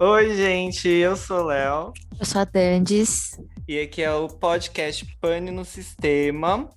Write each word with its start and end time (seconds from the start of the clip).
Oi, 0.00 0.36
gente, 0.36 0.88
eu 0.88 1.16
sou 1.16 1.40
o 1.40 1.46
Léo. 1.46 1.92
Eu 2.20 2.24
sou 2.24 2.40
a 2.40 2.44
Dandes. 2.44 3.36
E 3.66 3.80
aqui 3.80 4.00
é 4.00 4.12
o 4.12 4.28
podcast 4.28 5.04
Pane 5.20 5.50
no 5.50 5.64
Sistema. 5.64 6.70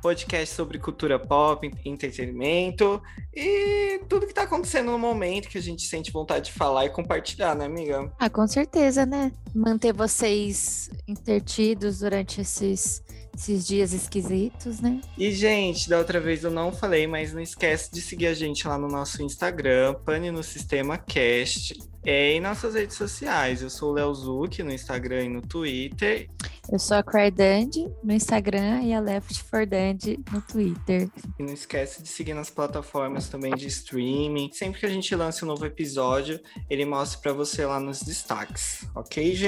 Podcast 0.00 0.54
sobre 0.54 0.78
cultura 0.78 1.18
pop, 1.18 1.70
entretenimento 1.84 3.02
e 3.34 4.00
tudo 4.08 4.26
que 4.26 4.32
tá 4.32 4.44
acontecendo 4.44 4.90
no 4.90 4.98
momento 4.98 5.50
que 5.50 5.58
a 5.58 5.62
gente 5.62 5.82
sente 5.82 6.10
vontade 6.10 6.46
de 6.46 6.52
falar 6.52 6.86
e 6.86 6.90
compartilhar, 6.90 7.54
né, 7.54 7.66
amiga? 7.66 8.10
Ah, 8.18 8.30
com 8.30 8.46
certeza, 8.46 9.04
né? 9.04 9.30
Manter 9.56 9.92
vocês 9.92 10.90
intertidos 11.08 12.00
durante 12.00 12.42
esses 12.42 13.02
esses 13.36 13.66
dias 13.66 13.92
esquisitos, 13.92 14.80
né? 14.80 15.00
E, 15.16 15.30
gente, 15.30 15.90
da 15.90 15.98
outra 15.98 16.18
vez 16.18 16.42
eu 16.42 16.50
não 16.50 16.72
falei, 16.72 17.06
mas 17.06 17.34
não 17.34 17.40
esquece 17.40 17.92
de 17.92 18.00
seguir 18.00 18.28
a 18.28 18.34
gente 18.34 18.66
lá 18.66 18.78
no 18.78 18.88
nosso 18.88 19.22
Instagram, 19.22 19.94
Pane 20.04 20.30
no 20.30 20.42
Sistema 20.42 20.96
Cast. 20.96 21.76
É, 22.08 22.34
em 22.34 22.40
nossas 22.40 22.74
redes 22.74 22.96
sociais. 22.96 23.62
Eu 23.62 23.68
sou 23.68 23.90
o 23.90 23.92
Léo 23.92 24.14
Zuc 24.14 24.62
no 24.62 24.72
Instagram 24.72 25.24
e 25.24 25.28
no 25.28 25.42
Twitter. 25.42 26.30
Eu 26.70 26.78
sou 26.78 26.96
a 26.96 27.02
Crydandy 27.02 27.92
no 28.02 28.12
Instagram 28.12 28.82
e 28.84 28.94
a 28.94 29.00
Left 29.00 29.42
for 29.42 29.66
Dandy 29.66 30.18
no 30.32 30.40
Twitter. 30.40 31.08
E 31.36 31.42
não 31.42 31.52
esquece 31.52 32.04
de 32.04 32.08
seguir 32.08 32.32
nas 32.32 32.48
plataformas 32.48 33.28
também 33.28 33.52
de 33.56 33.66
streaming. 33.66 34.52
Sempre 34.52 34.78
que 34.78 34.86
a 34.86 34.88
gente 34.88 35.12
lança 35.16 35.44
um 35.44 35.48
novo 35.48 35.66
episódio, 35.66 36.40
ele 36.70 36.84
mostra 36.84 37.20
para 37.20 37.32
você 37.32 37.66
lá 37.66 37.80
nos 37.80 38.00
destaques. 38.02 38.86
Ok, 38.94 39.34
gente? 39.34 39.45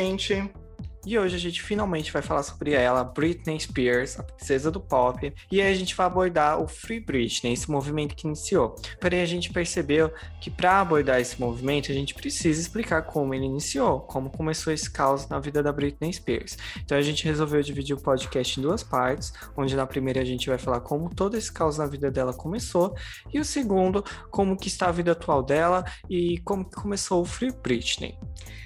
E 1.08 1.18
hoje 1.18 1.36
a 1.36 1.38
gente 1.38 1.62
finalmente 1.62 2.12
vai 2.12 2.20
falar 2.20 2.42
sobre 2.42 2.72
ela, 2.72 3.02
Britney 3.02 3.58
Spears, 3.58 4.20
a 4.20 4.22
princesa 4.22 4.70
do 4.70 4.78
pop. 4.78 5.32
E 5.50 5.58
aí 5.58 5.72
a 5.72 5.74
gente 5.74 5.94
vai 5.94 6.06
abordar 6.06 6.60
o 6.60 6.68
Free 6.68 7.00
Britney, 7.00 7.54
esse 7.54 7.70
movimento 7.70 8.14
que 8.14 8.26
iniciou. 8.26 8.76
Porém, 9.00 9.22
a 9.22 9.24
gente 9.24 9.50
percebeu 9.50 10.12
que 10.38 10.50
para 10.50 10.80
abordar 10.80 11.18
esse 11.18 11.40
movimento, 11.40 11.90
a 11.90 11.94
gente 11.94 12.14
precisa 12.14 12.60
explicar 12.60 13.02
como 13.02 13.32
ele 13.32 13.46
iniciou, 13.46 14.00
como 14.00 14.28
começou 14.28 14.70
esse 14.70 14.90
caos 14.90 15.26
na 15.28 15.40
vida 15.40 15.62
da 15.62 15.72
Britney 15.72 16.12
Spears. 16.12 16.58
Então 16.84 16.98
a 16.98 17.02
gente 17.02 17.24
resolveu 17.24 17.62
dividir 17.62 17.96
o 17.96 18.02
podcast 18.02 18.60
em 18.60 18.62
duas 18.62 18.82
partes, 18.82 19.32
onde 19.56 19.74
na 19.74 19.86
primeira 19.86 20.20
a 20.20 20.26
gente 20.26 20.48
vai 20.48 20.58
falar 20.58 20.80
como 20.80 21.08
todo 21.08 21.38
esse 21.38 21.50
caos 21.50 21.78
na 21.78 21.86
vida 21.86 22.10
dela 22.10 22.34
começou, 22.34 22.94
e 23.32 23.40
o 23.40 23.44
segundo, 23.46 24.04
como 24.30 24.58
que 24.58 24.68
está 24.68 24.88
a 24.88 24.92
vida 24.92 25.12
atual 25.12 25.42
dela 25.42 25.84
e 26.10 26.38
como 26.42 26.68
que 26.68 26.76
começou 26.76 27.22
o 27.22 27.24
Free 27.24 27.50
Britney. 27.50 28.18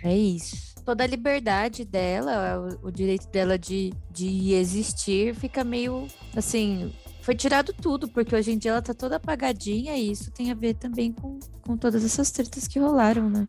É 0.02 0.12
isso 0.12 0.71
toda 0.84 1.04
a 1.04 1.06
liberdade 1.06 1.84
dela, 1.84 2.78
o, 2.82 2.88
o 2.88 2.90
direito 2.90 3.28
dela 3.28 3.58
de, 3.58 3.92
de 4.10 4.54
existir, 4.54 5.34
fica 5.34 5.64
meio 5.64 6.06
assim. 6.36 6.92
Foi 7.22 7.36
tirado 7.36 7.72
tudo, 7.72 8.08
porque 8.08 8.34
hoje 8.34 8.50
em 8.52 8.58
dia 8.58 8.72
ela 8.72 8.82
tá 8.82 8.92
toda 8.92 9.16
apagadinha 9.16 9.96
e 9.96 10.10
isso 10.10 10.30
tem 10.32 10.50
a 10.50 10.54
ver 10.54 10.74
também 10.74 11.12
com, 11.12 11.38
com 11.60 11.76
todas 11.76 12.04
essas 12.04 12.30
tretas 12.32 12.66
que 12.66 12.80
rolaram, 12.80 13.30
né? 13.30 13.46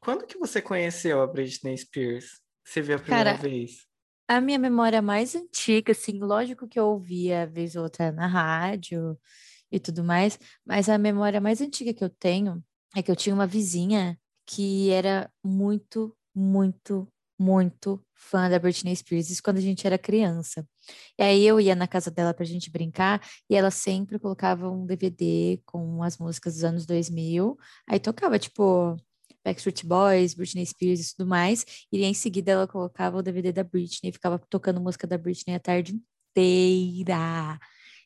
Quando 0.00 0.26
que 0.26 0.36
você 0.36 0.60
conheceu 0.60 1.22
a 1.22 1.26
Britney 1.26 1.78
Spears? 1.78 2.42
Você 2.64 2.82
viu 2.82 2.96
a 2.96 2.98
primeira 2.98 3.36
Cara, 3.36 3.42
vez? 3.42 3.86
A 4.28 4.40
minha 4.40 4.58
memória 4.58 5.02
mais 5.02 5.34
antiga, 5.34 5.92
assim, 5.92 6.18
lógico 6.20 6.66
que 6.68 6.78
eu 6.78 6.86
ouvia 6.86 7.46
vez 7.46 7.76
ou 7.76 7.82
outra 7.84 8.12
na 8.12 8.26
rádio 8.26 9.18
e 9.70 9.80
tudo 9.80 10.04
mais, 10.04 10.38
mas 10.66 10.88
a 10.88 10.98
memória 10.98 11.40
mais 11.40 11.60
antiga 11.60 11.92
que 11.94 12.04
eu 12.04 12.10
tenho 12.10 12.62
é 12.96 13.02
que 13.02 13.10
eu 13.10 13.16
tinha 13.16 13.34
uma 13.34 13.46
vizinha 13.46 14.18
que 14.46 14.90
era 14.90 15.30
muito, 15.44 16.16
muito, 16.34 17.08
muito 17.38 18.02
fã 18.14 18.48
da 18.48 18.58
Britney 18.58 18.94
Spears, 18.96 19.30
isso 19.30 19.42
quando 19.42 19.58
a 19.58 19.60
gente 19.60 19.86
era 19.86 19.98
criança. 19.98 20.66
E 21.18 21.22
aí 21.22 21.46
eu 21.46 21.60
ia 21.60 21.74
na 21.74 21.88
casa 21.88 22.10
dela 22.10 22.34
pra 22.34 22.44
gente 22.44 22.70
brincar 22.70 23.20
e 23.50 23.56
ela 23.56 23.70
sempre 23.70 24.18
colocava 24.18 24.70
um 24.70 24.86
DVD 24.86 25.60
com 25.66 26.02
as 26.02 26.18
músicas 26.18 26.54
dos 26.54 26.64
anos 26.64 26.86
2000, 26.86 27.56
aí 27.88 27.98
tocava, 28.00 28.38
tipo, 28.38 28.96
Backstreet 29.44 29.84
Boys, 29.84 30.34
Britney 30.34 30.66
Spears 30.66 31.00
e 31.00 31.16
tudo 31.16 31.28
mais. 31.28 31.64
E 31.90 32.04
em 32.04 32.14
seguida 32.14 32.52
ela 32.52 32.66
colocava 32.66 33.18
o 33.18 33.22
DVD 33.22 33.52
da 33.52 33.64
Britney 33.64 34.10
e 34.10 34.12
ficava 34.12 34.38
tocando 34.38 34.80
música 34.80 35.06
da 35.06 35.18
Britney 35.18 35.56
a 35.56 35.60
tarde 35.60 35.94
inteira. 36.36 37.58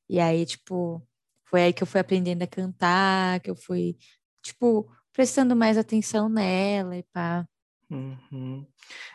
E 0.08 0.20
aí, 0.20 0.46
tipo, 0.46 1.06
foi 1.44 1.62
aí 1.62 1.72
que 1.72 1.82
eu 1.82 1.86
fui 1.86 2.00
aprendendo 2.00 2.42
a 2.42 2.46
cantar, 2.46 3.40
que 3.40 3.50
eu 3.50 3.56
fui, 3.56 3.96
tipo, 4.42 4.90
prestando 5.12 5.56
mais 5.56 5.78
atenção 5.78 6.28
nela 6.28 6.96
e 6.96 7.02
pá. 7.12 7.46
Uhum. 7.90 8.66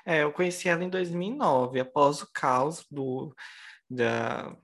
É, 0.06 0.24
eu 0.24 0.32
conheci 0.32 0.70
ela 0.70 0.84
em 0.84 0.90
2009, 0.90 1.80
após 1.80 2.22
o 2.22 2.32
caos 2.34 2.86
do, 2.90 3.36
da, 3.90 4.56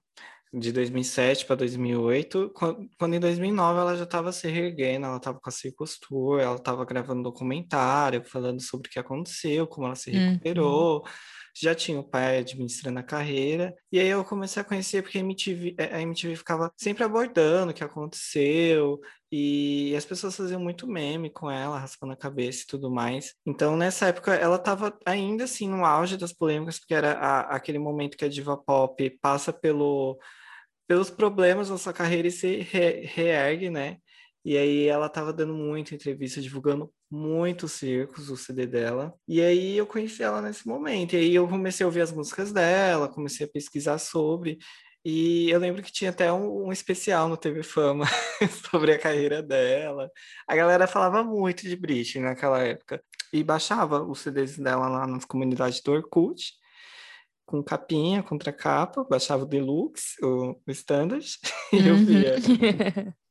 de 0.53 0.71
2007 0.71 1.45
para 1.45 1.57
2008, 1.57 2.51
quando, 2.53 2.89
quando, 2.97 3.13
em 3.15 3.19
2009 3.19 3.79
ela 3.79 3.95
já 3.95 4.03
estava 4.05 4.31
se 4.31 4.47
reerguendo, 4.47 5.05
ela 5.05 5.17
estava 5.17 5.39
com 5.39 5.49
a 5.49 5.51
Circus 5.51 5.99
Tour, 5.99 6.39
ela 6.39 6.55
estava 6.55 6.85
gravando 6.85 7.19
um 7.19 7.23
documentário 7.23 8.23
falando 8.23 8.61
sobre 8.61 8.87
o 8.87 8.91
que 8.91 8.99
aconteceu, 8.99 9.67
como 9.67 9.87
ela 9.87 9.95
se 9.95 10.11
uhum. 10.11 10.31
recuperou, 10.31 10.99
uhum. 10.99 11.11
Já 11.61 11.73
tinha 11.75 11.99
o 11.99 12.03
pai 12.03 12.39
administrando 12.39 12.99
a 12.99 13.03
carreira, 13.03 13.73
e 13.91 13.99
aí 13.99 14.07
eu 14.07 14.23
comecei 14.23 14.61
a 14.61 14.65
conhecer 14.65 15.01
porque 15.01 15.17
a 15.17 15.21
MTV, 15.21 15.75
é, 15.77 15.95
a 15.95 16.01
MTV 16.01 16.35
ficava 16.35 16.71
sempre 16.77 17.03
abordando 17.03 17.71
o 17.71 17.73
que 17.73 17.83
aconteceu, 17.83 18.99
e 19.31 19.93
as 19.95 20.05
pessoas 20.05 20.35
faziam 20.35 20.59
muito 20.59 20.87
meme 20.87 21.29
com 21.29 21.51
ela, 21.51 21.79
raspando 21.79 22.13
a 22.13 22.17
cabeça 22.17 22.63
e 22.63 22.67
tudo 22.67 22.89
mais. 22.89 23.33
Então, 23.45 23.75
nessa 23.75 24.07
época, 24.07 24.33
ela 24.33 24.55
estava 24.55 24.97
ainda 25.05 25.43
assim 25.43 25.67
no 25.67 25.85
auge 25.85 26.15
das 26.17 26.31
polêmicas, 26.31 26.79
porque 26.79 26.93
era 26.93 27.13
a, 27.13 27.55
aquele 27.55 27.79
momento 27.79 28.17
que 28.17 28.25
a 28.25 28.29
diva 28.29 28.55
pop 28.57 29.09
passa 29.21 29.51
pelo 29.51 30.17
pelos 30.87 31.09
problemas 31.09 31.69
da 31.69 31.77
sua 31.77 31.93
carreira 31.93 32.29
e 32.29 32.31
se 32.31 32.61
re 32.61 33.01
reergue, 33.01 33.69
né? 33.69 33.97
E 34.47 34.57
aí 34.57 34.87
ela 34.87 35.07
estava 35.07 35.33
dando 35.33 35.53
muita 35.53 35.93
entrevista, 35.93 36.39
divulgando 36.39 36.89
muitos 37.11 37.73
circos, 37.73 38.29
o 38.29 38.37
CD 38.37 38.65
dela. 38.65 39.13
E 39.27 39.41
aí 39.41 39.75
eu 39.75 39.85
conheci 39.85 40.23
ela 40.23 40.41
nesse 40.41 40.65
momento. 40.65 41.17
E 41.17 41.17
aí 41.17 41.35
eu 41.35 41.45
comecei 41.49 41.83
a 41.83 41.87
ouvir 41.87 41.99
as 41.99 42.13
músicas 42.13 42.53
dela, 42.53 43.09
comecei 43.09 43.45
a 43.45 43.49
pesquisar 43.49 43.97
sobre. 43.97 44.57
E 45.03 45.49
eu 45.49 45.59
lembro 45.59 45.83
que 45.83 45.91
tinha 45.91 46.11
até 46.11 46.31
um, 46.31 46.67
um 46.67 46.71
especial 46.71 47.27
no 47.27 47.35
TV 47.35 47.61
Fama 47.61 48.05
sobre 48.71 48.93
a 48.93 48.97
carreira 48.97 49.43
dela. 49.43 50.09
A 50.47 50.55
galera 50.55 50.87
falava 50.87 51.21
muito 51.25 51.63
de 51.63 51.75
Britney 51.75 52.23
naquela 52.23 52.63
época. 52.63 53.03
E 53.33 53.43
baixava 53.43 54.01
os 54.01 54.19
CDs 54.19 54.57
dela 54.57 54.87
lá 54.87 55.05
nas 55.05 55.25
comunidades 55.25 55.81
do 55.81 55.91
Orkut 55.91 56.53
com 57.45 57.61
capinha, 57.61 58.23
contra 58.23 58.53
capa, 58.53 59.03
baixava 59.03 59.43
o 59.43 59.45
Deluxe, 59.45 60.15
o, 60.23 60.51
o 60.65 60.71
Standard, 60.71 61.27
e 61.73 61.85
eu 61.85 61.97
via. 61.97 62.35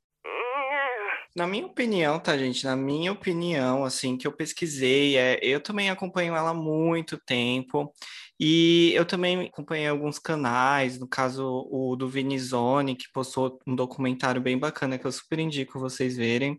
Na 1.37 1.47
minha 1.47 1.67
opinião, 1.67 2.19
tá, 2.19 2.37
gente? 2.39 2.65
Na 2.65 2.75
minha 2.75 3.13
opinião, 3.13 3.85
assim, 3.85 4.17
que 4.17 4.27
eu 4.27 4.33
pesquisei, 4.33 5.19
é, 5.19 5.39
eu 5.43 5.61
também 5.61 5.91
acompanho 5.91 6.35
ela 6.35 6.49
há 6.51 6.55
muito 6.55 7.19
tempo. 7.19 7.93
E 8.41 8.93
eu 8.95 9.05
também 9.05 9.47
acompanhei 9.49 9.87
alguns 9.87 10.19
canais, 10.19 10.99
no 10.99 11.07
caso 11.07 11.45
o 11.71 11.95
do 11.95 12.09
Vinizone, 12.09 12.97
que 12.97 13.13
postou 13.13 13.61
um 13.67 13.77
documentário 13.77 14.41
bem 14.41 14.59
bacana 14.59 14.99
que 14.99 15.07
eu 15.07 15.13
super 15.13 15.39
indico 15.39 15.79
vocês 15.79 16.17
verem. 16.17 16.59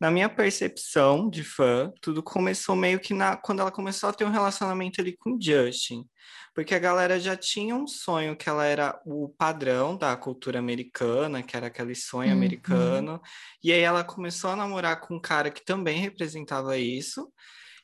Na 0.00 0.08
minha 0.08 0.28
percepção 0.28 1.28
de 1.28 1.42
fã, 1.42 1.92
tudo 2.00 2.22
começou 2.22 2.76
meio 2.76 3.00
que 3.00 3.14
na, 3.14 3.36
quando 3.36 3.58
ela 3.58 3.72
começou 3.72 4.08
a 4.08 4.12
ter 4.12 4.24
um 4.24 4.30
relacionamento 4.30 5.00
ali 5.00 5.16
com 5.16 5.36
Justin 5.40 6.06
porque 6.54 6.74
a 6.74 6.78
galera 6.78 7.18
já 7.18 7.36
tinha 7.36 7.74
um 7.74 7.86
sonho 7.86 8.36
que 8.36 8.48
ela 8.48 8.64
era 8.64 9.00
o 9.04 9.28
padrão 9.28 9.96
da 9.96 10.16
cultura 10.16 10.58
americana, 10.58 11.42
que 11.42 11.56
era 11.56 11.68
aquele 11.68 11.94
sonho 11.94 12.30
uhum. 12.30 12.36
americano, 12.36 13.20
e 13.62 13.72
aí 13.72 13.80
ela 13.80 14.04
começou 14.04 14.50
a 14.50 14.56
namorar 14.56 15.00
com 15.00 15.16
um 15.16 15.20
cara 15.20 15.50
que 15.50 15.64
também 15.64 15.98
representava 15.98 16.76
isso. 16.76 17.32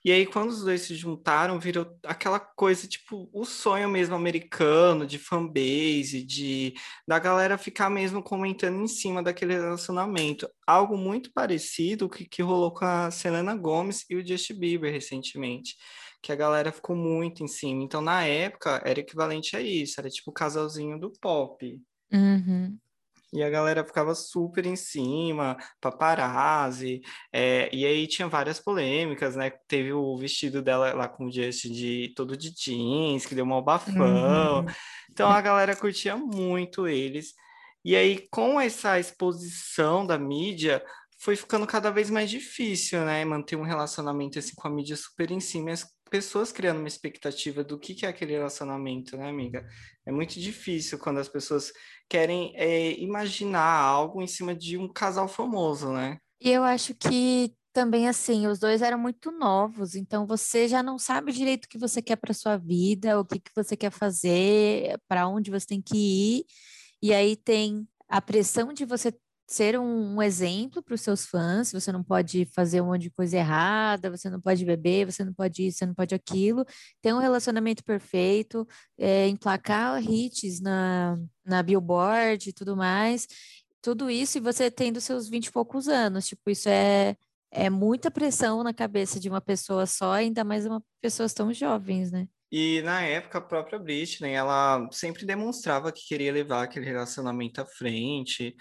E 0.04 0.12
aí, 0.12 0.24
quando 0.24 0.50
os 0.50 0.62
dois 0.62 0.82
se 0.82 0.94
juntaram, 0.94 1.58
virou 1.58 1.86
aquela 2.04 2.38
coisa, 2.38 2.86
tipo, 2.86 3.28
o 3.32 3.44
sonho 3.44 3.88
mesmo 3.88 4.14
americano, 4.14 5.04
de 5.04 5.18
fanbase, 5.18 6.22
de 6.24 6.72
da 7.06 7.18
galera 7.18 7.58
ficar 7.58 7.90
mesmo 7.90 8.22
comentando 8.22 8.80
em 8.80 8.86
cima 8.86 9.22
daquele 9.22 9.54
relacionamento. 9.54 10.48
Algo 10.66 10.96
muito 10.96 11.32
parecido 11.32 12.08
que, 12.08 12.24
que 12.24 12.42
rolou 12.42 12.72
com 12.72 12.84
a 12.84 13.10
Selena 13.10 13.56
Gomez 13.56 14.04
e 14.08 14.14
o 14.14 14.26
Justin 14.26 14.54
Bieber 14.54 14.92
recentemente 14.92 15.76
que 16.22 16.32
a 16.32 16.36
galera 16.36 16.72
ficou 16.72 16.96
muito 16.96 17.42
em 17.42 17.48
cima. 17.48 17.82
Então, 17.82 18.00
na 18.00 18.24
época, 18.24 18.82
era 18.84 19.00
equivalente 19.00 19.56
a 19.56 19.60
isso, 19.60 20.00
era 20.00 20.10
tipo 20.10 20.30
o 20.30 20.34
casalzinho 20.34 20.98
do 20.98 21.12
pop. 21.20 21.80
Uhum. 22.12 22.78
E 23.32 23.42
a 23.42 23.50
galera 23.50 23.84
ficava 23.84 24.14
super 24.14 24.64
em 24.64 24.74
cima, 24.74 25.56
paparazzi, 25.82 27.02
é, 27.30 27.68
e 27.74 27.84
aí 27.84 28.06
tinha 28.06 28.26
várias 28.26 28.58
polêmicas, 28.58 29.36
né? 29.36 29.50
Teve 29.68 29.92
o 29.92 30.16
vestido 30.16 30.62
dela 30.62 30.94
lá 30.94 31.06
com 31.06 31.26
o 31.26 31.30
Just 31.30 31.64
de 31.64 32.12
todo 32.16 32.36
de 32.36 32.50
jeans, 32.50 33.26
que 33.26 33.34
deu 33.34 33.44
um 33.44 33.62
bafão. 33.62 34.60
Uhum. 34.60 34.66
Então 35.10 35.28
a 35.28 35.40
galera 35.42 35.76
curtia 35.76 36.16
muito 36.16 36.88
eles. 36.88 37.34
E 37.84 37.94
aí, 37.94 38.26
com 38.30 38.60
essa 38.60 38.98
exposição 38.98 40.06
da 40.06 40.18
mídia, 40.18 40.82
foi 41.18 41.36
ficando 41.36 41.66
cada 41.66 41.90
vez 41.90 42.10
mais 42.10 42.30
difícil, 42.30 43.04
né? 43.04 43.24
Manter 43.24 43.56
um 43.56 43.62
relacionamento 43.62 44.38
assim 44.38 44.54
com 44.54 44.68
a 44.68 44.70
mídia 44.70 44.96
super 44.96 45.30
em 45.30 45.40
cima 45.40 45.70
pessoas 46.08 46.52
criando 46.52 46.78
uma 46.78 46.88
expectativa 46.88 47.62
do 47.62 47.78
que, 47.78 47.94
que 47.94 48.06
é 48.06 48.08
aquele 48.08 48.32
relacionamento, 48.32 49.16
né, 49.16 49.28
amiga? 49.28 49.66
É 50.06 50.12
muito 50.12 50.40
difícil 50.40 50.98
quando 50.98 51.18
as 51.18 51.28
pessoas 51.28 51.72
querem 52.08 52.52
é, 52.56 52.98
imaginar 52.98 53.80
algo 53.80 54.22
em 54.22 54.26
cima 54.26 54.54
de 54.54 54.78
um 54.78 54.92
casal 54.92 55.28
famoso, 55.28 55.92
né? 55.92 56.18
E 56.40 56.50
eu 56.50 56.64
acho 56.64 56.94
que 56.94 57.52
também 57.72 58.08
assim, 58.08 58.46
os 58.46 58.58
dois 58.58 58.82
eram 58.82 58.98
muito 58.98 59.30
novos, 59.30 59.94
então 59.94 60.26
você 60.26 60.66
já 60.66 60.82
não 60.82 60.98
sabe 60.98 61.32
direito 61.32 61.66
o 61.66 61.68
que 61.68 61.78
você 61.78 62.02
quer 62.02 62.16
para 62.16 62.34
sua 62.34 62.56
vida, 62.56 63.20
o 63.20 63.24
que, 63.24 63.38
que 63.38 63.50
você 63.54 63.76
quer 63.76 63.90
fazer, 63.90 64.98
para 65.06 65.28
onde 65.28 65.50
você 65.50 65.66
tem 65.66 65.82
que 65.82 65.96
ir. 65.96 66.44
E 67.00 67.12
aí 67.12 67.36
tem 67.36 67.86
a 68.08 68.20
pressão 68.20 68.72
de 68.72 68.84
você 68.84 69.12
ser 69.48 69.78
um, 69.78 70.16
um 70.16 70.22
exemplo 70.22 70.82
para 70.82 70.94
os 70.94 71.00
seus 71.00 71.24
fãs, 71.24 71.72
você 71.72 71.90
não 71.90 72.04
pode 72.04 72.44
fazer 72.54 72.82
um 72.82 72.86
monte 72.86 73.02
de 73.02 73.10
coisa 73.10 73.38
errada, 73.38 74.10
você 74.10 74.28
não 74.28 74.38
pode 74.38 74.62
beber, 74.62 75.06
você 75.06 75.24
não 75.24 75.32
pode 75.32 75.66
isso, 75.66 75.78
você 75.78 75.86
não 75.86 75.94
pode 75.94 76.14
aquilo, 76.14 76.66
ter 77.00 77.14
um 77.14 77.18
relacionamento 77.18 77.82
perfeito, 77.82 78.68
é, 78.98 79.26
emplacar 79.26 80.02
hits 80.02 80.60
na, 80.60 81.18
na 81.46 81.62
Billboard 81.62 82.50
e 82.50 82.52
tudo 82.52 82.76
mais, 82.76 83.26
tudo 83.80 84.10
isso 84.10 84.36
e 84.36 84.40
você 84.40 84.70
tendo 84.70 85.00
seus 85.00 85.30
20 85.30 85.46
e 85.46 85.52
poucos 85.52 85.88
anos, 85.88 86.26
tipo, 86.26 86.50
isso 86.50 86.68
é, 86.68 87.16
é 87.50 87.70
muita 87.70 88.10
pressão 88.10 88.62
na 88.62 88.74
cabeça 88.74 89.18
de 89.18 89.30
uma 89.30 89.40
pessoa 89.40 89.86
só, 89.86 90.12
ainda 90.12 90.44
mais 90.44 90.66
uma 90.66 90.82
pessoas 91.00 91.32
tão 91.32 91.54
jovens, 91.54 92.12
né? 92.12 92.28
E 92.50 92.82
na 92.82 93.02
época, 93.02 93.38
a 93.38 93.42
própria 93.42 93.78
Britney, 93.78 94.32
ela 94.32 94.88
sempre 94.90 95.26
demonstrava 95.26 95.92
que 95.92 96.06
queria 96.06 96.32
levar 96.32 96.64
aquele 96.64 96.86
relacionamento 96.86 97.60
à 97.60 97.66
frente, 97.66 98.56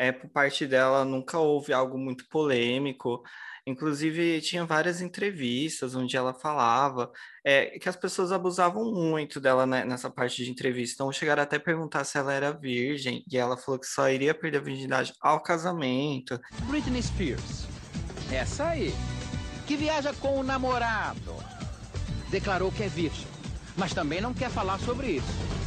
é, 0.00 0.10
por 0.10 0.30
parte 0.30 0.66
dela 0.66 1.04
nunca 1.04 1.38
houve 1.38 1.74
algo 1.74 1.98
muito 1.98 2.26
polêmico. 2.26 3.22
Inclusive, 3.66 4.40
tinha 4.40 4.64
várias 4.64 5.02
entrevistas 5.02 5.94
onde 5.94 6.16
ela 6.16 6.32
falava 6.32 7.12
é, 7.44 7.78
que 7.78 7.86
as 7.86 7.96
pessoas 7.96 8.32
abusavam 8.32 8.90
muito 8.90 9.38
dela 9.38 9.66
né, 9.66 9.84
nessa 9.84 10.08
parte 10.08 10.42
de 10.42 10.50
entrevista. 10.50 10.94
Então, 10.94 11.12
chegaram 11.12 11.42
até 11.42 11.56
a 11.56 11.60
perguntar 11.60 12.04
se 12.04 12.16
ela 12.16 12.32
era 12.32 12.50
virgem, 12.50 13.22
e 13.30 13.36
ela 13.36 13.58
falou 13.58 13.78
que 13.78 13.86
só 13.86 14.08
iria 14.08 14.32
perder 14.32 14.56
a 14.56 14.62
virgindade 14.62 15.12
ao 15.20 15.42
casamento. 15.42 16.40
Britney 16.62 17.02
Spears, 17.02 17.66
essa 18.32 18.68
aí, 18.68 18.94
que 19.66 19.76
viaja 19.76 20.14
com 20.14 20.40
o 20.40 20.42
namorado, 20.42 21.36
declarou 22.30 22.72
que 22.72 22.84
é 22.84 22.88
virgem, 22.88 23.26
mas 23.76 23.92
também 23.92 24.22
não 24.22 24.32
quer 24.32 24.48
falar 24.48 24.80
sobre 24.80 25.08
isso. 25.08 25.60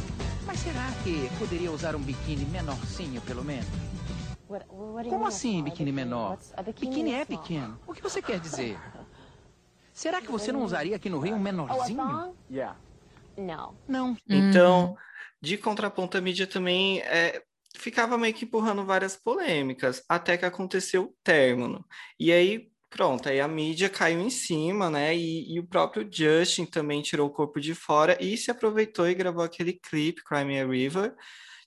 Mas 0.44 0.58
será 0.58 0.90
que 1.04 1.30
poderia 1.38 1.70
usar 1.70 1.94
um 1.94 2.02
biquíni 2.02 2.44
menorzinho, 2.46 3.20
pelo 3.20 3.44
menos? 3.44 3.93
Como 5.08 5.26
assim 5.26 5.62
biquíni 5.62 5.92
menor? 5.92 6.38
Biquíni 6.78 7.14
é 7.14 7.24
pequeno. 7.24 7.78
O 7.86 7.94
que 7.94 8.02
você 8.02 8.20
quer 8.20 8.38
dizer? 8.38 8.78
Será 9.92 10.20
que 10.20 10.30
você 10.30 10.50
não 10.50 10.64
usaria 10.64 10.96
aqui 10.96 11.08
no 11.08 11.20
Rio 11.20 11.36
um 11.36 11.38
menorzinho? 11.38 12.34
Não. 13.36 13.76
Não. 13.86 14.16
Então, 14.28 14.96
de 15.40 15.56
contraponto, 15.56 16.18
a 16.18 16.20
mídia 16.20 16.46
também 16.46 17.00
é, 17.00 17.42
ficava 17.76 18.18
meio 18.18 18.34
que 18.34 18.44
empurrando 18.44 18.84
várias 18.84 19.16
polêmicas, 19.16 20.02
até 20.08 20.36
que 20.36 20.44
aconteceu 20.44 21.04
o 21.04 21.14
término. 21.22 21.84
E 22.18 22.32
aí, 22.32 22.68
pronto, 22.90 23.28
aí 23.28 23.40
a 23.40 23.48
mídia 23.48 23.88
caiu 23.88 24.20
em 24.20 24.30
cima, 24.30 24.90
né? 24.90 25.16
E, 25.16 25.54
e, 25.54 25.60
o 25.60 25.66
próprio 25.66 26.08
Justin 26.10 26.66
também 26.66 27.02
tirou 27.02 27.28
o 27.28 27.32
corpo 27.32 27.60
de 27.60 27.74
fora 27.74 28.16
e 28.20 28.36
se 28.36 28.50
aproveitou 28.50 29.08
e 29.08 29.14
gravou 29.14 29.44
aquele 29.44 29.74
clipe, 29.74 30.24
Cry 30.24 30.44
Me 30.44 30.60
a 30.60 30.66
River, 30.66 31.14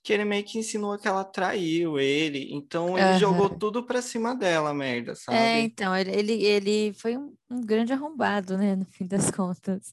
que 0.02 0.12
ele 0.12 0.24
meio 0.24 0.44
que 0.44 0.58
ensinou 0.58 0.98
que 0.98 1.08
ela 1.08 1.24
traiu 1.24 1.98
ele. 1.98 2.52
Então 2.52 2.98
ele 2.98 3.12
Aham. 3.12 3.18
jogou 3.18 3.48
tudo 3.50 3.84
pra 3.84 4.00
cima 4.02 4.34
dela, 4.34 4.72
merda, 4.74 5.14
sabe? 5.14 5.36
É, 5.38 5.60
então, 5.60 5.94
ele, 5.96 6.10
ele, 6.10 6.44
ele 6.44 6.92
foi 6.94 7.16
um, 7.16 7.34
um 7.50 7.60
grande 7.60 7.92
arrombado, 7.92 8.56
né, 8.56 8.74
no 8.76 8.86
fim 8.86 9.06
das 9.06 9.30
contas. 9.30 9.92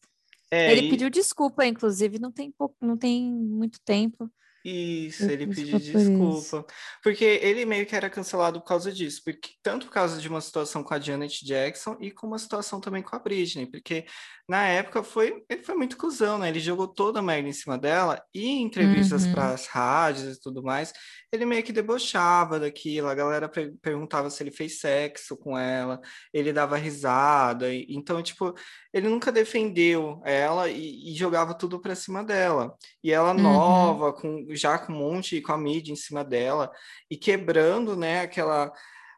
É, 0.52 0.72
Ele 0.72 0.84
e- 0.84 0.90
pediu 0.90 1.10
desculpa, 1.10 1.66
inclusive, 1.66 2.20
não 2.20 2.32
tem 2.32 2.52
pouco, 2.52 2.76
não 2.82 2.98
tem 2.98 3.32
muito 3.32 3.80
tempo. 3.84 4.32
Isso, 4.66 5.24
ele 5.30 5.46
pediu 5.46 5.68
só 5.68 5.78
por 5.80 5.80
desculpa. 5.80 6.74
Porque 7.04 7.24
ele 7.24 7.66
meio 7.66 7.86
que 7.86 7.96
era 7.96 8.10
cancelado 8.10 8.60
por 8.60 8.66
causa 8.68 8.92
disso. 8.92 9.22
Porque, 9.24 9.52
tanto 9.62 9.86
por 9.86 9.94
causa 9.94 10.20
de 10.20 10.28
uma 10.28 10.42
situação 10.42 10.84
com 10.84 10.94
a 10.94 11.00
Janet 11.00 11.46
Jackson 11.46 11.96
e 12.02 12.10
com 12.12 12.26
uma 12.26 12.40
situação 12.40 12.82
também 12.82 13.04
com 13.04 13.16
a 13.16 13.20
Britney. 13.20 13.68
Porque 13.68 14.06
na 14.50 14.68
época 14.68 15.04
foi, 15.04 15.44
ele 15.50 15.62
foi 15.64 15.76
muito 15.76 15.98
cuzão, 15.98 16.38
né? 16.40 16.50
Ele 16.50 16.60
jogou 16.60 16.88
toda 16.88 17.20
a 17.20 17.22
merda 17.22 17.48
em 17.48 17.54
cima 17.54 17.78
dela 17.78 18.22
e 18.34 18.46
em 18.48 18.64
entrevistas 18.64 19.26
Uhum. 19.26 19.34
para 19.34 19.50
as 19.54 19.68
rádios 19.68 20.38
e 20.38 20.42
tudo 20.42 20.64
mais, 20.64 20.94
ele 21.32 21.46
meio 21.46 21.64
que 21.64 21.72
debochava 21.74 22.60
daquilo. 22.60 23.08
A 23.08 23.16
galera 23.16 23.48
per- 23.50 23.74
perguntava 23.82 24.30
se 24.30 24.42
ele 24.42 24.52
fez 24.52 24.80
sexo 24.80 25.38
com 25.38 25.58
ela, 25.58 26.00
ele 26.34 26.52
dava 26.52 26.76
risada. 26.76 27.72
e- 27.74 27.86
então, 27.90 28.22
tipo, 28.24 28.54
ele 28.94 29.10
nunca 29.10 29.32
defendeu 29.32 30.22
ela 30.26 30.70
e, 30.70 31.12
e 31.12 31.16
jogava 31.16 31.54
tudo 31.54 31.80
pra 31.80 31.96
cima 31.96 32.24
dela. 32.24 32.76
E 33.04 33.12
ela 33.12 33.34
Uhum. 33.34 33.42
nova, 33.42 34.14
com, 34.14 34.46
já 34.56 34.78
com 34.78 34.94
um 34.94 34.98
monte, 34.98 35.42
com 35.42 35.52
a 35.52 35.58
mídia 35.58 35.92
em 35.92 35.96
cima 35.96 36.24
dela, 36.24 36.72
e 37.10 37.18
quebrando, 37.18 37.96
né, 37.96 38.22
aquela, 38.22 38.72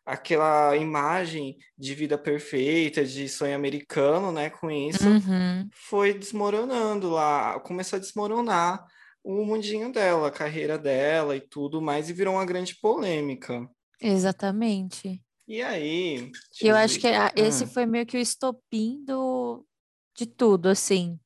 aquela 0.05 0.75
imagem 0.75 1.57
de 1.77 1.93
vida 1.95 2.17
perfeita, 2.17 3.03
de 3.05 3.27
sonho 3.29 3.55
americano, 3.55 4.31
né, 4.31 4.49
com 4.49 4.69
isso, 4.71 5.07
Uhum. 5.07 5.69
foi 5.71 6.13
desmoronando 6.13 7.09
lá, 7.09 7.59
começou 7.59 7.97
a 7.97 7.99
desmoronar 7.99 8.85
o 9.23 9.43
mundinho 9.45 9.91
dela, 9.91 10.29
a 10.29 10.31
carreira 10.31 10.77
dela 10.77 11.35
e 11.35 11.41
tudo 11.41 11.81
mais, 11.81 12.09
e 12.09 12.13
virou 12.13 12.35
uma 12.35 12.45
grande 12.45 12.75
polêmica. 12.79 13.67
Exatamente. 13.99 15.21
E 15.47 15.61
aí... 15.61 16.31
Eu 16.61 16.73
deixa 16.75 16.79
acho 16.83 16.95
que 16.99 17.07
ver- 17.09 17.15
a- 17.15 17.31
esse 17.35 17.63
Ah, 17.63 17.67
foi 17.67 17.85
meio 17.85 18.05
que 18.05 18.17
o 18.17 18.19
estopim 18.21 19.03
do, 19.05 19.65
de 20.15 20.25
tudo, 20.25 20.69
assim. 20.69 21.19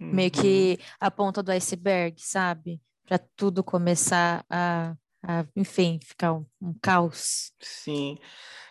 Meio 0.00 0.30
uhum. 0.34 0.42
que 0.42 0.78
a 1.00 1.10
ponta 1.10 1.42
do 1.42 1.50
iceberg, 1.52 2.20
sabe? 2.20 2.80
Para 3.06 3.18
tudo 3.36 3.62
começar 3.62 4.44
a, 4.48 4.94
a, 5.22 5.46
enfim, 5.54 5.98
ficar 6.02 6.32
um, 6.32 6.46
um 6.60 6.74
caos. 6.80 7.52
Sim, 7.60 8.18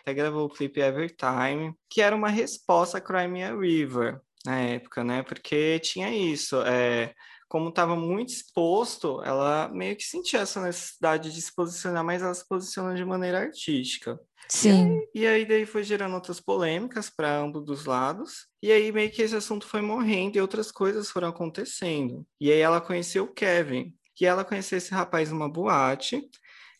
até 0.00 0.12
gravou 0.12 0.46
o 0.46 0.50
clipe 0.50 0.80
Evertime, 0.80 1.74
que 1.88 2.00
era 2.00 2.14
uma 2.14 2.28
resposta 2.28 2.98
a 2.98 3.00
Cry 3.00 3.28
Me 3.28 3.44
a 3.44 3.56
River 3.56 4.20
na 4.44 4.60
época, 4.60 5.02
né? 5.02 5.22
Porque 5.22 5.78
tinha 5.80 6.10
isso, 6.10 6.60
é, 6.62 7.14
como 7.48 7.68
estava 7.68 7.96
muito 7.96 8.30
exposto, 8.30 9.22
ela 9.24 9.68
meio 9.68 9.96
que 9.96 10.04
sentia 10.04 10.40
essa 10.40 10.60
necessidade 10.60 11.32
de 11.32 11.40
se 11.40 11.54
posicionar, 11.54 12.04
mas 12.04 12.22
ela 12.22 12.34
se 12.34 12.46
posiciona 12.46 12.94
de 12.94 13.04
maneira 13.04 13.40
artística. 13.40 14.18
Sim. 14.48 15.00
E 15.14 15.26
aí 15.26 15.46
daí 15.46 15.64
foi 15.64 15.82
gerando 15.82 16.14
outras 16.14 16.40
polêmicas 16.40 17.08
para 17.08 17.38
ambos 17.38 17.64
dos 17.64 17.86
lados, 17.86 18.46
e 18.62 18.70
aí 18.70 18.92
meio 18.92 19.10
que 19.10 19.22
esse 19.22 19.34
assunto 19.34 19.66
foi 19.66 19.80
morrendo 19.80 20.36
e 20.36 20.40
outras 20.40 20.70
coisas 20.70 21.10
foram 21.10 21.28
acontecendo. 21.28 22.26
E 22.40 22.52
aí 22.52 22.58
ela 22.58 22.80
conheceu 22.80 23.24
o 23.24 23.32
Kevin, 23.32 23.94
e 24.20 24.26
ela 24.26 24.44
conheceu 24.44 24.78
esse 24.78 24.92
rapaz 24.92 25.30
numa 25.30 25.48
boate, 25.48 26.22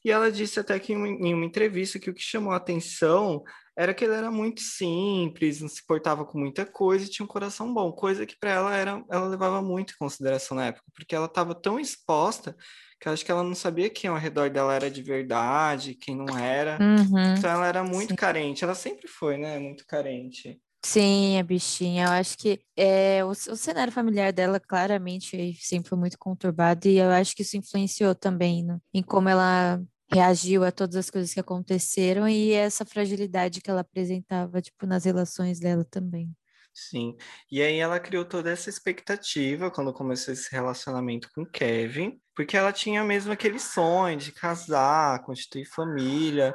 e 0.04 0.10
ela 0.10 0.30
disse 0.30 0.60
até 0.60 0.78
que 0.78 0.92
em 0.92 0.96
uma, 0.96 1.08
em 1.08 1.34
uma 1.34 1.46
entrevista 1.46 1.98
que 1.98 2.10
o 2.10 2.14
que 2.14 2.22
chamou 2.22 2.52
a 2.52 2.56
atenção 2.56 3.42
era 3.76 3.92
que 3.92 4.04
ele 4.04 4.14
era 4.14 4.30
muito 4.30 4.60
simples, 4.60 5.60
não 5.60 5.68
se 5.68 5.84
portava 5.84 6.24
com 6.24 6.38
muita 6.38 6.64
coisa 6.64 7.06
e 7.06 7.08
tinha 7.08 7.24
um 7.24 7.28
coração 7.28 7.72
bom, 7.72 7.90
coisa 7.90 8.26
que 8.26 8.38
para 8.38 8.50
ela 8.50 8.76
era, 8.76 9.04
ela 9.10 9.26
levava 9.26 9.60
muito 9.62 9.94
em 9.94 9.98
consideração 9.98 10.56
na 10.56 10.66
época, 10.66 10.84
porque 10.94 11.14
ela 11.14 11.26
estava 11.26 11.54
tão 11.54 11.80
exposta 11.80 12.54
que 13.00 13.08
eu 13.08 13.12
acho 13.12 13.24
que 13.24 13.30
ela 13.30 13.42
não 13.42 13.54
sabia 13.54 13.90
quem 13.90 14.08
ao 14.08 14.16
redor 14.16 14.48
dela 14.48 14.74
era 14.74 14.90
de 14.90 15.02
verdade, 15.02 15.94
quem 15.94 16.16
não 16.16 16.38
era. 16.38 16.78
Uhum. 16.80 17.34
Então 17.36 17.50
ela 17.50 17.66
era 17.66 17.82
muito 17.82 18.10
Sim. 18.10 18.16
carente, 18.16 18.64
ela 18.64 18.74
sempre 18.74 19.08
foi, 19.08 19.36
né? 19.36 19.58
Muito 19.58 19.84
carente. 19.86 20.58
Sim, 20.84 21.38
a 21.38 21.42
bichinha. 21.42 22.04
Eu 22.04 22.10
acho 22.10 22.36
que 22.36 22.60
é, 22.76 23.24
o, 23.24 23.30
o 23.30 23.34
cenário 23.56 23.90
familiar 23.90 24.32
dela 24.34 24.60
claramente 24.60 25.54
sempre 25.58 25.88
foi 25.88 25.96
muito 25.98 26.18
conturbado 26.18 26.86
e 26.86 26.98
eu 26.98 27.10
acho 27.10 27.34
que 27.34 27.40
isso 27.40 27.56
influenciou 27.56 28.14
também 28.14 28.62
no- 28.62 28.80
em 28.92 29.02
como 29.02 29.30
ela 29.30 29.82
reagiu 30.12 30.62
a 30.62 30.70
todas 30.70 30.96
as 30.96 31.08
coisas 31.08 31.32
que 31.32 31.40
aconteceram 31.40 32.28
e 32.28 32.52
essa 32.52 32.84
fragilidade 32.84 33.62
que 33.62 33.70
ela 33.70 33.80
apresentava, 33.80 34.60
tipo, 34.60 34.86
nas 34.86 35.06
relações 35.06 35.58
dela 35.58 35.86
também. 35.90 36.30
Sim. 36.74 37.16
E 37.50 37.62
aí 37.62 37.78
ela 37.78 37.98
criou 37.98 38.24
toda 38.24 38.50
essa 38.50 38.68
expectativa 38.68 39.70
quando 39.70 39.92
começou 39.92 40.34
esse 40.34 40.52
relacionamento 40.52 41.30
com 41.34 41.46
Kevin, 41.46 42.20
porque 42.36 42.58
ela 42.58 42.72
tinha 42.72 43.02
mesmo 43.02 43.32
aquele 43.32 43.58
sonho 43.58 44.18
de 44.18 44.32
casar, 44.32 45.22
constituir 45.24 45.64
família. 45.64 46.54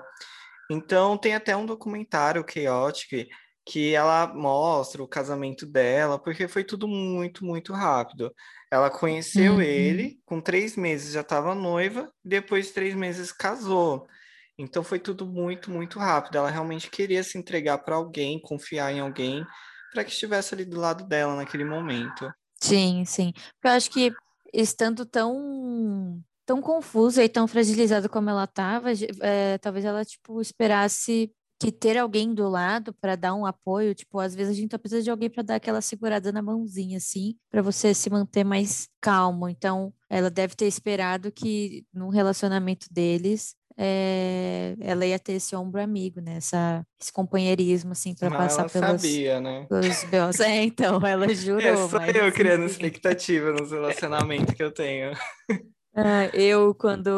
Então 0.70 1.18
tem 1.18 1.34
até 1.34 1.58
um 1.58 1.66
documentário 1.66 2.46
Chaotic 2.48 3.28
que 3.72 3.94
ela 3.94 4.26
mostra 4.34 5.04
o 5.04 5.08
casamento 5.08 5.64
dela, 5.64 6.18
porque 6.18 6.48
foi 6.48 6.64
tudo 6.64 6.88
muito, 6.88 7.46
muito 7.46 7.72
rápido. 7.72 8.34
Ela 8.72 8.90
conheceu 8.90 9.54
Uhum. 9.54 9.62
ele, 9.62 10.20
com 10.26 10.42
três 10.42 10.76
meses 10.76 11.14
já 11.14 11.22
estava 11.22 11.54
noiva, 11.54 12.12
depois 12.26 12.66
de 12.68 12.74
três 12.74 12.96
meses 12.96 13.32
casou. 13.32 14.08
Então 14.58 14.84
foi 14.84 14.98
tudo 14.98 15.24
muito, 15.26 15.70
muito 15.70 16.00
rápido. 16.00 16.40
Ela 16.40 16.50
realmente 16.50 16.90
queria 16.90 17.24
se 17.24 17.38
entregar 17.38 17.78
para 17.78 17.96
alguém, 17.96 18.42
confiar 18.42 18.92
em 18.92 19.02
alguém, 19.02 19.46
para 19.94 20.04
que 20.04 20.12
estivesse 20.12 20.56
ali 20.56 20.66
do 20.66 20.80
lado 20.80 21.08
dela 21.08 21.36
naquele 21.36 21.64
momento. 21.64 22.34
Sim, 22.60 23.06
sim. 23.06 23.32
Eu 23.64 23.70
acho 23.72 23.92
que 23.92 24.12
estando 24.52 25.06
tão, 25.06 26.20
tão 26.44 26.60
confusa 26.60 27.24
e 27.24 27.30
tão 27.30 27.48
fragilizada 27.48 28.10
como 28.10 28.32
ela 28.32 28.46
estava, 28.46 28.90
talvez 29.62 29.86
ela, 29.86 30.04
tipo, 30.04 30.42
esperasse 30.42 31.32
que 31.60 31.72
ter 31.72 31.98
alguém 31.98 32.34
do 32.34 32.48
lado 32.48 32.94
para 32.94 33.18
dar 33.18 33.36
um 33.36 33.46
apoio, 33.46 33.94
tipo, 33.94 34.18
às 34.20 34.34
vezes 34.34 34.54
a 34.54 34.60
gente 34.60 34.78
precisa 34.78 35.04
de 35.04 35.12
alguém 35.12 35.30
para 35.30 35.44
dar 35.44 35.56
aquela 35.56 35.82
segurada 35.82 36.32
na 36.32 36.42
mãozinha, 36.42 36.98
assim, 36.98 37.36
para 37.52 37.62
você 37.62 37.94
se 37.94 38.10
manter 38.10 38.46
mais 38.46 38.88
calmo. 39.02 39.50
Então, 39.50 39.94
ela 40.10 40.30
deve 40.30 40.56
ter 40.56 40.68
esperado 40.68 41.32
que 41.32 41.86
no 41.94 42.10
relacionamento 42.10 42.88
deles 42.90 43.56
é, 43.78 44.76
ela 44.80 45.06
ia 45.06 45.18
ter 45.18 45.34
esse 45.34 45.56
ombro 45.56 45.82
amigo, 45.82 46.22
né? 46.22 46.36
Essa, 46.36 46.86
esse 47.00 47.12
companheirismo, 47.12 47.92
assim, 47.92 48.14
para 48.14 48.30
passar 48.30 48.62
ela 48.62 48.70
pelos, 48.70 49.02
sabia, 49.02 49.40
né? 49.40 49.66
pelos 49.70 50.04
belos. 50.06 50.40
É, 50.40 50.64
então, 50.64 51.06
ela 51.06 51.28
jurou. 51.36 51.62
É, 51.62 51.76
sou 51.76 52.00
mas, 52.00 52.16
eu 52.16 52.32
criando 52.32 52.66
enfim. 52.66 52.74
expectativa 52.74 53.52
nos 53.52 53.72
relacionamentos 53.72 54.54
que 54.54 54.64
eu 54.64 54.72
tenho. 54.72 55.12
Ah, 55.96 56.28
eu, 56.34 56.74
quando, 56.76 57.10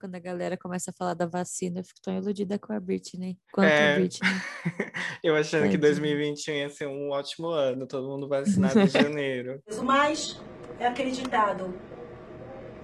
quando 0.00 0.14
a 0.14 0.18
galera 0.18 0.56
começa 0.56 0.90
a 0.90 0.94
falar 0.94 1.14
da 1.14 1.26
vacina, 1.26 1.80
eu 1.80 1.84
fico 1.84 2.00
tão 2.02 2.16
iludida 2.16 2.58
com 2.58 2.72
a 2.72 2.80
Britney. 2.80 3.38
Quanto 3.52 3.68
É. 3.68 3.92
a 3.92 3.94
Britney. 3.96 4.30
Eu 5.22 5.36
achando 5.36 5.62
que 5.70 5.78
Tadinha. 5.78 5.80
2021 5.80 6.54
ia 6.54 6.68
ser 6.68 6.86
um 6.86 7.10
ótimo 7.10 7.48
ano, 7.48 7.86
todo 7.86 8.08
mundo 8.08 8.26
vacinado 8.28 8.80
em 8.80 8.88
janeiro. 8.88 9.60
Mas 9.82 10.40
é 10.78 10.86
aquele 10.86 11.10
ditado: 11.12 11.74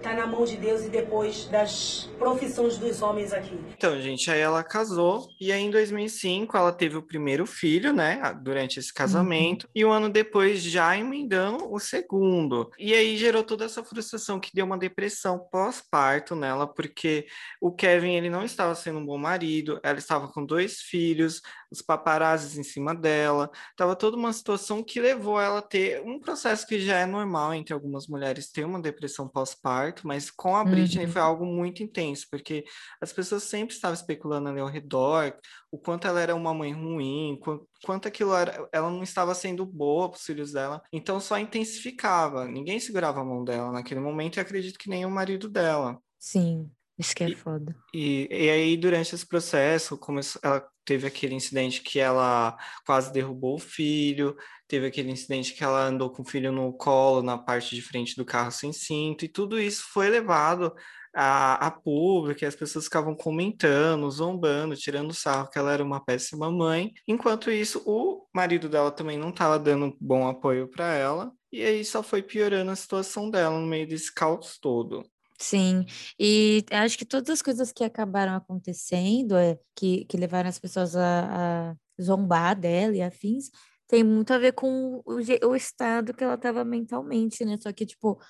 tá 0.01 0.15
na 0.15 0.27
mão 0.27 0.45
de 0.45 0.57
Deus 0.57 0.85
e 0.85 0.89
depois 0.89 1.47
das 1.47 2.11
profissões 2.19 2.79
dos 2.79 3.03
homens 3.03 3.33
aqui. 3.33 3.59
Então, 3.77 4.01
gente, 4.01 4.31
aí 4.31 4.41
ela 4.41 4.65
casou 4.65 5.29
e 5.41 5.53
aí 5.53 5.63
em 5.63 5.71
2005 5.71 6.57
ela 6.57 6.73
teve 6.73 6.97
o 6.97 7.03
primeiro 7.03 7.47
filho, 7.47 7.93
né, 7.93 8.21
durante 8.43 8.79
esse 8.79 8.93
casamento, 8.93 9.69
e 9.75 9.85
um 9.85 9.91
ano 9.91 10.09
depois 10.09 10.63
já 10.63 10.97
emendando 10.97 11.73
o 11.73 11.79
segundo. 11.79 12.71
E 12.79 12.95
aí 12.95 13.17
gerou 13.17 13.43
toda 13.43 13.65
essa 13.65 13.85
frustração 13.85 14.41
que 14.41 14.55
deu 14.55 14.65
uma 14.65 14.79
depressão 14.79 15.39
pós-parto 15.39 16.35
nela, 16.35 16.67
porque 16.67 17.27
o 17.61 17.73
Kevin, 17.73 18.15
ele 18.15 18.31
não 18.31 18.45
estava 18.45 18.75
sendo 18.75 18.99
um 18.99 19.07
bom 19.07 19.19
marido, 19.19 19.79
ela 19.83 19.99
estava 19.99 20.29
com 20.29 20.45
dois 20.45 20.81
filhos, 20.81 21.43
os 21.71 21.81
paparazzis 21.83 22.59
em 22.59 22.63
cima 22.63 22.95
dela, 22.95 23.51
tava 23.77 23.95
toda 23.95 24.17
uma 24.17 24.33
situação 24.33 24.83
que 24.83 25.01
levou 25.01 25.41
ela 25.41 25.59
a 25.59 25.63
ter 25.63 26.03
um 26.03 26.19
processo 26.19 26.67
que 26.67 26.81
já 26.81 26.99
é 26.99 27.07
normal 27.07 27.55
entre 27.55 27.73
algumas 27.73 28.07
mulheres 28.09 28.51
ter 28.51 28.65
uma 28.65 28.81
depressão 28.81 29.29
pós-parto, 29.29 30.07
mas 30.07 30.31
com 30.31 30.57
a 30.57 30.65
Britney 30.65 31.07
Uhum. 31.07 31.13
foi 31.13 31.23
algo 31.23 31.45
muito 31.47 31.83
intenso, 31.83 32.27
porque 32.31 32.65
as 33.01 33.13
pessoas 33.13 33.45
sempre 33.45 33.75
estavam 33.75 33.95
especulando 33.95 34.49
ali 34.49 34.61
ao 34.61 34.67
redor 34.69 35.35
o 35.71 35.79
quanto 35.79 36.07
ela 36.07 36.21
era 36.21 36.35
uma 36.35 36.53
mãe 36.53 36.73
ruim, 36.73 37.39
qu- 37.41 37.69
quanto 37.85 38.09
aquilo 38.09 38.35
era, 38.35 38.69
ela 38.73 38.91
não 38.91 39.03
estava 39.03 39.35
sendo 39.35 39.65
boa 39.65 40.09
para 40.11 40.19
os 40.19 40.25
filhos 40.25 40.53
dela, 40.53 40.83
então 40.93 41.21
só 41.21 41.39
intensificava. 41.39 42.47
Ninguém 42.47 42.81
segurava 42.81 43.21
a 43.21 43.25
mão 43.25 43.45
dela 43.45 43.71
naquele 43.71 44.01
momento 44.01 44.37
e 44.37 44.41
acredito 44.41 44.79
que 44.79 44.89
nem 44.91 45.05
o 45.07 45.11
marido 45.11 45.49
dela. 45.49 45.99
Sim, 46.19 46.71
isso 46.99 47.15
que 47.15 47.25
é 47.25 47.29
E- 47.29 47.35
foda. 47.35 47.77
E, 47.95 48.29
e 48.31 48.51
aí, 48.51 48.77
durante 48.77 49.15
esse 49.15 49.27
processo, 49.27 49.99
começou, 49.99 50.41
ela 50.45 50.65
teve 50.85 51.07
aquele 51.07 51.35
incidente 51.35 51.83
que 51.83 51.99
ela 51.99 52.57
quase 52.85 53.13
derrubou 53.13 53.57
o 53.57 53.59
filho, 53.59 54.37
teve 54.67 54.87
aquele 54.87 55.11
incidente 55.11 55.55
que 55.55 55.65
ela 55.65 55.85
andou 55.85 56.11
com 56.11 56.23
o 56.23 56.25
filho 56.27 56.53
no 56.53 56.73
colo, 56.73 57.23
na 57.23 57.37
parte 57.37 57.75
de 57.75 57.83
frente 57.83 58.17
do 58.17 58.25
carro 58.25 58.51
sem 58.51 58.73
cinto, 58.73 59.25
e 59.25 59.29
tudo 59.29 59.61
isso 59.61 59.85
foi 59.93 60.09
levado 60.09 60.75
a, 61.15 61.67
a 61.67 61.71
público, 61.71 62.45
e 62.45 62.47
as 62.47 62.55
pessoas 62.55 62.85
ficavam 62.85 63.15
comentando, 63.15 64.11
zombando, 64.11 64.77
tirando 64.77 65.13
sarro 65.13 65.51
que 65.51 65.59
ela 65.59 65.73
era 65.73 65.83
uma 65.85 66.05
péssima 66.05 66.51
mãe. 66.51 66.93
Enquanto 67.07 67.51
isso, 67.51 67.83
o 67.85 68.27
marido 68.33 68.69
dela 68.69 68.91
também 68.91 69.19
não 69.19 69.31
estava 69.31 69.59
dando 69.59 69.97
bom 70.01 70.29
apoio 70.29 70.69
para 70.69 70.95
ela, 70.95 71.33
e 71.53 71.63
aí 71.65 71.85
só 71.85 72.03
foi 72.03 72.23
piorando 72.23 72.71
a 72.71 72.77
situação 72.77 73.29
dela 73.29 73.59
no 73.59 73.67
meio 73.67 73.89
desse 73.89 74.13
caos 74.15 74.59
todo. 74.59 75.05
Sim, 75.43 75.87
e 76.19 76.63
acho 76.71 76.99
que 76.99 77.05
todas 77.07 77.31
as 77.31 77.41
coisas 77.41 77.73
que 77.73 77.83
acabaram 77.83 78.35
acontecendo, 78.35 79.37
é, 79.39 79.59
que, 79.75 80.05
que 80.05 80.17
levaram 80.19 80.51
as 80.51 80.59
pessoas 80.59 80.95
a, 80.95 81.71
a 81.71 81.77
zombar 82.01 82.55
dela 82.61 82.95
e 82.95 83.01
afins, 83.01 83.51
tem 83.89 84.05
muito 84.05 84.33
a 84.35 84.39
ver 84.39 84.53
com 84.53 85.03
o, 85.05 85.15
o 85.49 85.57
estado 85.57 86.13
que 86.13 86.23
ela 86.23 86.35
estava 86.35 86.63
mentalmente, 86.63 87.43
né? 87.45 87.57
Só 87.59 87.73
que, 87.73 87.87
tipo, 87.87 88.21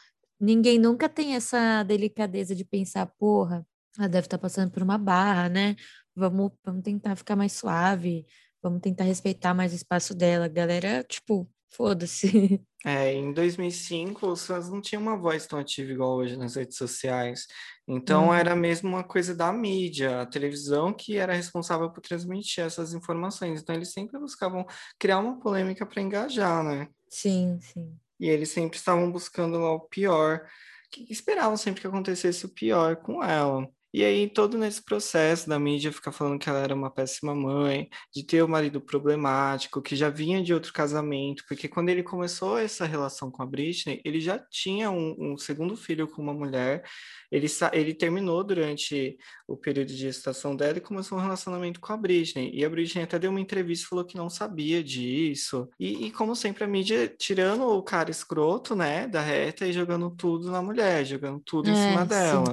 ninguém 0.41 0.79
nunca 0.79 1.09
tem 1.09 1.35
essa 1.35 1.83
delicadeza 1.83 2.55
de 2.55 2.65
pensar, 2.65 3.07
porra, 3.19 3.67
ela 3.99 4.09
deve 4.09 4.27
estar 4.27 4.39
passando 4.39 4.71
por 4.71 4.83
uma 4.83 4.97
barra, 4.97 5.49
né? 5.49 5.75
Vamos, 6.15 6.53
vamos 6.65 6.83
tentar 6.83 7.17
ficar 7.17 7.35
mais 7.37 7.53
suave, 7.55 8.25
vamos 8.63 8.81
tentar 8.81 9.05
respeitar 9.05 9.53
mais 9.53 9.73
o 9.73 9.77
espaço 9.77 10.15
dela. 10.15 10.45
A 10.47 10.49
galera, 10.49 11.03
tipo, 11.05 11.51
foda-se. 11.71 12.61
É, 12.83 13.13
em 13.13 13.31
2005, 13.35 14.27
os 14.27 14.47
fãs 14.47 14.71
não 14.71 14.81
tinham 14.81 15.03
uma 15.03 15.15
voz 15.15 15.47
tão 15.47 15.59
ativa 15.59 15.93
igual 15.93 16.17
hoje 16.17 16.35
nas 16.39 16.55
redes 16.55 16.79
sociais. 16.79 17.47
Então, 17.87 18.29
Uhum. 18.29 18.35
era 18.35 18.57
mesmo 18.57 18.89
uma 18.89 19.05
coisa 19.05 19.35
da 19.37 19.53
mídia, 19.53 20.23
a 20.23 20.27
televisão 20.27 20.91
que 20.91 21.19
era 21.19 21.35
responsável 21.35 21.91
por 21.91 22.01
transmitir 22.01 22.65
essas 22.65 22.95
informações. 22.95 23.61
Então, 23.61 23.75
eles 23.75 23.93
sempre 23.93 24.19
buscavam 24.19 24.65
criar 24.99 25.19
uma 25.19 25.39
polêmica 25.39 25.85
para 25.85 26.01
engajar, 26.01 26.65
né? 26.65 26.89
Sim, 27.11 27.59
sim. 27.61 27.95
E 28.19 28.27
eles 28.27 28.49
sempre 28.49 28.79
estavam 28.79 29.13
buscando 29.13 29.59
lá 29.59 29.73
o 29.73 29.81
pior, 29.81 30.47
que 30.91 31.07
esperavam 31.13 31.59
sempre 31.59 31.83
que 31.83 31.87
acontecesse 31.87 32.47
o 32.47 32.55
pior 32.55 32.97
com 32.97 33.23
ela. 33.23 33.69
E 33.93 34.05
aí, 34.05 34.29
todo 34.29 34.57
nesse 34.59 34.83
processo 34.85 35.49
da 35.49 35.59
mídia 35.59 35.93
ficar 35.93 36.13
falando 36.13 36.39
que 36.39 36.49
ela 36.49 36.61
era 36.61 36.75
uma 36.75 36.91
péssima 36.91 37.35
mãe, 37.35 37.89
de 38.15 38.25
ter 38.25 38.43
o 38.43 38.49
marido 38.49 38.81
problemático, 38.81 39.83
que 39.83 39.97
já 39.97 40.09
vinha 40.09 40.43
de 40.43 40.55
outro 40.55 40.73
casamento, 40.73 41.45
porque 41.49 41.69
quando 41.69 41.89
ele 41.89 42.03
começou 42.03 42.57
essa 42.59 42.85
relação 42.87 43.31
com 43.31 43.43
a 43.43 43.47
Britney, 43.47 44.01
ele 44.05 44.21
já 44.21 44.39
tinha 44.39 44.91
um, 44.91 45.33
um 45.33 45.37
segundo 45.37 45.77
filho 45.77 46.09
com 46.09 46.23
uma 46.23 46.33
mulher, 46.35 46.85
ele, 47.31 47.47
ele 47.73 47.95
terminou 47.95 48.43
durante 48.45 49.17
o 49.47 49.57
período 49.57 49.89
de 49.89 49.97
gestação 49.97 50.55
dela 50.57 50.79
e 50.79 50.81
começou 50.81 51.19
um 51.19 51.21
relacionamento 51.21 51.81
com 51.81 51.93
a 51.93 51.97
Britney. 51.97 52.51
E 52.55 52.65
a 52.65 52.71
Britney 52.71 53.05
até 53.05 53.19
deu 53.19 53.31
uma 53.31 53.41
entrevista 53.41 53.85
e 53.87 53.89
falou 53.89 54.05
que 54.05 54.17
não 54.17 54.29
sabia 54.31 54.83
disso. 54.83 55.69
E, 55.79 56.07
e 56.07 56.13
como 56.13 56.35
sempre, 56.37 56.65
a 56.65 56.67
mídia 56.67 57.09
tirando 57.09 57.63
o 57.65 57.83
cara 57.83 58.11
escroto, 58.11 58.75
né, 58.75 59.07
da 59.07 59.21
reta 59.21 59.67
e 59.67 59.73
jogando 59.73 60.11
tudo 60.15 60.51
na 60.51 60.63
mulher, 60.63 61.05
jogando 61.05 61.41
tudo 61.45 61.71
em 61.71 61.75
É, 61.75 61.75
cima 61.75 62.07
sim. 62.09 62.45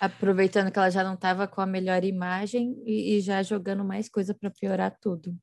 Aproveitando 0.00 0.70
que 0.70 0.78
ela 0.78 0.90
já 0.90 1.02
não 1.02 1.14
estava 1.14 1.48
com 1.48 1.60
a 1.60 1.66
melhor 1.66 2.04
imagem 2.04 2.76
e, 2.84 3.16
e 3.16 3.20
já 3.20 3.42
jogando 3.42 3.84
mais 3.84 4.08
coisa 4.08 4.34
para 4.34 4.50
piorar 4.50 4.96
tudo. 5.00 5.36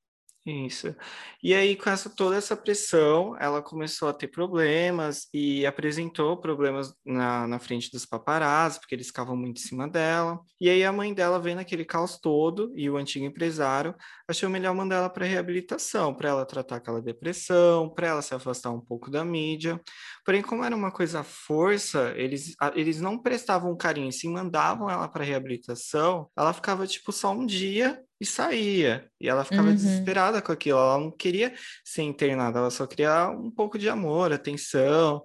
Isso. 0.45 0.93
E 1.41 1.53
aí, 1.53 1.73
com 1.77 1.89
essa, 1.89 2.09
toda 2.09 2.35
essa 2.35 2.55
pressão, 2.57 3.33
ela 3.39 3.61
começou 3.61 4.09
a 4.09 4.13
ter 4.13 4.27
problemas 4.27 5.29
e 5.33 5.65
apresentou 5.65 6.35
problemas 6.35 6.93
na, 7.05 7.47
na 7.47 7.59
frente 7.59 7.89
dos 7.89 8.05
paparazzi, 8.05 8.77
porque 8.77 8.93
eles 8.93 9.07
ficavam 9.07 9.37
muito 9.37 9.61
em 9.61 9.65
cima 9.65 9.87
dela. 9.87 10.41
E 10.59 10.69
aí, 10.69 10.83
a 10.83 10.91
mãe 10.91 11.13
dela, 11.13 11.39
vendo 11.39 11.59
aquele 11.59 11.85
caos 11.85 12.19
todo, 12.19 12.73
e 12.75 12.89
o 12.89 12.97
antigo 12.97 13.23
empresário, 13.23 13.95
achou 14.27 14.49
melhor 14.49 14.75
mandar 14.75 14.97
ela 14.97 15.09
para 15.09 15.25
reabilitação, 15.25 16.13
para 16.13 16.29
ela 16.29 16.45
tratar 16.45 16.75
aquela 16.75 17.01
depressão, 17.01 17.89
para 17.89 18.07
ela 18.07 18.21
se 18.21 18.35
afastar 18.35 18.71
um 18.71 18.81
pouco 18.81 19.09
da 19.09 19.23
mídia. 19.23 19.79
Porém, 20.25 20.41
como 20.41 20.63
era 20.63 20.75
uma 20.75 20.91
coisa 20.91 21.19
à 21.21 21.23
força, 21.23 22.13
eles, 22.15 22.55
a- 22.59 22.71
eles 22.75 23.01
não 23.01 23.17
prestavam 23.21 23.75
carinho, 23.75 24.11
se 24.11 24.27
mandavam 24.29 24.89
ela 24.89 25.07
para 25.07 25.23
reabilitação, 25.23 26.29
ela 26.37 26.53
ficava 26.53 26.87
tipo 26.87 27.11
só 27.11 27.31
um 27.31 27.45
dia 27.45 28.01
e 28.21 28.25
saía. 28.25 29.09
E 29.19 29.27
ela 29.27 29.43
ficava 29.43 29.69
Uhum. 29.69 29.75
desesperada 29.75 30.41
com 30.41 30.51
aquilo, 30.51 30.79
ela 30.79 30.97
não 30.99 31.11
queria 31.11 31.53
ser 31.83 32.03
internada, 32.03 32.59
ela 32.59 32.71
só 32.71 32.87
queria 32.87 33.29
um 33.29 33.51
pouco 33.51 33.77
de 33.77 33.89
amor, 33.89 34.31
atenção, 34.31 35.21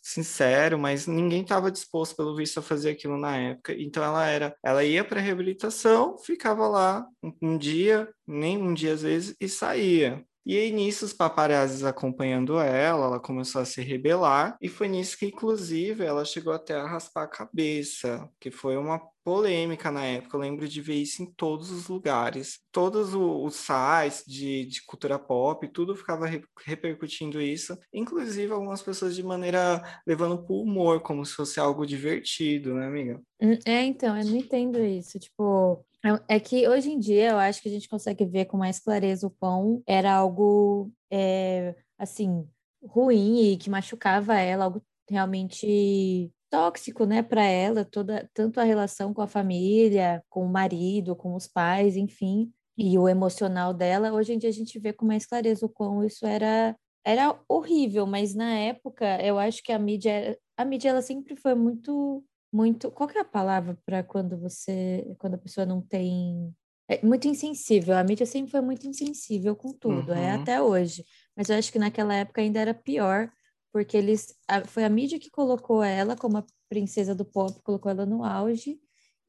sincero, 0.00 0.78
mas 0.78 1.06
ninguém 1.06 1.42
estava 1.42 1.70
disposto, 1.70 2.16
pelo 2.16 2.34
visto, 2.36 2.58
a 2.58 2.62
fazer 2.62 2.90
aquilo 2.90 3.16
na 3.16 3.36
época. 3.36 3.72
Então 3.74 4.02
ela 4.02 4.26
era, 4.26 4.56
ela 4.64 4.82
ia 4.84 5.04
para 5.04 5.20
reabilitação, 5.20 6.18
ficava 6.18 6.66
lá 6.66 7.06
um, 7.22 7.32
um 7.54 7.58
dia, 7.58 8.08
nem 8.26 8.58
um 8.58 8.74
dia 8.74 8.94
às 8.94 9.02
vezes, 9.02 9.36
e 9.40 9.48
saía. 9.48 10.24
E 10.44 10.56
aí, 10.58 10.72
nisso, 10.72 11.04
os 11.04 11.12
paparazzis 11.12 11.84
acompanhando 11.84 12.58
ela, 12.58 13.06
ela 13.06 13.20
começou 13.20 13.60
a 13.60 13.64
se 13.64 13.80
rebelar, 13.80 14.56
e 14.60 14.68
foi 14.68 14.88
nisso 14.88 15.16
que, 15.18 15.26
inclusive, 15.26 16.04
ela 16.04 16.24
chegou 16.24 16.52
até 16.52 16.74
a 16.74 16.86
raspar 16.86 17.24
a 17.24 17.28
cabeça, 17.28 18.28
que 18.40 18.50
foi 18.50 18.76
uma 18.76 19.00
polêmica 19.24 19.90
na 19.90 20.04
época. 20.04 20.36
Eu 20.36 20.40
lembro 20.40 20.66
de 20.68 20.80
ver 20.80 20.94
isso 20.96 21.22
em 21.22 21.32
todos 21.32 21.70
os 21.70 21.86
lugares. 21.88 22.58
Todos 22.72 23.14
os 23.14 23.54
sites 23.54 24.24
de, 24.26 24.66
de 24.66 24.84
cultura 24.84 25.18
pop, 25.18 25.66
tudo 25.68 25.94
ficava 25.94 26.26
re- 26.26 26.42
repercutindo 26.66 27.40
isso, 27.40 27.78
inclusive 27.92 28.52
algumas 28.52 28.82
pessoas 28.82 29.14
de 29.14 29.22
maneira 29.22 29.80
levando 30.06 30.42
para 30.44 30.52
o 30.52 30.62
humor, 30.62 31.00
como 31.02 31.24
se 31.24 31.34
fosse 31.34 31.60
algo 31.60 31.86
divertido, 31.86 32.74
né, 32.74 32.86
amiga? 32.86 33.20
Hum, 33.40 33.58
É, 33.66 33.82
então, 33.84 34.16
eu 34.16 34.24
não 34.24 34.36
entendo 34.36 34.78
isso. 34.84 35.18
Tipo, 35.18 35.84
é 36.28 36.40
que 36.40 36.68
hoje 36.68 36.90
em 36.90 36.98
dia 36.98 37.30
eu 37.30 37.38
acho 37.38 37.62
que 37.62 37.68
a 37.68 37.72
gente 37.72 37.88
consegue 37.88 38.24
ver 38.24 38.46
com 38.46 38.56
mais 38.56 38.78
clareza 38.80 39.26
o 39.26 39.30
quão 39.30 39.82
era 39.86 40.12
algo, 40.12 40.90
é, 41.10 41.76
assim, 41.98 42.48
ruim 42.84 43.52
e 43.52 43.56
que 43.56 43.70
machucava 43.70 44.38
ela, 44.38 44.64
algo 44.64 44.82
realmente 45.08 46.32
tóxico, 46.50 47.06
né, 47.06 47.22
para 47.22 47.44
ela, 47.44 47.84
toda, 47.84 48.28
tanto 48.34 48.60
a 48.60 48.64
relação 48.64 49.14
com 49.14 49.22
a 49.22 49.26
família, 49.26 50.22
com 50.28 50.44
o 50.44 50.48
marido, 50.48 51.16
com 51.16 51.34
os 51.34 51.48
pais, 51.48 51.96
enfim, 51.96 52.52
e 52.76 52.98
o 52.98 53.08
emocional 53.08 53.72
dela. 53.72 54.12
Hoje 54.12 54.34
em 54.34 54.38
dia 54.38 54.50
a 54.50 54.52
gente 54.52 54.78
vê 54.78 54.92
com 54.92 55.06
mais 55.06 55.26
clareza 55.26 55.64
o 55.66 55.68
quão 55.68 56.04
isso 56.04 56.26
era. 56.26 56.76
Era 57.04 57.36
horrível, 57.48 58.06
mas 58.06 58.34
na 58.34 58.54
época 58.58 59.20
eu 59.22 59.38
acho 59.38 59.62
que 59.62 59.72
a 59.72 59.78
mídia, 59.78 60.38
a 60.56 60.64
mídia 60.64 60.90
ela 60.90 61.02
sempre 61.02 61.34
foi 61.36 61.54
muito 61.54 62.24
muito. 62.52 62.90
Qual 62.90 63.08
que 63.08 63.18
é 63.18 63.20
a 63.22 63.24
palavra 63.24 63.78
para 63.84 64.02
quando 64.02 64.38
você, 64.38 65.14
quando 65.18 65.34
a 65.34 65.38
pessoa 65.38 65.66
não 65.66 65.80
tem 65.82 66.54
É 66.88 67.04
muito 67.04 67.26
insensível. 67.28 67.96
A 67.96 68.04
mídia 68.04 68.26
sempre 68.26 68.50
foi 68.50 68.60
muito 68.60 68.86
insensível 68.86 69.56
com 69.56 69.72
tudo, 69.72 70.12
é 70.12 70.28
Uhum. 70.30 70.34
até 70.34 70.60
hoje. 70.62 71.04
Mas 71.36 71.48
eu 71.48 71.56
acho 71.56 71.72
que 71.72 71.78
naquela 71.78 72.14
época 72.14 72.40
ainda 72.42 72.60
era 72.60 72.74
pior, 72.74 73.30
porque 73.72 73.96
eles 73.96 74.34
a- 74.48 74.64
foi 74.66 74.84
a 74.84 74.88
mídia 74.90 75.18
que 75.18 75.30
colocou 75.30 75.82
ela 75.82 76.16
como 76.16 76.38
a 76.38 76.44
princesa 76.68 77.14
do 77.14 77.24
pop, 77.24 77.60
colocou 77.62 77.90
ela 77.90 78.04
no 78.06 78.24
auge 78.24 78.78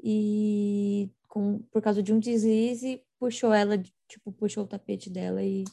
e 0.04 1.10
com, 1.28 1.60
por 1.72 1.82
causa 1.82 2.04
de 2.04 2.14
um 2.14 2.20
deslize 2.20 3.02
puxou 3.20 3.54
ela, 3.54 3.78
tipo, 4.08 4.32
puxou 4.34 4.64
o 4.66 4.68
tapete 4.68 5.10
dela 5.10 5.42
e 5.44 5.64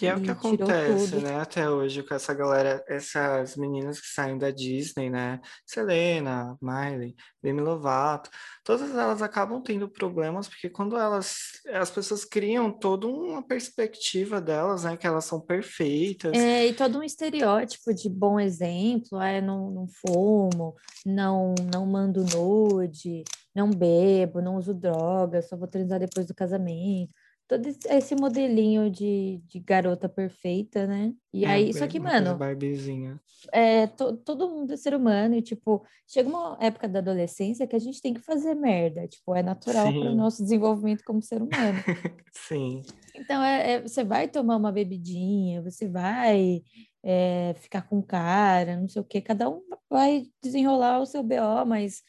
Que 0.00 0.06
é 0.06 0.16
o 0.16 0.20
que 0.22 0.30
acontece, 0.30 1.16
né, 1.16 1.38
até 1.38 1.68
hoje 1.68 2.02
com 2.02 2.14
essa 2.14 2.32
galera, 2.32 2.82
essas 2.88 3.54
meninas 3.54 4.00
que 4.00 4.06
saem 4.06 4.38
da 4.38 4.50
Disney, 4.50 5.10
né? 5.10 5.42
Selena, 5.66 6.56
Miley, 6.58 7.14
Demi 7.42 7.60
Lovato, 7.60 8.30
todas 8.64 8.90
elas 8.96 9.20
acabam 9.20 9.60
tendo 9.60 9.90
problemas 9.90 10.48
porque 10.48 10.70
quando 10.70 10.96
elas, 10.96 11.60
as 11.70 11.90
pessoas 11.90 12.24
criam 12.24 12.72
toda 12.72 13.06
uma 13.06 13.46
perspectiva 13.46 14.40
delas, 14.40 14.84
né? 14.84 14.96
Que 14.96 15.06
elas 15.06 15.26
são 15.26 15.38
perfeitas. 15.38 16.32
É, 16.32 16.66
e 16.66 16.72
todo 16.72 16.98
um 16.98 17.02
estereótipo 17.02 17.92
de 17.92 18.08
bom 18.08 18.40
exemplo, 18.40 19.22
eu 19.22 19.42
não, 19.42 19.70
não 19.70 19.86
fumo, 19.86 20.76
não, 21.04 21.54
não 21.70 21.84
mando 21.84 22.24
nude, 22.24 23.22
não 23.54 23.68
bebo, 23.68 24.40
não 24.40 24.56
uso 24.56 24.72
drogas, 24.72 25.46
só 25.46 25.58
vou 25.58 25.68
transar 25.68 26.00
depois 26.00 26.26
do 26.26 26.34
casamento. 26.34 27.12
Todo 27.50 27.66
esse- 27.66 28.14
modelinho 28.14 28.88
de, 28.88 29.42
de 29.48 29.58
garota 29.58 30.08
perfeita, 30.08 30.86
né? 30.86 31.12
E 31.34 31.44
É, 31.44 31.48
aí, 31.48 31.74
só 31.74 31.88
que, 31.88 31.98
mano, 31.98 32.38
Barbiezinha. 32.38 33.20
é, 33.52 33.88
to- 33.88 34.16
todo 34.18 34.48
mundo 34.48 34.72
é 34.72 34.76
ser 34.76 34.94
humano 34.94 35.34
e, 35.34 35.42
tipo, 35.42 35.84
chega 36.06 36.28
uma 36.28 36.56
época 36.60 36.88
da 36.88 37.00
adolescência 37.00 37.66
que 37.66 37.74
a 37.74 37.78
gente 37.80 38.00
tem 38.00 38.14
que 38.14 38.20
fazer 38.20 38.54
merda, 38.54 39.08
tipo, 39.08 39.34
é 39.34 39.42
natural 39.42 39.92
para 39.92 40.12
o 40.12 40.14
nosso 40.14 40.44
desenvolvimento 40.44 41.02
como 41.04 41.20
ser 41.20 41.42
humano. 41.42 41.50
Sim. 42.32 42.82
Então, 43.16 43.42
é, 43.42 43.72
é- 43.72 43.80
você 43.82 44.04
vai 44.04 44.28
tomar 44.28 44.56
uma 44.56 44.70
bebidinha, 44.70 45.60
você 45.60 45.88
vai 45.88 46.62
é, 47.02 47.52
ficar 47.58 47.82
com 47.82 48.00
cara, 48.00 48.76
não 48.76 48.86
sei 48.86 49.02
o 49.02 49.04
quê, 49.04 49.20
cada 49.20 49.50
um 49.50 49.60
vai 49.90 50.26
desenrolar 50.40 51.00
o 51.00 51.06
seu 51.06 51.24
BO, 51.24 51.64
mas 51.66 52.00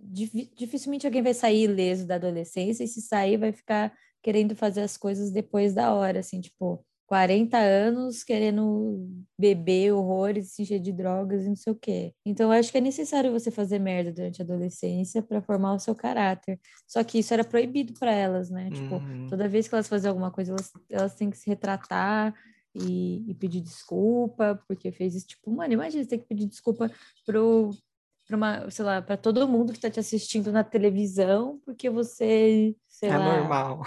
difi- 0.00 0.52
dificilmente 0.56 1.04
alguém 1.04 1.20
vai 1.22 1.34
sair 1.34 1.64
ileso 1.64 2.06
da 2.06 2.14
adolescência, 2.14 2.84
e 2.84 2.86
se 2.86 3.00
sair, 3.02 3.36
vai 3.38 3.52
ficar 3.52 3.92
querendo 4.24 4.56
fazer 4.56 4.80
as 4.82 4.96
coisas 4.96 5.30
depois 5.30 5.74
da 5.74 5.94
hora, 5.94 6.20
assim, 6.20 6.40
tipo, 6.40 6.84
40 7.06 7.58
anos 7.58 8.24
querendo 8.24 9.06
beber 9.38 9.92
horrores, 9.92 10.52
se 10.52 10.62
encher 10.62 10.80
de 10.80 10.90
drogas 10.92 11.44
e 11.44 11.48
não 11.48 11.56
sei 11.56 11.72
o 11.74 11.76
quê. 11.76 12.14
Então, 12.24 12.52
eu 12.52 12.58
acho 12.58 12.72
que 12.72 12.78
é 12.78 12.80
necessário 12.80 13.30
você 13.30 13.50
fazer 13.50 13.78
merda 13.78 14.10
durante 14.12 14.40
a 14.40 14.44
adolescência 14.44 15.22
para 15.22 15.42
formar 15.42 15.74
o 15.74 15.78
seu 15.78 15.94
caráter. 15.94 16.58
Só 16.88 17.04
que 17.04 17.18
isso 17.18 17.34
era 17.34 17.44
proibido 17.44 17.92
para 18.00 18.12
elas, 18.12 18.50
né? 18.50 18.70
Tipo, 18.72 18.96
Uhum. 18.96 19.02
Toda 19.28 19.48
vez 19.48 19.68
que 19.68 19.74
elas 19.74 19.88
fazem 19.88 20.08
alguma 20.08 20.30
coisa, 20.30 20.52
elas, 20.52 20.72
elas 20.90 21.14
têm 21.14 21.30
que 21.30 21.36
se 21.36 21.48
retratar 21.48 22.34
e, 22.74 23.30
e 23.30 23.34
pedir 23.34 23.60
desculpa, 23.60 24.60
porque 24.66 24.90
fez 24.92 25.14
isso. 25.14 25.26
Tipo, 25.26 25.50
mano, 25.50 25.72
imagina 25.74 26.02
você 26.02 26.08
ter 26.10 26.18
que 26.18 26.26
pedir 26.26 26.46
desculpa 26.46 26.90
pro, 27.26 27.70
pra 28.26 28.36
uma, 28.36 28.70
sei 28.70 28.84
lá, 28.84 29.02
para 29.02 29.16
todo 29.16 29.46
mundo 29.48 29.72
que 29.72 29.80
tá 29.80 29.90
te 29.90 30.00
assistindo 30.00 30.50
na 30.52 30.64
televisão, 30.64 31.60
porque 31.64 31.90
você, 31.90 32.74
sei 32.94 33.08
É 33.08 33.18
lá, 33.18 33.24
normal. 33.38 33.82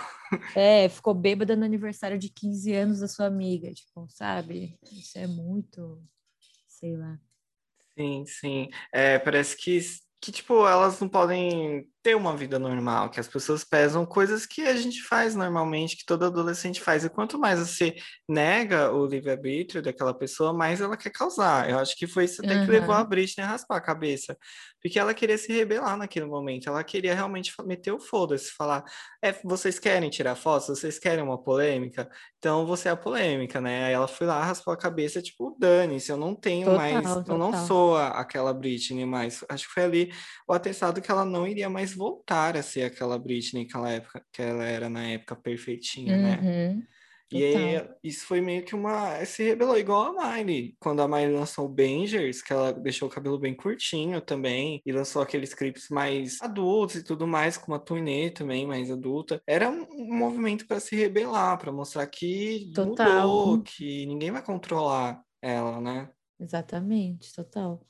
é, 0.56 0.90
ficou 0.90 1.14
bêbada 1.14 1.56
no 1.56 1.64
aniversário 1.64 2.20
de 2.20 2.30
15 2.30 2.74
anos 2.74 3.00
da 3.00 3.08
sua 3.08 3.26
amiga, 3.26 3.72
tipo, 3.74 4.06
sabe? 4.10 4.78
Isso 4.92 5.18
é 5.18 5.26
muito, 5.26 6.04
sei 6.68 6.98
lá. 6.98 7.18
Sim, 7.98 8.26
sim. 8.26 8.70
É, 8.92 9.18
parece 9.18 9.56
que, 9.56 9.80
que, 10.22 10.32
tipo, 10.32 10.68
elas 10.68 11.00
não 11.00 11.08
podem 11.08 11.90
ter 12.08 12.16
uma 12.16 12.38
vida 12.38 12.58
normal, 12.58 13.10
que 13.10 13.20
as 13.20 13.28
pessoas 13.28 13.66
pesam 13.66 14.06
coisas 14.06 14.46
que 14.46 14.62
a 14.62 14.78
gente 14.78 15.04
faz 15.04 15.36
normalmente, 15.36 15.98
que 15.98 16.06
todo 16.06 16.24
adolescente 16.24 16.80
faz. 16.80 17.04
E 17.04 17.10
quanto 17.10 17.38
mais 17.38 17.60
você 17.60 17.96
nega 18.30 18.94
o 18.94 19.06
livre-arbítrio 19.06 19.82
daquela 19.82 20.14
pessoa, 20.14 20.54
mais 20.54 20.80
ela 20.80 20.96
quer 20.96 21.10
causar. 21.10 21.70
Eu 21.70 21.78
acho 21.80 21.98
que 21.98 22.08
foi 22.08 22.24
isso 22.24 22.42
até 22.42 22.64
que 22.64 22.72
levou 22.72 22.96
a. 22.96 23.04
Britney 23.04 23.44
a 23.46 23.50
raspar 23.50 23.76
a 23.76 23.82
cabeça. 23.82 24.38
Porque 24.82 24.98
ela 25.00 25.14
queria 25.14 25.38
se 25.38 25.52
rebelar 25.52 25.98
naquele 25.98 26.26
momento, 26.28 26.70
ela 26.70 26.82
queria 26.84 27.14
realmente 27.14 27.52
meter 27.66 27.92
o 27.92 28.00
foda-se, 28.00 28.52
falar: 28.52 28.84
é, 29.22 29.34
vocês 29.44 29.78
querem 29.80 30.10
tirar 30.10 30.36
fotos? 30.36 30.68
Vocês 30.68 30.98
querem 31.00 31.24
uma 31.24 31.38
polêmica? 31.42 32.08
Então 32.38 32.66
você 32.66 32.88
é 32.88 32.92
a 32.92 32.96
polêmica, 32.96 33.60
né? 33.60 33.86
Aí 33.86 33.94
ela 33.94 34.08
foi 34.08 34.28
lá, 34.28 34.42
raspou 34.46 34.74
a 34.74 34.78
cabeça, 34.78 35.22
tipo, 35.22 35.58
dane-se, 35.60 36.10
eu 36.12 36.16
não 36.16 36.34
tenho 36.36 36.72
mais, 36.76 37.04
Total, 37.04 37.24
eu 37.28 37.38
não 37.38 37.52
total. 37.52 37.66
sou 37.68 37.98
a- 37.98 38.10
aquela 38.20 38.54
Britney 38.54 39.06
mais. 39.06 39.44
Acho 39.50 39.68
que 39.68 39.74
foi 39.74 39.84
ali 39.84 40.14
o 40.48 40.54
atestado 40.54 41.02
que 41.02 41.12
ela 41.12 41.26
não 41.26 41.46
iria 41.48 41.70
mais 41.70 41.94
voltar 41.98 42.58
a 42.58 42.64
ser 42.64 42.84
aquela 42.84 43.20
Britney 43.20 43.66
que 43.68 43.76
ela, 43.78 43.92
época, 43.92 44.26
que 44.34 44.42
ela 44.42 44.66
era 44.66 44.90
na 44.90 45.04
época 45.08 45.36
perfeitinha, 45.36 46.18
né? 46.18 46.46
Uhum, 46.46 46.88
E 47.32 47.44
aí, 47.44 47.90
isso 48.04 48.26
foi 48.26 48.40
meio 48.42 48.64
que 48.64 48.74
uma. 48.74 49.24
Se 49.26 49.44
rebelou, 49.44 49.78
igual 49.78 50.18
a 50.18 50.38
Miley. 50.38 50.76
Quando 50.80 51.02
a 51.02 51.08
Miley 51.10 51.34
lançou 51.34 51.66
o 51.66 51.70
Bangers, 51.70 52.42
que 52.42 52.54
ela 52.54 52.72
deixou 52.74 53.10
o 53.10 53.12
cabelo 53.12 53.38
bem 53.38 53.54
curtinho 53.56 54.22
também, 54.22 54.82
e 54.86 54.92
lançou 54.94 55.22
aqueles 55.22 55.54
clipes 55.54 55.90
mais 55.90 56.42
adultos 56.42 56.96
e 56.98 57.04
tudo 57.04 57.28
mais, 57.28 57.58
com 57.58 57.72
uma 57.74 57.80
turnê 57.84 58.32
também 58.32 58.66
mais 58.66 58.90
adulta. 58.90 59.42
Era 59.46 59.70
um, 59.70 59.86
um 59.92 60.18
movimento 60.18 60.66
para 60.68 60.80
se 60.80 60.96
rebelar, 60.96 61.58
para 61.60 61.72
mostrar 61.72 62.08
que 62.08 62.72
Total. 62.74 63.28
mudou, 63.28 63.62
que 63.64 64.06
ninguém 64.06 64.32
vai 64.32 64.44
controlar 64.44 65.22
ela, 65.42 65.82
né? 65.82 66.10
Exatamente, 66.40 67.32
total. 67.34 67.88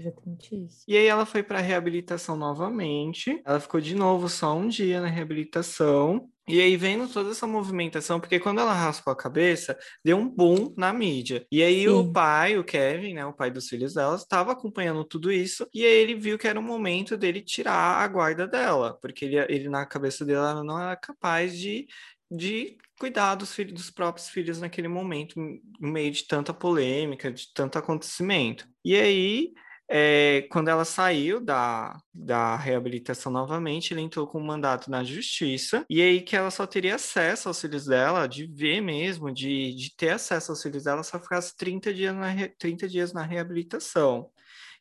Exatamente 0.00 0.54
isso. 0.54 0.84
E 0.88 0.96
aí 0.96 1.06
ela 1.06 1.26
foi 1.26 1.42
para 1.42 1.60
reabilitação 1.60 2.36
novamente. 2.36 3.40
Ela 3.44 3.60
ficou 3.60 3.80
de 3.80 3.94
novo 3.94 4.28
só 4.28 4.56
um 4.56 4.66
dia 4.66 5.00
na 5.00 5.08
reabilitação. 5.08 6.28
E 6.48 6.60
aí 6.60 6.76
vendo 6.76 7.06
toda 7.06 7.30
essa 7.30 7.46
movimentação, 7.46 8.18
porque 8.18 8.40
quando 8.40 8.60
ela 8.60 8.72
raspou 8.72 9.12
a 9.12 9.16
cabeça, 9.16 9.78
deu 10.04 10.16
um 10.16 10.28
boom 10.28 10.74
na 10.76 10.92
mídia. 10.92 11.46
E 11.52 11.62
aí 11.62 11.88
o 11.88 12.02
Sim. 12.04 12.12
pai, 12.12 12.58
o 12.58 12.64
Kevin, 12.64 13.14
né, 13.14 13.24
o 13.24 13.32
pai 13.32 13.50
dos 13.50 13.68
filhos 13.68 13.94
dela, 13.94 14.16
estava 14.16 14.52
acompanhando 14.52 15.04
tudo 15.04 15.30
isso. 15.30 15.68
E 15.72 15.84
aí 15.84 15.92
ele 15.92 16.14
viu 16.14 16.38
que 16.38 16.48
era 16.48 16.58
o 16.58 16.62
momento 16.62 17.16
dele 17.16 17.40
tirar 17.40 18.02
a 18.02 18.08
guarda 18.08 18.48
dela, 18.48 18.98
porque 19.00 19.26
ele, 19.26 19.36
ele 19.48 19.68
na 19.68 19.86
cabeça 19.86 20.24
dela 20.24 20.64
não 20.64 20.80
era 20.80 20.96
capaz 20.96 21.56
de 21.56 21.86
de 22.32 22.78
cuidar 22.96 23.34
dos 23.34 23.52
filhos, 23.52 23.72
dos 23.72 23.90
próprios 23.90 24.28
filhos 24.28 24.60
naquele 24.60 24.86
momento, 24.86 25.34
no 25.36 25.88
meio 25.90 26.12
de 26.12 26.24
tanta 26.28 26.54
polêmica, 26.54 27.32
de 27.32 27.52
tanto 27.52 27.76
acontecimento. 27.76 28.68
E 28.84 28.94
aí 28.94 29.52
é, 29.90 30.42
quando 30.50 30.68
ela 30.68 30.84
saiu 30.84 31.40
da, 31.44 31.98
da 32.14 32.56
reabilitação 32.56 33.32
novamente, 33.32 33.92
ele 33.92 34.00
entrou 34.02 34.26
com 34.26 34.38
um 34.40 34.44
mandato 34.46 34.90
na 34.90 35.02
justiça, 35.04 35.84
e 35.90 36.00
aí 36.00 36.22
que 36.22 36.36
ela 36.36 36.50
só 36.50 36.66
teria 36.66 36.94
acesso 36.96 37.48
aos 37.48 37.60
filhos 37.60 37.86
dela, 37.86 38.28
de 38.28 38.46
ver 38.46 38.80
mesmo, 38.80 39.32
de, 39.32 39.74
de 39.74 39.96
ter 39.96 40.10
acesso 40.10 40.52
aos 40.52 40.62
filhos 40.62 40.84
dela, 40.84 41.02
só 41.02 41.18
ficasse 41.20 41.56
30 41.56 41.92
dias 41.92 42.14
na, 42.14 42.28
re- 42.28 42.54
30 42.58 42.88
dias 42.88 43.12
na 43.12 43.22
reabilitação. 43.24 44.30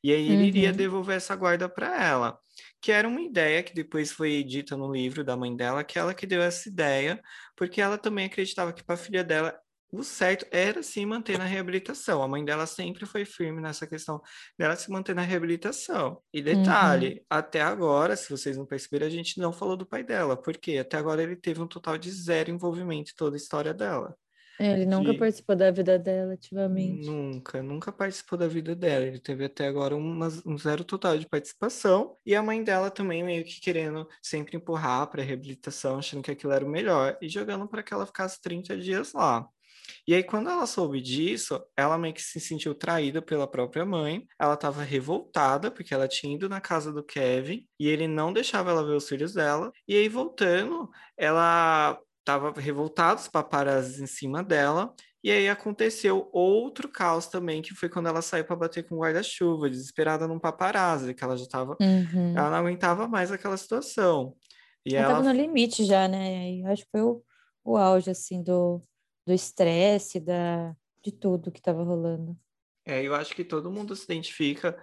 E 0.03 0.11
aí 0.13 0.29
ele 0.29 0.45
iria 0.45 0.71
Uhum. 0.71 0.73
devolver 0.73 1.17
essa 1.17 1.35
guarda 1.35 1.67
para 1.69 2.03
ela, 2.03 2.39
que 2.81 2.91
era 2.91 3.07
uma 3.07 3.21
ideia 3.21 3.63
que 3.63 3.73
depois 3.73 4.11
foi 4.11 4.43
dita 4.43 4.77
no 4.77 4.91
livro 4.91 5.23
da 5.23 5.35
mãe 5.35 5.55
dela, 5.55 5.83
que 5.83 5.99
ela 5.99 6.13
que 6.13 6.25
deu 6.27 6.41
essa 6.41 6.69
ideia, 6.69 7.21
porque 7.55 7.81
ela 7.81 7.97
também 7.97 8.25
acreditava 8.25 8.73
que 8.73 8.83
para 8.83 8.95
a 8.95 8.97
filha 8.97 9.23
dela 9.23 9.59
o 9.91 10.03
certo 10.03 10.45
era 10.51 10.83
se 10.83 11.03
manter 11.05 11.37
na 11.37 11.45
reabilitação. 11.45 12.21
A 12.23 12.27
mãe 12.27 12.43
dela 12.45 12.65
sempre 12.67 13.05
foi 13.05 13.25
firme 13.25 13.61
nessa 13.61 13.87
questão 13.87 14.21
dela 14.57 14.75
se 14.75 14.89
manter 14.91 15.15
na 15.15 15.21
reabilitação. 15.23 16.21
E 16.33 16.41
detalhe, 16.41 17.23
até 17.29 17.61
agora, 17.61 18.15
se 18.15 18.29
vocês 18.29 18.55
não 18.57 18.65
perceberam, 18.65 19.07
a 19.07 19.09
gente 19.09 19.39
não 19.39 19.51
falou 19.51 19.75
do 19.75 19.85
pai 19.85 20.03
dela, 20.03 20.35
porque 20.37 20.77
até 20.77 20.97
agora 20.97 21.23
ele 21.23 21.35
teve 21.35 21.61
um 21.61 21.67
total 21.67 21.97
de 21.97 22.11
zero 22.11 22.51
envolvimento 22.51 23.11
em 23.11 23.15
toda 23.15 23.35
a 23.35 23.37
história 23.37 23.73
dela. 23.73 24.15
É, 24.61 24.73
ele 24.73 24.85
nunca 24.85 25.13
Que- 25.13 25.17
participou 25.19 25.55
da 25.55 25.71
vida 25.71 25.97
dela 25.97 26.33
ativamente. 26.33 27.07
Nunca, 27.07 27.63
nunca 27.63 27.93
participou 27.93 28.37
da 28.37 28.45
vida 28.45 28.75
dela. 28.75 29.05
Ele 29.05 29.17
teve 29.17 29.45
até 29.45 29.65
agora 29.65 29.95
umas- 29.95 30.45
um 30.45 30.57
zero 30.57 30.83
total 30.83 31.17
de 31.17 31.25
participação. 31.29 32.17
E 32.25 32.35
a 32.35 32.43
mãe 32.43 32.61
dela 32.61 32.91
também 32.91 33.23
meio 33.23 33.45
que 33.45 33.61
querendo 33.61 34.05
sempre 34.21 34.57
empurrar 34.57 35.07
para 35.07 35.23
reabilitação, 35.23 35.97
achando 35.97 36.21
que 36.21 36.31
aquilo 36.31 36.51
era 36.51 36.65
o 36.65 36.69
melhor 36.69 37.17
e 37.21 37.29
jogando 37.29 37.69
para 37.69 37.81
que 37.81 37.93
ela 37.93 38.05
ficasse 38.05 38.41
30 38.41 38.75
dias 38.77 39.13
lá. 39.13 39.47
E 40.07 40.13
aí, 40.13 40.23
quando 40.23 40.49
ela 40.49 40.65
soube 40.65 41.01
disso, 41.01 41.61
ela 41.77 41.97
meio 41.97 42.13
que 42.13 42.21
se 42.21 42.39
sentiu 42.39 42.73
traída 42.75 43.21
pela 43.21 43.47
própria 43.49 43.85
mãe. 43.85 44.25
Ela 44.39 44.53
estava 44.55 44.81
revoltada 44.83 45.71
porque 45.71 45.93
ela 45.93 46.07
tinha 46.07 46.35
ido 46.35 46.49
na 46.49 46.61
casa 46.61 46.91
do 46.91 47.03
Kevin 47.03 47.65
e 47.79 47.87
ele 47.87 48.07
não 48.07 48.33
deixava 48.33 48.71
ela 48.71 48.85
ver 48.85 48.95
os 48.95 49.07
filhos 49.07 49.33
dela. 49.33 49.71
E 49.87 49.95
aí, 49.95 50.09
voltando, 50.09 50.89
ela 51.17 51.99
estava 52.19 52.51
revoltada, 52.59 53.19
os 53.21 53.27
paparazzi 53.27 54.03
em 54.03 54.07
cima 54.07 54.43
dela. 54.43 54.93
E 55.23 55.31
aí 55.31 55.49
aconteceu 55.49 56.29
outro 56.31 56.87
caos 56.87 57.27
também, 57.27 57.61
que 57.61 57.73
foi 57.75 57.89
quando 57.89 58.07
ela 58.07 58.21
saiu 58.21 58.45
para 58.45 58.55
bater 58.55 58.87
com 58.87 58.95
o 58.95 58.99
guarda-chuva, 58.99 59.69
desesperada 59.69 60.27
num 60.27 60.39
paparazzi, 60.39 61.13
que 61.13 61.23
ela 61.23 61.35
já 61.35 61.43
estava, 61.43 61.75
Uhum. 61.81 62.33
ela 62.37 62.49
não 62.49 62.57
aguentava 62.57 63.07
mais 63.07 63.31
aquela 63.31 63.57
situação. 63.57 64.35
E 64.85 64.95
Ela 64.95 65.05
ela 65.05 65.15
tava 65.15 65.23
no 65.23 65.31
limite 65.33 65.83
já, 65.85 66.07
né? 66.07 66.61
Acho 66.71 66.83
que 66.83 66.89
foi 66.91 67.01
o, 67.01 67.21
o 67.65 67.77
auge, 67.77 68.09
assim, 68.09 68.41
do 68.41 68.81
do 69.29 69.33
estresse, 69.33 70.19
da, 70.19 70.75
de 71.03 71.11
tudo 71.11 71.51
que 71.51 71.61
tava 71.61 71.83
rolando. 71.83 72.35
É, 72.85 73.03
eu 73.03 73.13
acho 73.13 73.35
que 73.35 73.43
todo 73.43 73.71
mundo 73.71 73.95
se 73.95 74.03
identifica 74.05 74.75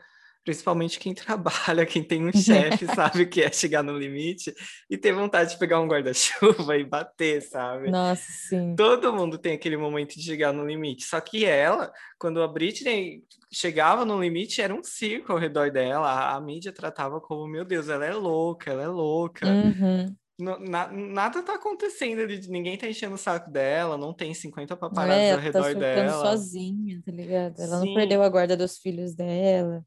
Principalmente 0.47 1.01
quem 1.01 1.13
trabalha, 1.13 1.85
quem 1.85 2.05
tem 2.05 2.25
um 2.25 2.31
chefe, 2.33 2.87
sabe 2.87 3.27
que 3.27 3.43
é 3.43 3.51
chegar 3.51 3.83
no 3.83 3.99
limite 3.99 4.55
e 4.89 4.97
ter 4.97 5.13
vontade 5.13 5.51
de 5.51 5.59
pegar 5.59 5.81
um 5.81 5.89
guarda-chuva 5.89 6.77
e 6.79 6.85
bater, 6.85 7.43
sabe? 7.43 7.91
Nossa, 7.91 8.31
sim. 8.31 8.77
Todo 8.77 9.13
mundo 9.13 9.37
tem 9.37 9.55
aquele 9.55 9.77
momento 9.77 10.15
de 10.15 10.23
chegar 10.23 10.53
no 10.53 10.65
limite. 10.65 11.05
Só 11.05 11.21
que 11.21 11.45
ela, 11.45 11.93
quando 12.17 12.41
a 12.41 12.47
Britney 12.47 13.25
chegava 13.53 14.05
no 14.05 14.21
limite, 14.21 14.63
era 14.63 14.73
um 14.73 14.85
circo 14.85 15.33
ao 15.33 15.39
redor 15.39 15.73
dela. 15.73 16.09
A, 16.09 16.37
a 16.37 16.41
mídia 16.41 16.73
tratava 16.73 17.21
como, 17.21 17.49
meu 17.49 17.65
Deus, 17.65 17.89
ela 17.89 18.07
é 18.07 18.15
louca, 18.15 18.71
ela 18.71 18.85
é 18.85 18.89
louca. 18.89 19.49
Uhum. 19.49 20.15
Na, 20.39 20.93
nada 20.93 21.43
tá 21.43 21.55
acontecendo, 21.55 22.27
ninguém 22.49 22.77
tá 22.77 22.87
enchendo 22.87 23.15
o 23.15 23.19
saco 23.19 23.51
dela, 23.51 23.97
não 23.97 24.13
tem 24.13 24.35
50 24.35 24.77
paparazzi 24.77 25.21
é, 25.21 25.33
ao 25.33 25.39
redor 25.39 25.73
tá 25.73 25.79
dela. 25.79 26.13
sozinha, 26.13 27.01
tá 27.05 27.11
ligado? 27.11 27.59
Ela 27.59 27.81
Sim. 27.81 27.87
não 27.87 27.95
perdeu 27.95 28.23
a 28.23 28.29
guarda 28.29 28.55
dos 28.55 28.77
filhos 28.77 29.15
dela. 29.15 29.83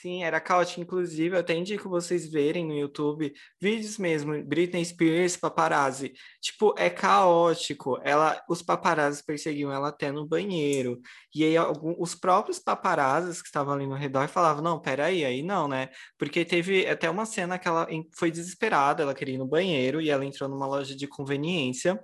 Sim, 0.00 0.24
era 0.24 0.40
caótico. 0.40 0.80
Inclusive, 0.80 1.36
eu 1.36 1.40
até 1.40 1.54
indico 1.54 1.86
vocês 1.86 2.26
verem 2.26 2.64
no 2.66 2.72
YouTube 2.72 3.34
vídeos 3.60 3.98
mesmo, 3.98 4.42
Britney 4.42 4.82
Spears, 4.82 5.36
paparazzi. 5.36 6.14
Tipo, 6.40 6.74
é 6.78 6.88
caótico. 6.88 8.00
Ela, 8.02 8.42
os 8.48 8.62
paparazzi 8.62 9.22
perseguiam 9.22 9.70
ela 9.70 9.88
até 9.88 10.10
no 10.10 10.26
banheiro. 10.26 10.98
E 11.34 11.44
aí, 11.44 11.54
algum, 11.54 11.94
os 11.98 12.14
próprios 12.14 12.58
paparazzis 12.58 13.42
que 13.42 13.48
estavam 13.48 13.74
ali 13.74 13.86
no 13.86 13.94
redor 13.94 14.26
falavam: 14.26 14.62
Não, 14.62 14.80
peraí, 14.80 15.22
aí 15.22 15.42
não, 15.42 15.68
né? 15.68 15.90
Porque 16.16 16.46
teve 16.46 16.86
até 16.86 17.10
uma 17.10 17.26
cena 17.26 17.58
que 17.58 17.68
ela 17.68 17.86
foi 18.16 18.30
desesperada, 18.30 19.02
ela 19.02 19.14
queria 19.14 19.34
ir 19.34 19.38
no 19.38 19.46
banheiro 19.46 20.00
e 20.00 20.08
ela 20.08 20.24
entrou 20.24 20.48
numa 20.48 20.66
loja 20.66 20.96
de 20.96 21.06
conveniência. 21.06 22.02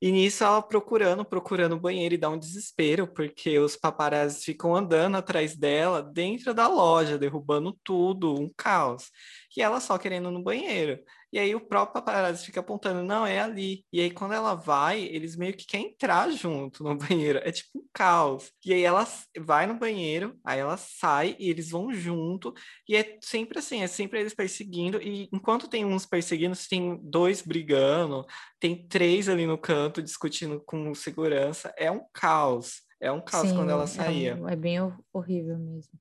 E 0.00 0.12
nisso 0.12 0.44
ela 0.44 0.62
procurando, 0.62 1.24
procurando 1.24 1.74
o 1.74 1.80
banheiro 1.80 2.14
e 2.14 2.18
dá 2.18 2.28
um 2.28 2.38
desespero, 2.38 3.06
porque 3.08 3.58
os 3.58 3.76
paparazzi 3.76 4.44
ficam 4.44 4.74
andando 4.76 5.16
atrás 5.16 5.56
dela 5.56 6.00
dentro 6.02 6.54
da 6.54 6.68
loja, 6.68 7.18
derrubando 7.18 7.76
tudo, 7.82 8.32
um 8.34 8.48
caos. 8.56 9.10
E 9.58 9.62
ela 9.62 9.80
só 9.80 9.98
querendo 9.98 10.30
no 10.30 10.40
banheiro. 10.40 11.02
E 11.32 11.38
aí 11.38 11.52
o 11.52 11.60
próprio 11.60 11.94
paparazzi 11.94 12.46
fica 12.46 12.60
apontando, 12.60 13.02
não, 13.02 13.26
é 13.26 13.40
ali. 13.40 13.84
E 13.92 14.00
aí 14.00 14.08
quando 14.08 14.32
ela 14.32 14.54
vai, 14.54 15.00
eles 15.02 15.34
meio 15.34 15.52
que 15.52 15.66
querem 15.66 15.88
entrar 15.88 16.30
junto 16.30 16.84
no 16.84 16.94
banheiro. 16.96 17.40
É 17.42 17.50
tipo 17.50 17.80
um 17.80 17.84
caos. 17.92 18.52
E 18.64 18.72
aí 18.72 18.82
ela 18.84 19.04
vai 19.36 19.66
no 19.66 19.74
banheiro, 19.74 20.38
aí 20.44 20.60
ela 20.60 20.76
sai 20.76 21.34
e 21.40 21.50
eles 21.50 21.70
vão 21.70 21.92
junto. 21.92 22.54
E 22.88 22.94
é 22.94 23.18
sempre 23.20 23.58
assim, 23.58 23.82
é 23.82 23.88
sempre 23.88 24.20
eles 24.20 24.32
perseguindo. 24.32 25.02
E 25.02 25.28
enquanto 25.32 25.66
tem 25.68 25.84
uns 25.84 26.06
perseguindo, 26.06 26.56
tem 26.70 26.96
dois 27.02 27.42
brigando, 27.42 28.24
tem 28.60 28.86
três 28.86 29.28
ali 29.28 29.44
no 29.44 29.58
canto 29.58 30.00
discutindo 30.00 30.62
com 30.64 30.94
segurança. 30.94 31.74
É 31.76 31.90
um 31.90 32.02
caos. 32.14 32.82
É 33.00 33.10
um 33.10 33.20
caos 33.20 33.48
Sim, 33.48 33.56
quando 33.56 33.70
ela 33.70 33.84
é, 33.84 33.86
saía. 33.88 34.36
um- 34.36 34.48
é 34.48 34.54
bem 34.54 34.80
hor- 34.80 34.96
horrível 35.12 35.58
mesmo. 35.58 35.98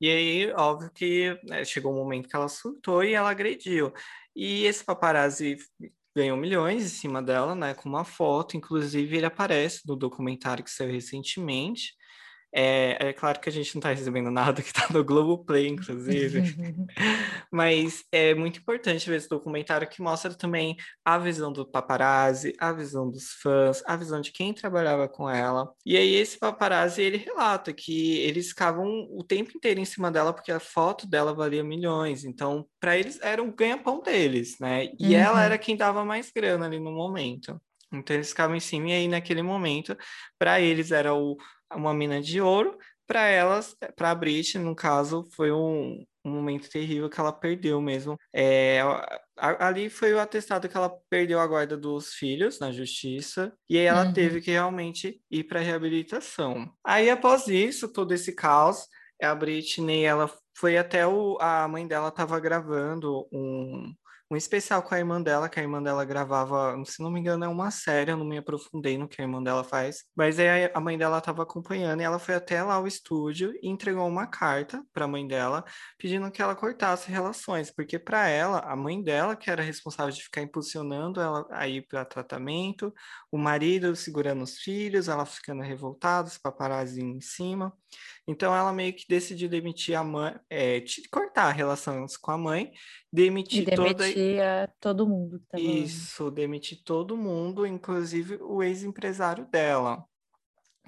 E 0.00 0.08
aí, 0.10 0.52
óbvio 0.52 0.90
que 0.92 1.38
né, 1.44 1.64
chegou 1.64 1.92
um 1.92 1.96
momento 1.96 2.28
que 2.28 2.36
ela 2.36 2.48
surtou 2.48 3.02
e 3.04 3.14
ela 3.14 3.30
agrediu. 3.30 3.92
E 4.34 4.64
esse 4.64 4.84
paparazzi 4.84 5.56
ganhou 6.16 6.36
milhões 6.36 6.84
em 6.84 6.88
cima 6.88 7.22
dela, 7.22 7.54
né, 7.54 7.74
com 7.74 7.88
uma 7.88 8.04
foto. 8.04 8.56
Inclusive, 8.56 9.16
ele 9.16 9.26
aparece 9.26 9.82
no 9.86 9.96
documentário 9.96 10.64
que 10.64 10.70
saiu 10.70 10.90
recentemente. 10.92 11.94
É, 12.52 13.08
é 13.08 13.12
claro 13.12 13.38
que 13.40 13.48
a 13.48 13.52
gente 13.52 13.74
não 13.74 13.80
está 13.80 13.90
recebendo 13.90 14.30
nada 14.30 14.62
que 14.62 14.68
está 14.68 14.86
no 14.92 15.04
Globoplay, 15.04 15.68
inclusive. 15.68 16.42
Mas 17.52 18.04
é 18.10 18.34
muito 18.34 18.58
importante 18.60 19.08
ver 19.08 19.16
esse 19.16 19.28
documentário 19.28 19.88
que 19.88 20.00
mostra 20.02 20.34
também 20.34 20.76
a 21.04 21.18
visão 21.18 21.52
do 21.52 21.66
paparazzi, 21.66 22.54
a 22.58 22.72
visão 22.72 23.10
dos 23.10 23.32
fãs, 23.42 23.82
a 23.86 23.96
visão 23.96 24.20
de 24.20 24.32
quem 24.32 24.52
trabalhava 24.54 25.08
com 25.08 25.28
ela. 25.28 25.70
E 25.84 25.96
aí 25.96 26.14
esse 26.14 26.38
paparazzi, 26.38 27.02
ele 27.02 27.18
relata 27.18 27.72
que 27.72 28.18
eles 28.20 28.48
ficavam 28.48 29.06
o 29.10 29.22
tempo 29.22 29.52
inteiro 29.56 29.80
em 29.80 29.84
cima 29.84 30.10
dela 30.10 30.32
porque 30.32 30.52
a 30.52 30.60
foto 30.60 31.06
dela 31.06 31.34
valia 31.34 31.62
milhões. 31.62 32.24
Então, 32.24 32.66
para 32.80 32.96
eles 32.96 33.18
era 33.20 33.42
o 33.42 33.52
ganha-pão 33.54 34.00
deles, 34.02 34.56
né? 34.60 34.88
E 34.98 35.14
ela 35.14 35.38
Uhum. 35.38 35.44
era 35.44 35.58
quem 35.58 35.76
dava 35.76 36.04
mais 36.04 36.30
grana 36.34 36.66
ali 36.66 36.78
no 36.80 36.92
momento. 36.92 37.60
Então 37.92 38.14
eles 38.14 38.28
ficavam 38.28 38.54
em 38.54 38.60
cima 38.60 38.90
e 38.90 38.92
aí 38.92 39.08
naquele 39.08 39.42
momento, 39.42 39.96
para 40.38 40.60
eles 40.60 40.90
era 40.92 41.14
o, 41.14 41.36
uma 41.74 41.94
mina 41.94 42.20
de 42.20 42.40
ouro, 42.40 42.76
para 43.06 43.26
elas, 43.26 43.74
para 43.96 44.10
a 44.10 44.14
Britney, 44.14 44.62
no 44.64 44.74
caso, 44.76 45.24
foi 45.34 45.50
um, 45.50 46.04
um 46.24 46.30
momento 46.30 46.68
terrível 46.68 47.08
que 47.08 47.18
ela 47.20 47.32
perdeu 47.32 47.80
mesmo. 47.80 48.16
É, 48.34 48.80
ali 49.36 49.88
foi 49.88 50.12
o 50.12 50.20
atestado 50.20 50.68
que 50.68 50.76
ela 50.76 50.90
perdeu 51.08 51.40
a 51.40 51.46
guarda 51.46 51.76
dos 51.76 52.12
filhos 52.14 52.58
na 52.60 52.70
justiça, 52.72 53.52
e 53.68 53.78
aí 53.78 53.84
ela 53.84 54.04
Uhum. 54.04 54.12
teve 54.12 54.40
que 54.40 54.50
realmente 54.50 55.22
ir 55.30 55.44
para 55.44 55.60
reabilitação. 55.60 56.70
Aí, 56.84 57.08
após 57.10 57.46
isso, 57.48 57.92
todo 57.92 58.12
esse 58.12 58.34
caos, 58.34 58.86
a 59.22 59.34
Britney, 59.34 60.04
ela 60.04 60.30
foi 60.56 60.76
até 60.76 61.06
o. 61.06 61.36
A 61.40 61.66
mãe 61.68 61.86
dela 61.86 62.08
estava 62.08 62.38
gravando 62.40 63.26
um. 63.32 63.92
Um 64.30 64.36
especial 64.36 64.82
com 64.82 64.94
a 64.94 64.98
irmã 64.98 65.22
dela, 65.22 65.48
que 65.48 65.58
a 65.58 65.62
irmã 65.62 65.82
dela 65.82 66.04
gravava, 66.04 66.76
se 66.84 67.02
não 67.02 67.10
me 67.10 67.18
engano, 67.18 67.46
é 67.46 67.48
uma 67.48 67.70
série, 67.70 68.10
eu 68.10 68.16
não 68.16 68.26
me 68.26 68.36
aprofundei 68.36 68.98
no 68.98 69.08
que 69.08 69.22
a 69.22 69.24
irmã 69.24 69.42
dela 69.42 69.64
faz. 69.64 70.04
Mas 70.14 70.38
aí 70.38 70.70
a 70.74 70.80
mãe 70.80 70.98
dela 70.98 71.16
estava 71.16 71.42
acompanhando 71.42 72.02
e 72.02 72.04
ela 72.04 72.18
foi 72.18 72.34
até 72.34 72.62
lá 72.62 72.74
ao 72.74 72.86
estúdio 72.86 73.54
e 73.62 73.68
entregou 73.70 74.06
uma 74.06 74.26
carta 74.26 74.84
para 74.92 75.06
a 75.06 75.08
mãe 75.08 75.26
dela, 75.26 75.64
pedindo 75.96 76.30
que 76.30 76.42
ela 76.42 76.54
cortasse 76.54 77.10
relações, 77.10 77.70
porque 77.70 77.98
para 77.98 78.28
ela, 78.28 78.58
a 78.58 78.76
mãe 78.76 79.02
dela 79.02 79.34
que 79.34 79.50
era 79.50 79.62
responsável 79.62 80.12
de 80.12 80.22
ficar 80.22 80.42
impulsionando 80.42 81.22
ela 81.22 81.46
a 81.50 81.66
ir 81.66 81.86
para 81.88 82.04
tratamento, 82.04 82.92
o 83.32 83.38
marido 83.38 83.96
segurando 83.96 84.42
os 84.42 84.58
filhos, 84.58 85.08
ela 85.08 85.24
ficando 85.24 85.62
revoltada, 85.62 86.28
os 86.28 86.36
paparazzi 86.36 87.00
em 87.00 87.20
cima. 87.22 87.72
Então 88.28 88.54
ela 88.54 88.72
meio 88.74 88.94
que 88.94 89.06
decidiu 89.08 89.48
demitir 89.48 89.96
a 89.96 90.04
mãe, 90.04 90.38
é, 90.50 90.84
cortar 91.10 91.50
relações 91.52 92.16
com 92.16 92.30
a 92.32 92.38
mãe, 92.38 92.72
E 93.50 93.62
demitir 93.62 93.64
toda 93.74 94.06
demitia 94.14 94.72
todo 94.80 95.08
mundo 95.08 95.42
lá. 95.52 95.86
isso, 95.86 96.30
demitir 96.30 96.82
todo 96.84 97.16
mundo, 97.16 97.66
inclusive 97.66 98.38
o 98.42 98.62
ex-empresário 98.62 99.46
dela. 99.50 100.07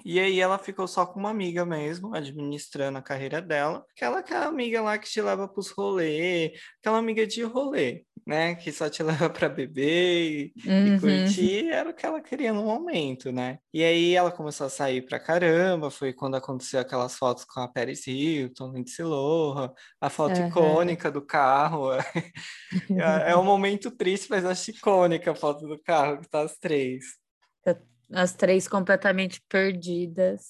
E 0.05 0.19
aí 0.19 0.39
ela 0.39 0.57
ficou 0.57 0.87
só 0.87 1.05
com 1.05 1.19
uma 1.19 1.29
amiga 1.29 1.65
mesmo, 1.65 2.13
administrando 2.15 2.97
a 2.97 3.01
carreira 3.01 3.41
dela. 3.41 3.85
Aquela, 3.95 4.19
aquela 4.19 4.45
amiga 4.45 4.81
lá 4.81 4.97
que 4.97 5.09
te 5.09 5.21
leva 5.21 5.47
pros 5.47 5.69
rolê, 5.71 6.53
aquela 6.79 6.97
amiga 6.97 7.25
de 7.27 7.43
rolê, 7.43 8.05
né? 8.25 8.55
Que 8.55 8.71
só 8.71 8.89
te 8.89 9.03
leva 9.03 9.29
para 9.29 9.49
beber 9.49 10.53
e, 10.53 10.53
e 10.83 10.91
Uhum. 10.91 10.91
curtir, 10.91 11.69
era 11.69 11.89
o 11.89 11.93
que 11.93 12.05
ela 12.05 12.21
queria 12.21 12.53
no 12.53 12.63
momento, 12.65 13.31
né? 13.31 13.59
E 13.73 13.83
aí 13.83 14.13
ela 14.15 14.31
começou 14.31 14.67
a 14.67 14.69
sair 14.69 15.03
pra 15.05 15.19
caramba, 15.19 15.89
foi 15.91 16.13
quando 16.13 16.35
aconteceu 16.35 16.79
aquelas 16.79 17.15
fotos 17.15 17.45
com 17.45 17.59
a 17.61 17.67
Paris 17.67 18.05
Hilton, 18.07 18.71
Lindsay 18.73 19.05
Lohan, 19.05 19.71
a 19.99 20.09
foto 20.09 20.39
Aham. 20.39 20.41
icônica 20.41 21.11
do 21.11 21.25
carro. 21.25 21.89
É, 22.97 23.31
é 23.31 23.37
um 23.37 23.43
momento 23.43 23.89
triste, 23.91 24.29
mas 24.29 24.45
acho 24.45 24.71
icônica 24.71 25.31
a 25.31 25.35
foto 25.35 25.67
do 25.67 25.81
carro, 25.81 26.21
que 26.21 26.29
tá 26.29 26.41
as 26.41 26.57
três. 26.57 27.20
As 28.13 28.33
três 28.33 28.67
completamente 28.67 29.41
perdidas. 29.49 30.41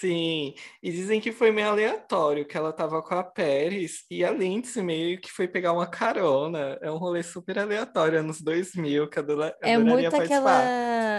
Sim, 0.00 0.54
e 0.80 0.92
dizem 0.92 1.20
que 1.20 1.32
foi 1.32 1.50
meio 1.50 1.68
aleatório, 1.70 2.46
que 2.46 2.56
ela 2.56 2.72
tava 2.72 3.02
com 3.02 3.14
a 3.14 3.24
Pérez 3.24 4.04
e 4.08 4.24
a 4.24 4.30
Lindsay 4.30 4.80
meio 4.82 5.20
que 5.20 5.28
foi 5.30 5.48
pegar 5.48 5.72
uma 5.72 5.88
carona. 5.88 6.78
É 6.80 6.88
um 6.90 6.98
rolê 6.98 7.20
super 7.22 7.58
aleatório, 7.58 8.20
anos 8.20 8.40
2000, 8.40 9.08
que 9.10 9.18
eu 9.18 9.22
adora- 9.24 9.56
É 9.60 9.76
muito 9.76 10.14
aquela. 10.14 10.62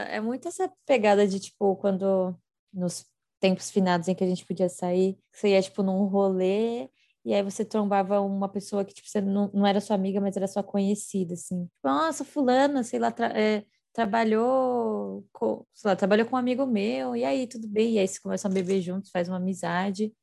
É 0.10 0.22
muito 0.22 0.48
essa 0.48 0.72
pegada 0.86 1.28
de, 1.28 1.42
tipo, 1.42 1.76
quando 1.76 2.34
nos 2.74 3.06
tempos 3.42 3.70
finados 3.70 4.08
em 4.08 4.15
que 4.15 4.24
a 4.24 4.28
gente 4.28 4.46
podia 4.46 4.70
sair, 4.70 5.18
você 5.32 5.50
ia, 5.50 5.62
tipo, 5.62 5.84
num 5.84 6.06
rolê 6.06 6.89
e 7.26 7.34
aí 7.34 7.44
você 7.44 7.65
trombava 7.65 8.22
uma 8.22 8.48
pessoa 8.48 8.86
que, 8.86 8.94
tipo, 8.94 9.10
você 9.10 9.20
não, 9.20 9.52
não 9.54 9.68
era 9.68 9.82
sua 9.82 9.96
amiga, 9.98 10.22
mas 10.22 10.38
era 10.38 10.48
sua 10.48 10.63
conhecida, 10.63 11.34
assim. 11.34 11.65
Tipo, 11.65 11.76
Nossa, 11.84 12.24
fulana, 12.24 12.82
sei 12.84 12.98
lá, 13.00 13.12
tra- 13.12 13.38
é, 13.38 13.65
trabalhou 13.94 14.88
com, 15.34 15.65
sei 15.74 15.89
lá, 15.89 15.95
trabalhou 15.95 16.26
com 16.28 16.36
um 16.36 16.39
amigo 16.39 16.65
meu, 16.65 17.15
e 17.15 17.24
aí, 17.26 17.48
tudo 17.48 17.67
bem? 17.67 17.93
E 17.95 18.00
aí 18.00 18.08
vocês 18.08 18.19
começam 18.19 18.50
a 18.52 18.54
beber 18.54 18.82
juntos, 18.82 19.12
faz 19.12 19.28
uma 19.30 19.38
amizade 19.38 20.13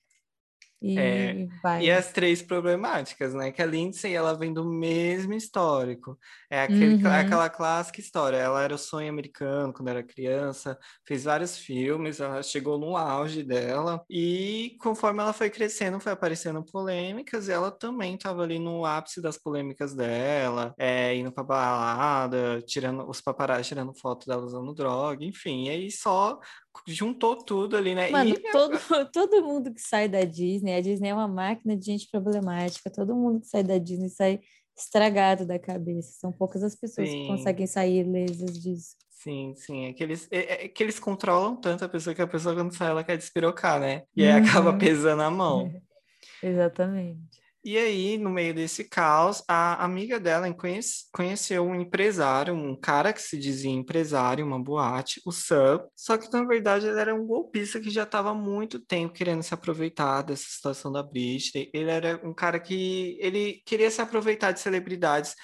e 0.82 0.96
É. 0.98 1.48
E 1.78 1.90
as 1.90 2.10
três 2.10 2.40
problemáticas, 2.42 3.34
né? 3.34 3.52
Que 3.52 3.60
a 3.62 3.66
Lindsay, 3.66 4.14
ela 4.14 4.32
vem 4.38 4.52
do 4.52 4.64
mesmo 4.64 5.34
histórico. 5.34 6.18
É 6.50 6.62
aquele, 6.62 6.96
Uhum. 6.96 7.06
aquela 7.06 7.50
clássica 7.50 8.00
história. 8.00 8.38
Ela 8.38 8.62
era 8.62 8.74
o 8.74 8.78
sonho 8.78 9.10
americano 9.10 9.74
quando 9.74 9.88
era 9.88 10.02
criança, 10.02 10.78
fez 11.06 11.24
vários 11.24 11.58
filmes, 11.58 12.18
ela 12.20 12.42
chegou 12.42 12.78
no 12.78 12.96
auge 12.96 13.42
dela. 13.42 14.02
E 14.08 14.76
conforme 14.80 15.20
ela 15.22 15.34
foi 15.34 15.50
crescendo, 15.50 16.00
foi 16.00 16.12
aparecendo 16.12 16.64
polêmicas, 16.64 17.48
e 17.48 17.52
ela 17.52 17.70
também 17.70 18.14
estava 18.14 18.42
ali 18.42 18.58
no 18.58 18.86
ápice 18.86 19.20
das 19.20 19.36
polêmicas 19.36 19.94
dela, 19.94 20.74
é, 20.78 21.14
indo 21.14 21.30
pra 21.30 21.44
balada, 21.44 22.62
tirando 22.62 23.06
os 23.08 23.20
paparazzi 23.20 23.68
tirando 23.68 23.92
foto 23.94 24.26
dela 24.26 24.42
usando 24.44 24.72
droga, 24.74 25.24
enfim. 25.24 25.66
E 25.66 25.70
aí 25.70 25.90
só 25.90 26.38
juntou 26.86 27.36
tudo 27.36 27.76
ali, 27.76 27.94
né? 27.94 28.10
Mano, 28.10 28.30
E 28.30 28.38
todo, 28.50 28.72
todo 29.12 29.42
mundo 29.44 29.72
que 29.72 29.80
sai 29.80 30.08
da 30.08 30.22
Disney, 30.24 30.74
a 30.74 30.80
Disney 30.80 31.08
é 31.10 31.14
uma 31.14 31.28
máquina 31.28 31.76
de 31.76 31.84
gente 31.86 32.08
problemática. 32.10 32.90
Todo 32.90 33.14
mundo 33.14 33.40
que 33.40 33.46
sai 33.46 33.62
da 33.62 33.78
Disney 33.78 34.08
sai 34.08 34.40
estragado 34.76 35.46
da 35.46 35.58
cabeça. 35.58 36.12
São 36.20 36.30
poucas 36.32 36.62
as 36.62 36.74
pessoas 36.74 37.08
Sim. 37.08 37.22
que 37.22 37.26
conseguem 37.28 37.66
sair 37.66 38.04
lesas 38.04 38.58
disso. 38.60 38.96
Sim, 39.10 39.54
sim. 39.56 39.86
É 39.86 39.92
que 39.92 40.02
eles, 40.02 40.28
é, 40.30 40.64
é 40.66 40.68
que 40.68 40.82
eles 40.82 41.00
controlam 41.00 41.56
tanto 41.56 41.84
a 41.84 41.88
pessoa 41.88 42.14
que 42.14 42.22
a 42.22 42.26
pessoa, 42.26 42.54
quando 42.54 42.74
sai, 42.76 42.90
ela 42.90 43.02
quer 43.02 43.16
despirocar, 43.16 43.80
né? 43.80 44.02
E 44.14 44.22
aí 44.24 44.30
acaba 44.32 44.70
Uhum. 44.72 44.78
pesando 44.78 45.22
a 45.22 45.30
mão. 45.30 45.72
Exatamente. 46.42 47.40
E 47.66 47.76
aí, 47.76 48.16
no 48.16 48.30
meio 48.30 48.54
desse 48.54 48.84
caos, 48.84 49.42
a 49.48 49.84
amiga 49.84 50.20
dela 50.20 50.54
conhece, 50.54 51.06
conheceu 51.12 51.64
um 51.66 51.74
empresário, 51.74 52.54
um 52.54 52.76
cara 52.76 53.12
que 53.12 53.20
se 53.20 53.36
dizia 53.36 53.72
empresário, 53.72 54.46
uma 54.46 54.62
boate, 54.62 55.20
o 55.26 55.32
Sam. 55.32 55.84
Só 55.96 56.16
que, 56.16 56.32
na 56.32 56.44
verdade, 56.44 56.86
ele 56.86 57.00
era 57.00 57.12
um 57.12 57.26
golpista 57.26 57.80
que 57.80 57.90
já 57.90 58.04
estava 58.04 58.30
há 58.30 58.34
muito 58.34 58.78
tempo 58.78 59.12
querendo 59.12 59.42
se 59.42 59.52
aproveitar 59.52 60.22
dessa 60.22 60.44
situação 60.48 60.92
da 60.92 61.02
Britney. 61.02 61.68
Ele 61.74 61.90
era 61.90 62.20
um 62.22 62.32
cara 62.32 62.60
que 62.60 63.18
ele 63.20 63.60
queria 63.66 63.90
se 63.90 64.00
aproveitar 64.00 64.52
de 64.52 64.60
celebridades 64.60 65.34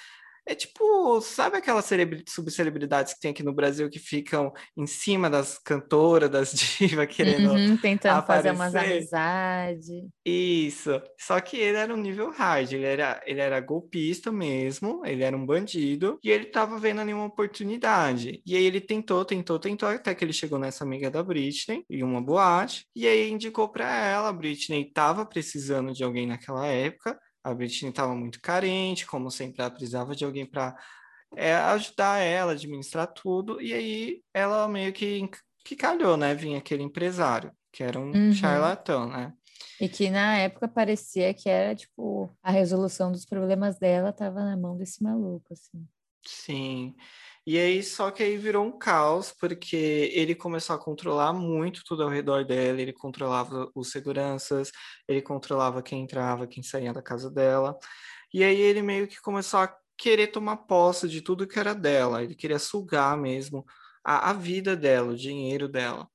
é 0.45 0.55
tipo, 0.55 1.21
sabe 1.21 1.57
aquelas 1.57 1.89
subcelebridades 2.27 3.13
que 3.13 3.19
tem 3.19 3.31
aqui 3.31 3.43
no 3.43 3.53
Brasil 3.53 3.89
que 3.89 3.99
ficam 3.99 4.51
em 4.75 4.85
cima 4.85 5.29
das 5.29 5.57
cantoras, 5.57 6.29
das 6.29 6.51
divas, 6.77 7.07
querendo 7.07 7.51
uhum, 7.51 7.77
tentando 7.77 8.17
aparecer? 8.17 8.49
fazer 8.49 8.55
umas 8.55 8.75
amizades. 8.75 9.87
Isso. 10.25 11.01
Só 11.17 11.39
que 11.39 11.57
ele 11.57 11.77
era 11.77 11.93
um 11.93 11.97
nível 11.97 12.29
hard, 12.31 12.73
ele 12.73 12.85
era, 12.85 13.21
ele 13.25 13.39
era 13.39 13.59
golpista 13.59 14.31
mesmo, 14.31 15.01
ele 15.05 15.23
era 15.23 15.35
um 15.35 15.45
bandido, 15.45 16.19
e 16.23 16.29
ele 16.29 16.45
tava 16.45 16.77
vendo 16.77 17.01
ali 17.01 17.13
uma 17.13 17.25
oportunidade. 17.25 18.41
E 18.45 18.55
aí 18.55 18.65
ele 18.65 18.81
tentou, 18.81 19.23
tentou, 19.23 19.59
tentou, 19.59 19.87
até 19.89 20.13
que 20.13 20.23
ele 20.23 20.33
chegou 20.33 20.59
nessa 20.59 20.83
amiga 20.83 21.09
da 21.09 21.23
Britney, 21.23 21.85
em 21.89 22.03
uma 22.03 22.21
boate, 22.21 22.85
e 22.95 23.07
aí 23.07 23.29
indicou 23.31 23.69
para 23.69 23.85
ela, 24.05 24.29
a 24.29 24.33
Britney 24.33 24.91
tava 24.91 25.25
precisando 25.25 25.93
de 25.93 26.03
alguém 26.03 26.27
naquela 26.27 26.65
época, 26.67 27.17
a 27.43 27.53
Britney 27.53 27.89
estava 27.89 28.15
muito 28.15 28.39
carente, 28.41 29.05
como 29.05 29.29
sempre, 29.29 29.61
ela 29.61 29.69
precisava 29.69 30.15
de 30.15 30.23
alguém 30.23 30.45
para 30.45 30.75
é, 31.35 31.53
ajudar 31.53 32.19
ela 32.19 32.53
administrar 32.53 33.07
tudo. 33.07 33.61
E 33.61 33.73
aí 33.73 34.21
ela 34.33 34.67
meio 34.67 34.93
que, 34.93 35.29
que 35.65 35.75
calhou, 35.75 36.15
né? 36.15 36.33
Vinha 36.33 36.59
aquele 36.59 36.83
empresário, 36.83 37.51
que 37.71 37.83
era 37.83 37.99
um 37.99 38.11
uhum. 38.11 38.33
charlatão, 38.33 39.09
né? 39.09 39.33
E 39.81 39.89
que 39.89 40.09
na 40.09 40.37
época 40.37 40.67
parecia 40.67 41.33
que 41.33 41.49
era, 41.49 41.75
tipo, 41.75 42.29
a 42.41 42.51
resolução 42.51 43.11
dos 43.11 43.25
problemas 43.25 43.77
dela 43.77 44.09
estava 44.09 44.43
na 44.43 44.55
mão 44.55 44.77
desse 44.77 45.03
maluco, 45.03 45.51
assim. 45.51 45.85
Sim. 46.25 46.95
E 47.45 47.59
aí, 47.59 47.83
só 47.83 48.09
que 48.09 48.23
aí 48.23 48.37
virou 48.37 48.65
um 48.65 48.77
caos, 48.77 49.33
porque 49.37 49.75
ele 50.13 50.33
começou 50.33 50.75
a 50.75 50.79
controlar 50.79 51.33
muito 51.33 51.83
tudo 51.85 52.03
ao 52.03 52.09
redor 52.09 52.45
dela, 52.45 52.81
ele 52.81 52.93
controlava 52.93 53.69
os 53.75 53.91
seguranças, 53.91 54.71
ele 55.07 55.21
controlava 55.21 55.83
quem 55.83 56.03
entrava, 56.03 56.47
quem 56.47 56.63
saía 56.63 56.93
da 56.93 57.01
casa 57.01 57.29
dela. 57.29 57.77
E 58.33 58.43
aí 58.43 58.59
ele 58.59 58.81
meio 58.81 59.07
que 59.07 59.21
começou 59.21 59.59
a 59.59 59.75
querer 59.97 60.27
tomar 60.27 60.57
posse 60.57 61.07
de 61.09 61.21
tudo 61.21 61.47
que 61.47 61.59
era 61.59 61.73
dela, 61.75 62.23
ele 62.23 62.35
queria 62.35 62.59
sugar 62.59 63.17
mesmo 63.17 63.65
a, 64.03 64.31
a 64.31 64.33
vida 64.33 64.75
dela, 64.75 65.11
o 65.11 65.15
dinheiro 65.17 65.67
dela. 65.67 66.07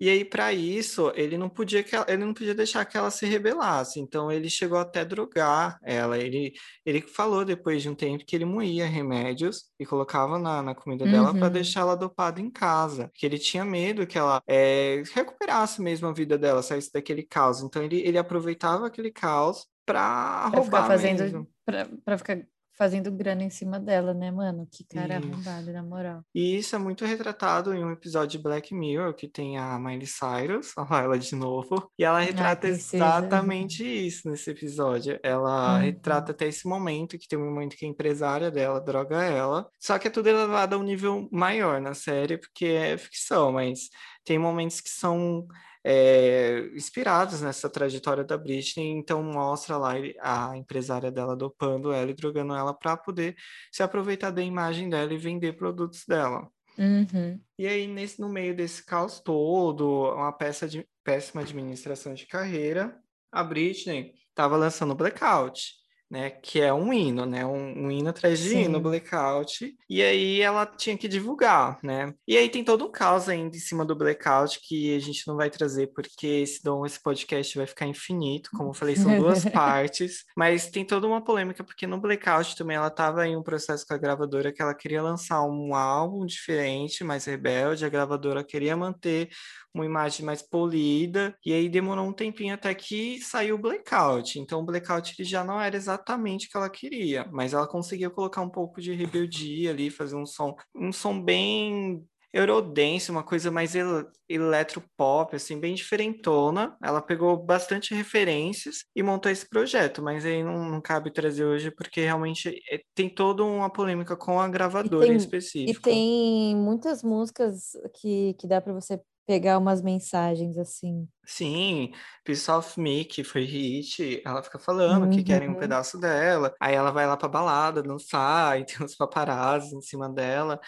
E 0.00 0.08
aí, 0.10 0.24
para 0.24 0.52
isso, 0.52 1.12
ele 1.14 1.38
não 1.38 1.48
podia 1.48 1.82
que 1.82 1.94
ela, 1.94 2.04
ele 2.08 2.24
não 2.24 2.34
podia 2.34 2.54
deixar 2.54 2.84
que 2.84 2.96
ela 2.96 3.10
se 3.10 3.26
rebelasse. 3.26 4.00
Então, 4.00 4.30
ele 4.30 4.50
chegou 4.50 4.78
até 4.78 5.00
a 5.00 5.04
drogar 5.04 5.78
ela. 5.82 6.18
Ele, 6.18 6.52
ele 6.84 7.00
falou 7.00 7.44
depois 7.44 7.82
de 7.82 7.88
um 7.88 7.94
tempo 7.94 8.24
que 8.26 8.34
ele 8.34 8.44
moía 8.44 8.86
remédios 8.86 9.64
e 9.78 9.86
colocava 9.86 10.38
na, 10.38 10.62
na 10.62 10.74
comida 10.74 11.04
dela 11.04 11.32
para 11.32 11.46
uhum. 11.46 11.52
deixar 11.52 11.80
ela 11.80 11.96
dopada 11.96 12.40
em 12.40 12.50
casa. 12.50 13.10
Que 13.14 13.24
ele 13.24 13.38
tinha 13.38 13.64
medo 13.64 14.06
que 14.06 14.18
ela 14.18 14.42
é, 14.48 15.02
recuperasse 15.14 15.80
mesmo 15.80 16.08
a 16.08 16.12
vida 16.12 16.36
dela, 16.36 16.62
saísse 16.62 16.92
daquele 16.92 17.22
caos. 17.22 17.62
Então, 17.62 17.82
ele, 17.82 18.00
ele 18.00 18.18
aproveitava 18.18 18.86
aquele 18.86 19.12
caos 19.12 19.66
para 19.86 20.46
roubar 20.46 20.64
ficar 20.64 20.86
fazendo, 20.86 21.22
mesmo. 21.22 21.48
Pra, 21.64 22.18
ficar 22.18 22.46
fazendo 22.76 23.10
grana 23.10 23.42
em 23.42 23.50
cima 23.50 23.78
dela, 23.78 24.12
né, 24.12 24.30
mano? 24.30 24.66
Que 24.70 24.84
cara 24.84 25.18
isso. 25.18 25.28
arrombado, 25.28 25.72
na 25.72 25.82
moral. 25.82 26.24
E 26.34 26.56
isso 26.56 26.74
é 26.74 26.78
muito 26.78 27.04
retratado 27.04 27.72
em 27.74 27.84
um 27.84 27.92
episódio 27.92 28.38
de 28.38 28.42
Black 28.42 28.74
Mirror, 28.74 29.14
que 29.14 29.28
tem 29.28 29.56
a 29.58 29.78
Miley 29.78 30.06
Cyrus, 30.06 30.72
olha 30.90 31.04
ela 31.04 31.18
de 31.18 31.34
novo, 31.34 31.90
e 31.98 32.04
ela 32.04 32.20
retrata 32.20 32.68
exatamente 32.68 33.84
isso 33.84 34.28
nesse 34.28 34.50
episódio. 34.50 35.18
Ela 35.22 35.76
uhum. 35.76 35.82
retrata 35.82 36.32
até 36.32 36.46
esse 36.46 36.66
momento, 36.66 37.18
que 37.18 37.28
tem 37.28 37.38
um 37.38 37.44
momento 37.44 37.76
que 37.76 37.86
a 37.86 37.88
empresária 37.88 38.50
dela 38.50 38.80
droga 38.80 39.22
ela, 39.22 39.68
só 39.78 39.98
que 39.98 40.08
é 40.08 40.10
tudo 40.10 40.28
elevado 40.28 40.74
a 40.74 40.78
um 40.78 40.82
nível 40.82 41.28
maior 41.30 41.80
na 41.80 41.94
série, 41.94 42.38
porque 42.38 42.66
é 42.66 42.98
ficção, 42.98 43.52
mas 43.52 43.88
tem 44.24 44.38
momentos 44.38 44.80
que 44.80 44.88
são 44.88 45.46
é, 45.84 46.70
inspirados 46.74 47.42
nessa 47.42 47.68
trajetória 47.68 48.24
da 48.24 48.38
Britney, 48.38 48.88
então 48.88 49.22
mostra 49.22 49.76
lá 49.76 49.92
a 50.20 50.56
empresária 50.56 51.12
dela 51.12 51.36
dopando 51.36 51.92
ela 51.92 52.10
e 52.10 52.14
drogando 52.14 52.54
ela 52.54 52.72
para 52.72 52.96
poder 52.96 53.36
se 53.70 53.82
aproveitar 53.82 54.30
da 54.30 54.42
imagem 54.42 54.88
dela 54.88 55.12
e 55.12 55.18
vender 55.18 55.52
produtos 55.52 56.04
dela. 56.08 56.48
Uhum. 56.78 57.40
E 57.58 57.66
aí, 57.68 57.86
nesse, 57.86 58.20
no 58.20 58.28
meio 58.28 58.56
desse 58.56 58.84
caos 58.84 59.20
todo, 59.20 60.12
uma 60.14 60.32
peça 60.32 60.66
de 60.66 60.88
péssima 61.04 61.42
administração 61.42 62.14
de 62.14 62.26
carreira, 62.26 62.98
a 63.30 63.44
Britney 63.44 64.14
estava 64.30 64.56
lançando 64.56 64.94
Blackout 64.94 65.83
né? 66.14 66.30
Que 66.30 66.60
é 66.60 66.72
um 66.72 66.92
hino, 66.92 67.26
né? 67.26 67.44
Um, 67.44 67.86
um 67.86 67.90
hino 67.90 68.08
atrás 68.08 68.38
de 68.38 68.50
Sim. 68.50 68.62
hino, 68.62 68.80
blackout. 68.80 69.76
E 69.90 70.00
aí 70.00 70.40
ela 70.40 70.64
tinha 70.64 70.96
que 70.96 71.08
divulgar, 71.08 71.80
né? 71.82 72.14
E 72.26 72.36
aí 72.36 72.48
tem 72.48 72.62
todo 72.62 72.86
um 72.86 72.90
caos 72.90 73.28
ainda 73.28 73.56
em 73.56 73.60
cima 73.60 73.84
do 73.84 73.96
blackout 73.96 74.60
que 74.62 74.94
a 74.94 75.00
gente 75.00 75.26
não 75.26 75.34
vai 75.34 75.50
trazer 75.50 75.88
porque 75.88 76.46
senão 76.46 76.86
esse 76.86 77.02
podcast 77.02 77.58
vai 77.58 77.66
ficar 77.66 77.86
infinito. 77.86 78.50
Como 78.52 78.70
eu 78.70 78.74
falei, 78.74 78.94
são 78.94 79.18
duas 79.18 79.44
partes. 79.50 80.24
Mas 80.36 80.70
tem 80.70 80.84
toda 80.84 81.04
uma 81.04 81.22
polêmica 81.22 81.64
porque 81.64 81.84
no 81.84 82.00
blackout 82.00 82.54
também 82.56 82.76
ela 82.76 82.86
estava 82.86 83.26
em 83.26 83.36
um 83.36 83.42
processo 83.42 83.84
com 83.84 83.94
a 83.94 83.98
gravadora 83.98 84.52
que 84.52 84.62
ela 84.62 84.74
queria 84.74 85.02
lançar 85.02 85.42
um 85.42 85.74
álbum 85.74 86.24
diferente, 86.24 87.02
mais 87.02 87.24
rebelde. 87.24 87.84
A 87.84 87.88
gravadora 87.88 88.44
queria 88.44 88.76
manter 88.76 89.30
uma 89.74 89.84
imagem 89.84 90.24
mais 90.24 90.40
polida, 90.40 91.36
e 91.44 91.52
aí 91.52 91.68
demorou 91.68 92.06
um 92.06 92.12
tempinho 92.12 92.54
até 92.54 92.72
que 92.72 93.20
saiu 93.20 93.56
o 93.56 93.58
blackout. 93.58 94.38
Então 94.38 94.60
o 94.60 94.64
blackout 94.64 95.16
ele 95.18 95.28
já 95.28 95.42
não 95.42 95.60
era 95.60 95.74
exatamente 95.74 96.03
o 96.12 96.38
que 96.50 96.56
ela 96.56 96.70
queria, 96.70 97.26
mas 97.32 97.54
ela 97.54 97.66
conseguiu 97.66 98.10
colocar 98.10 98.40
um 98.42 98.50
pouco 98.50 98.80
de 98.80 98.92
rebeldia 98.92 99.70
ali, 99.70 99.90
fazer 99.90 100.16
um 100.16 100.26
som, 100.26 100.54
um 100.74 100.92
som 100.92 101.20
bem 101.20 102.06
Eurodance, 102.34 103.12
uma 103.12 103.22
coisa 103.22 103.48
mais 103.48 103.76
el 103.76 104.10
eletropop, 104.28 105.36
assim, 105.36 105.60
bem 105.60 105.72
diferentona. 105.72 106.76
Ela 106.82 107.00
pegou 107.00 107.36
bastante 107.36 107.94
referências 107.94 108.84
e 108.94 109.04
montou 109.04 109.30
esse 109.30 109.48
projeto, 109.48 110.02
mas 110.02 110.26
aí 110.26 110.42
não, 110.42 110.68
não 110.68 110.80
cabe 110.80 111.12
trazer 111.12 111.44
hoje 111.44 111.70
porque 111.70 112.00
realmente 112.00 112.60
é, 112.68 112.80
tem 112.92 113.08
toda 113.08 113.44
uma 113.44 113.70
polêmica 113.70 114.16
com 114.16 114.40
a 114.40 114.48
gravadora 114.48 115.06
tem, 115.06 115.14
em 115.14 115.16
específico. 115.16 115.78
E 115.78 115.92
tem 115.92 116.56
muitas 116.56 117.04
músicas 117.04 117.70
que, 118.00 118.34
que 118.34 118.48
dá 118.48 118.60
para 118.60 118.72
você 118.72 119.00
pegar 119.26 119.58
umas 119.58 119.82
mensagens 119.82 120.58
assim. 120.58 121.08
Sim, 121.24 121.92
Piece 122.24 122.50
of 122.50 122.78
Me, 122.78 123.04
que 123.04 123.24
foi 123.24 123.44
hit, 123.44 124.22
ela 124.24 124.42
fica 124.42 124.58
falando 124.58 125.04
uhum. 125.04 125.10
que 125.10 125.22
querem 125.22 125.48
um 125.48 125.52
uhum. 125.52 125.58
pedaço 125.58 125.98
dela, 125.98 126.54
aí 126.60 126.74
ela 126.74 126.90
vai 126.90 127.06
lá 127.06 127.16
pra 127.16 127.28
balada 127.28 127.82
dançar, 127.82 128.60
e 128.60 128.64
tem 128.64 128.84
uns 128.84 128.94
paparazzi 128.94 129.74
em 129.74 129.80
cima 129.80 130.08
dela 130.08 130.60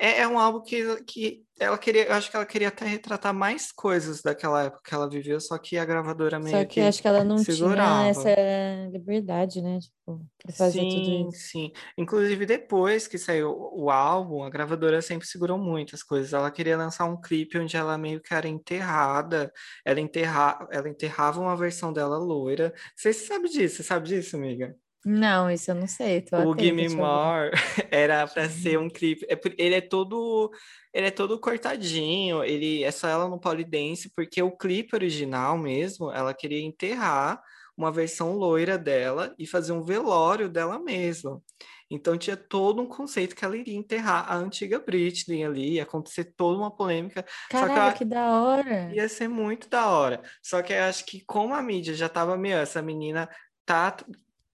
é, 0.00 0.20
é 0.20 0.28
um 0.28 0.38
álbum 0.38 0.62
que, 0.62 1.02
que 1.04 1.44
ela 1.58 1.76
queria, 1.76 2.06
eu 2.06 2.14
acho 2.14 2.30
que 2.30 2.36
ela 2.36 2.46
queria 2.46 2.68
até 2.68 2.86
retratar 2.86 3.34
mais 3.34 3.70
coisas 3.70 4.22
daquela 4.22 4.64
época 4.64 4.80
que 4.82 4.94
ela 4.94 5.06
viveu, 5.06 5.38
só 5.38 5.58
que 5.58 5.76
a 5.76 5.84
gravadora 5.84 6.38
meio 6.40 6.56
só 6.56 6.64
que, 6.64 6.66
que 6.66 6.80
acho 6.80 7.02
que 7.02 7.06
ela 7.06 7.22
não 7.22 7.36
segurava. 7.36 8.10
tinha 8.14 8.32
essa 8.32 8.90
liberdade, 8.90 9.60
né, 9.60 9.78
tipo, 9.78 10.26
pra 10.38 10.52
fazer 10.54 10.80
sim, 10.80 10.88
tudo 10.88 11.28
isso. 11.28 11.48
Sim, 11.50 11.72
Inclusive 11.98 12.46
depois 12.46 13.06
que 13.06 13.18
saiu 13.18 13.54
o 13.74 13.90
álbum, 13.90 14.42
a 14.42 14.48
gravadora 14.48 15.02
sempre 15.02 15.28
segurou 15.28 15.58
muitas 15.58 16.02
coisas. 16.02 16.32
Ela 16.32 16.50
queria 16.50 16.78
lançar 16.78 17.04
um 17.04 17.20
clipe 17.20 17.58
onde 17.58 17.76
ela 17.76 17.98
meio 17.98 18.22
que 18.22 18.32
era 18.32 18.48
enterrada, 18.48 19.52
ela, 19.84 20.00
enterra, 20.00 20.66
ela 20.72 20.88
enterrava 20.88 21.40
uma 21.42 21.54
versão 21.54 21.92
dela 21.92 22.16
loira. 22.16 22.72
Você 22.96 23.12
sabe 23.12 23.50
disso? 23.50 23.76
Você 23.76 23.82
sabe 23.82 24.08
disso, 24.08 24.34
amiga? 24.34 24.74
Não, 25.04 25.50
isso 25.50 25.70
eu 25.70 25.74
não 25.74 25.86
sei. 25.86 26.24
O 26.44 26.58
Gimme 26.58 26.88
More 26.90 27.50
era 27.90 28.26
para 28.26 28.48
ser 28.50 28.78
um 28.78 28.88
clipe. 28.88 29.26
É 29.30 29.40
ele 29.56 29.76
é 29.76 29.80
todo, 29.80 30.50
ele 30.92 31.06
é 31.06 31.10
todo 31.10 31.40
cortadinho. 31.40 32.44
Ele 32.44 32.84
é 32.84 32.90
só 32.90 33.08
ela 33.08 33.28
no 33.28 33.40
polidense 33.40 34.10
porque 34.14 34.42
o 34.42 34.56
clipe 34.56 34.94
original 34.94 35.56
mesmo, 35.56 36.12
ela 36.12 36.34
queria 36.34 36.60
enterrar 36.60 37.42
uma 37.76 37.90
versão 37.90 38.36
loira 38.36 38.76
dela 38.76 39.34
e 39.38 39.46
fazer 39.46 39.72
um 39.72 39.82
velório 39.82 40.50
dela 40.50 40.78
mesma. 40.78 41.42
Então 41.90 42.16
tinha 42.16 42.36
todo 42.36 42.80
um 42.80 42.86
conceito 42.86 43.34
que 43.34 43.44
ela 43.44 43.56
iria 43.56 43.76
enterrar 43.76 44.30
a 44.30 44.36
antiga 44.36 44.78
Britney 44.78 45.44
ali, 45.44 45.72
ia 45.72 45.82
acontecer 45.82 46.24
toda 46.36 46.58
uma 46.58 46.70
polêmica. 46.70 47.24
Caralho, 47.48 47.92
que, 47.92 47.98
que, 48.00 48.04
da 48.04 48.42
hora! 48.42 48.94
Ia 48.94 49.08
ser 49.08 49.28
muito 49.28 49.68
da 49.68 49.88
hora. 49.88 50.22
Só 50.42 50.62
que 50.62 50.72
eu 50.72 50.84
acho 50.84 51.04
que 51.04 51.24
como 51.24 51.52
a 51.52 51.62
mídia 51.62 51.94
já 51.94 52.08
tava 52.08 52.36
meio, 52.36 52.58
essa 52.58 52.80
menina 52.80 53.28
tá 53.66 53.96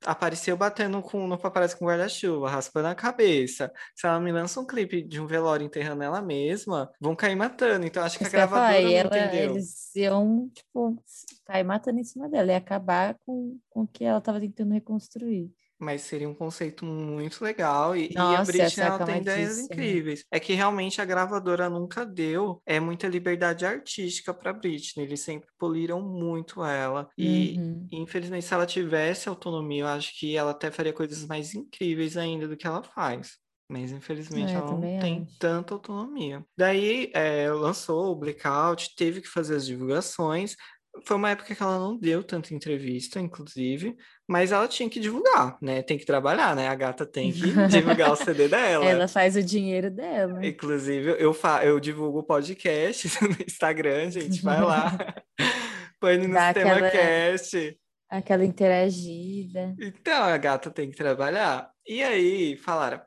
apareceu 0.07 0.57
batendo 0.57 1.03
com, 1.03 1.27
no 1.27 1.37
paparazzi 1.37 1.77
com 1.77 1.85
guarda-chuva, 1.85 2.49
raspando 2.49 2.89
a 2.89 2.95
cabeça. 2.95 3.73
Se 3.95 4.07
ela 4.07 4.21
me 4.21 4.31
lança 4.31 4.61
um 4.61 4.67
clipe 4.67 5.03
de 5.03 5.21
um 5.21 5.27
velório 5.27 5.67
enterrando 5.67 6.03
ela 6.03 6.23
mesma, 6.23 6.91
vão 7.01 7.17
cair 7.17 7.35
matando. 7.35 7.85
Então 7.85 8.03
acho 8.03 8.17
que 8.17 8.25
Isso 8.25 8.35
a 8.35 8.39
gravadora 8.39 8.73
falar, 8.73 8.83
não 8.83 8.91
ela, 8.91 9.19
entendeu. 9.19 9.51
Eles 9.51 9.95
iam, 9.97 10.49
tipo, 10.55 11.03
cair 11.45 11.65
matando 11.65 11.99
em 11.99 12.05
cima 12.05 12.29
dela 12.29 12.53
e 12.53 12.55
acabar 12.55 13.17
com, 13.27 13.59
com 13.69 13.83
o 13.83 13.87
que 13.87 14.05
ela 14.05 14.19
estava 14.19 14.41
tentando 14.41 14.73
reconstruir. 14.73 15.51
Mas 15.79 16.03
seria 16.03 16.29
um 16.29 16.35
conceito 16.35 16.85
muito 16.85 17.43
legal. 17.45 17.97
E, 17.97 18.15
Nossa, 18.15 18.23
e 18.23 18.35
a 18.35 18.43
Britney 18.43 18.85
é 18.85 18.89
ela 18.89 18.99
tem 19.01 19.19
ideias 19.19 19.59
incríveis. 19.59 20.25
É 20.31 20.41
que 20.41 20.55
realmente 20.55 21.01
a 21.01 21.05
gravadora 21.05 21.69
nunca 21.71 22.05
deu 22.07 22.61
é 22.67 22.81
muita 22.81 23.09
liberdade 23.09 23.67
artística 23.67 24.33
para 24.35 24.53
Britney. 24.53 25.05
Eles 25.05 25.21
sempre 25.21 25.49
poliram 25.59 26.03
muito 26.03 26.65
ela. 26.65 27.09
E 27.19 27.61
Uhum. 27.61 27.91
infelizmente, 27.91 28.45
se 28.45 28.55
ela 28.55 28.67
tivesse 28.67 29.29
autonomia, 29.29 29.83
eu 29.83 29.87
acho 29.89 30.19
que 30.19 30.37
ela 30.37 30.51
até 30.53 30.71
faria 30.71 30.93
coisas 30.93 31.25
mais 31.27 31.55
incríveis 31.55 32.17
ainda 32.17 32.49
do 32.49 32.57
que 32.57 32.67
ela 32.67 32.83
faz. 32.83 33.37
Mas 33.69 33.91
infelizmente 33.93 34.57
É, 34.57 34.57
ela 34.57 34.77
não 34.77 34.93
tem 34.99 35.27
acho. 35.27 35.37
tanta 35.39 35.75
autonomia. 35.75 36.45
Daí 36.57 37.11
é, 37.15 37.51
lançou 37.51 38.13
o 38.13 38.17
Blackout, 38.17 38.95
teve 38.97 39.21
que 39.21 39.29
fazer 39.29 39.57
as 39.57 39.67
divulgações. 39.67 40.55
Foi 41.05 41.17
uma 41.17 41.31
época 41.31 41.55
que 41.55 41.63
ela 41.63 41.79
não 41.79 41.97
deu 41.99 42.23
tanta 42.23 42.55
entrevista, 42.55 43.21
inclusive, 43.21 43.97
mas 44.29 44.53
ela 44.53 44.67
tinha 44.69 44.89
que 44.89 44.99
divulgar, 45.01 45.57
né? 45.61 45.83
Tem 45.83 45.97
que 45.99 46.05
trabalhar, 46.07 46.55
né? 46.57 46.69
A 46.69 46.75
gata 46.75 47.05
tem 47.07 47.33
que 47.33 47.41
divulgar 47.69 48.13
o 48.13 48.17
CD 48.17 48.49
dela. 48.49 48.85
Ela 48.85 49.07
faz 49.09 49.37
o 49.37 49.43
dinheiro 49.43 49.91
dela. 49.91 50.45
Inclusive, 50.47 51.17
eu, 51.19 51.33
fa 51.35 51.65
eu 51.65 51.79
divulgo 51.79 52.23
podcasts 52.23 53.19
no 53.21 53.31
Instagram, 53.47 54.11
gente, 54.11 54.43
vai 54.43 54.61
lá. 54.63 54.97
Põe 56.01 56.19
no 56.19 56.33
Dá 56.35 56.47
Sistema 56.53 56.73
aquela- 56.75 56.91
Cast. 56.91 57.79
Aquela 58.09 58.45
interagida. 58.45 59.75
Então, 59.81 60.23
a 60.25 60.37
gata 60.37 60.71
tem 60.71 60.91
que 60.91 60.97
trabalhar. 60.97 61.71
E 61.87 62.03
aí, 62.03 62.57
falaram, 62.57 63.01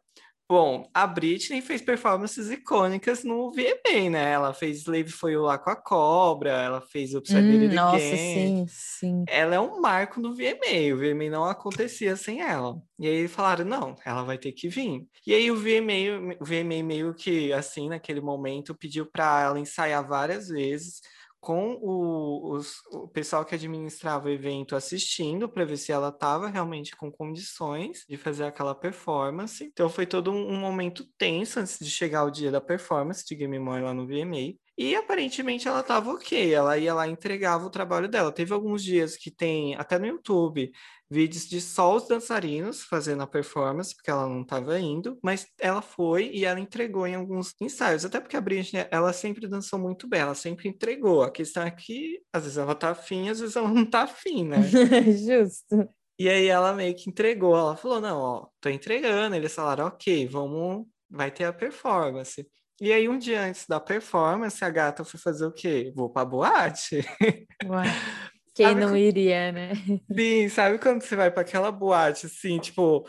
bom, 0.50 0.90
a 0.94 1.06
Britney 1.08 1.62
fez 1.62 1.82
performances 1.82 2.50
icônicas 2.52 3.24
no 3.24 3.52
VMA, 3.52 4.10
né? 4.10 4.32
Ela 4.34 4.54
fez 4.54 4.80
Slave 4.80 5.12
foi 5.12 5.36
lá 5.38 5.58
com 5.60 5.70
a 5.70 5.76
cobra, 5.76 6.50
ela 6.52 6.82
fez 6.82 7.14
Upside 7.14 7.46
Hum, 7.48 7.70
Down 7.70 7.74
nossa, 7.74 8.18
Again. 8.18 8.18
sim, 8.18 8.66
sim. 8.68 9.30
Ela 9.32 9.56
é 9.56 9.60
um 9.60 9.80
marco 9.82 10.20
no 10.20 10.36
VMA, 10.36 10.94
o 10.96 10.98
VMA 10.98 11.30
não 11.30 11.46
acontecia 11.46 12.16
sem 12.16 12.42
ela. 12.42 12.76
E 13.00 13.08
aí 13.08 13.28
falaram, 13.28 13.64
não, 13.66 13.96
ela 14.06 14.24
vai 14.24 14.38
ter 14.40 14.52
que 14.54 14.68
vir. 14.70 15.08
E 15.26 15.34
aí 15.34 15.52
o 15.52 15.56
VMA, 15.58 16.36
o 16.42 16.46
VMA 16.46 16.84
meio 16.84 17.14
que, 17.14 17.54
assim, 17.54 17.90
naquele 17.90 18.22
momento, 18.22 18.76
pediu 18.76 19.06
para 19.10 19.42
ela 19.44 19.60
ensaiar 19.60 20.06
várias 20.08 20.48
vezes, 20.50 21.02
com 21.40 21.74
o, 21.82 22.54
os- 22.56 22.82
o 22.92 23.08
pessoal 23.08 23.46
que 23.46 23.56
administrava 23.56 24.28
o 24.28 24.32
evento 24.32 24.76
assistindo, 24.76 25.48
para 25.50 25.66
ver 25.66 25.78
se 25.78 25.92
ela 25.92 26.10
estava 26.10 26.48
realmente 26.48 26.96
com 26.96 27.12
condições 27.12 28.06
de 28.08 28.18
fazer 28.18 28.44
aquela 28.46 28.76
performance. 28.76 29.64
Então 29.64 29.90
foi 29.90 30.06
todo 30.06 30.32
um, 30.32 30.52
um 30.54 30.60
momento 30.60 31.06
tenso 31.18 31.60
antes 31.60 31.78
de 31.80 31.90
chegar 31.90 32.24
o 32.26 32.32
dia 32.32 32.52
da 32.52 32.62
performance 32.62 33.26
de 33.26 33.36
Game 33.36 33.58
More 33.60 33.82
lá 33.84 33.94
no 33.94 34.06
VMA. 34.08 34.56
E 34.80 34.96
aparentemente 34.96 35.68
ela 35.68 35.82
estava 35.82 36.10
ok, 36.10 36.54
ela 36.54 36.78
ia 36.78 36.94
lá 36.94 37.06
e 37.06 37.12
entregava 37.12 37.66
o 37.66 37.70
trabalho 37.70 38.08
dela. 38.08 38.32
Teve 38.32 38.54
alguns 38.54 38.82
dias 38.82 39.18
que 39.18 39.30
tem, 39.30 39.76
até 39.76 40.00
no 40.00 40.08
YouTube, 40.08 40.72
vídeos 41.12 41.50
de 41.50 41.60
só 41.60 41.98
os 41.98 42.08
dançarinos 42.08 42.84
fazendo 42.84 43.22
a 43.22 43.28
performance, 43.28 43.94
porque 43.94 44.10
ela 44.10 44.26
não 44.26 44.42
estava 44.42 44.80
indo, 44.80 45.20
mas 45.22 45.46
ela 45.60 45.82
foi 45.82 46.32
e 46.34 46.46
ela 46.46 46.62
entregou 46.62 47.06
em 47.06 47.14
alguns 47.14 47.54
ensaios. 47.60 48.06
Até 48.06 48.22
porque 48.22 48.38
a 48.38 48.42
Britney, 48.42 48.88
ela 48.90 49.12
sempre 49.12 49.50
dançou 49.50 49.78
muito 49.78 50.08
bem, 50.08 50.22
ela 50.22 50.34
sempre 50.34 50.70
entregou. 50.70 51.24
A 51.24 51.32
questão 51.32 51.64
é 51.64 51.72
que 51.72 52.22
às 52.32 52.44
vezes 52.44 52.58
ela 52.58 52.74
tá 52.74 52.92
afim, 52.92 53.28
às 53.28 53.42
vezes 53.42 53.58
ela 53.58 53.68
não 53.68 53.86
tá 53.86 54.04
afim, 54.04 54.46
né? 54.46 54.60
Justo. 55.12 55.90
E 56.18 56.30
aí 56.30 56.48
ela 56.48 56.72
meio 56.72 56.96
que 56.96 57.10
entregou, 57.10 57.54
ela 57.54 57.76
falou, 57.76 58.00
não, 58.00 58.18
ó, 58.18 58.48
tô 58.62 58.70
entregando. 58.70 59.36
Eles 59.36 59.54
falaram, 59.54 59.88
ok, 59.88 60.26
vamos, 60.26 60.86
vai 61.10 61.30
ter 61.30 61.44
a 61.44 61.52
performance. 61.52 62.48
E 62.82 62.94
aí 62.94 63.10
um 63.10 63.18
dia 63.18 63.42
antes 63.42 63.66
da 63.68 63.80
performance, 63.80 64.64
a 64.64 64.70
gata 64.70 65.04
foi 65.04 65.20
fazer 65.20 65.46
o 65.46 65.52
quê? 65.52 65.92
Vou 65.96 66.10
pra 66.10 66.24
boate. 66.26 67.00
Uai. 67.68 67.88
Quem 68.56 68.68
Sabe 68.68 68.82
não 68.82 68.90
co- 68.90 68.98
iria, 68.98 69.52
né? 69.52 69.72
Sim, 70.18 70.50
sabe 70.50 70.80
quando 70.80 71.02
você 71.02 71.16
vai 71.16 71.32
pra 71.32 71.42
aquela 71.42 71.72
boate, 71.72 72.26
assim, 72.26 72.60
tipo, 72.60 73.08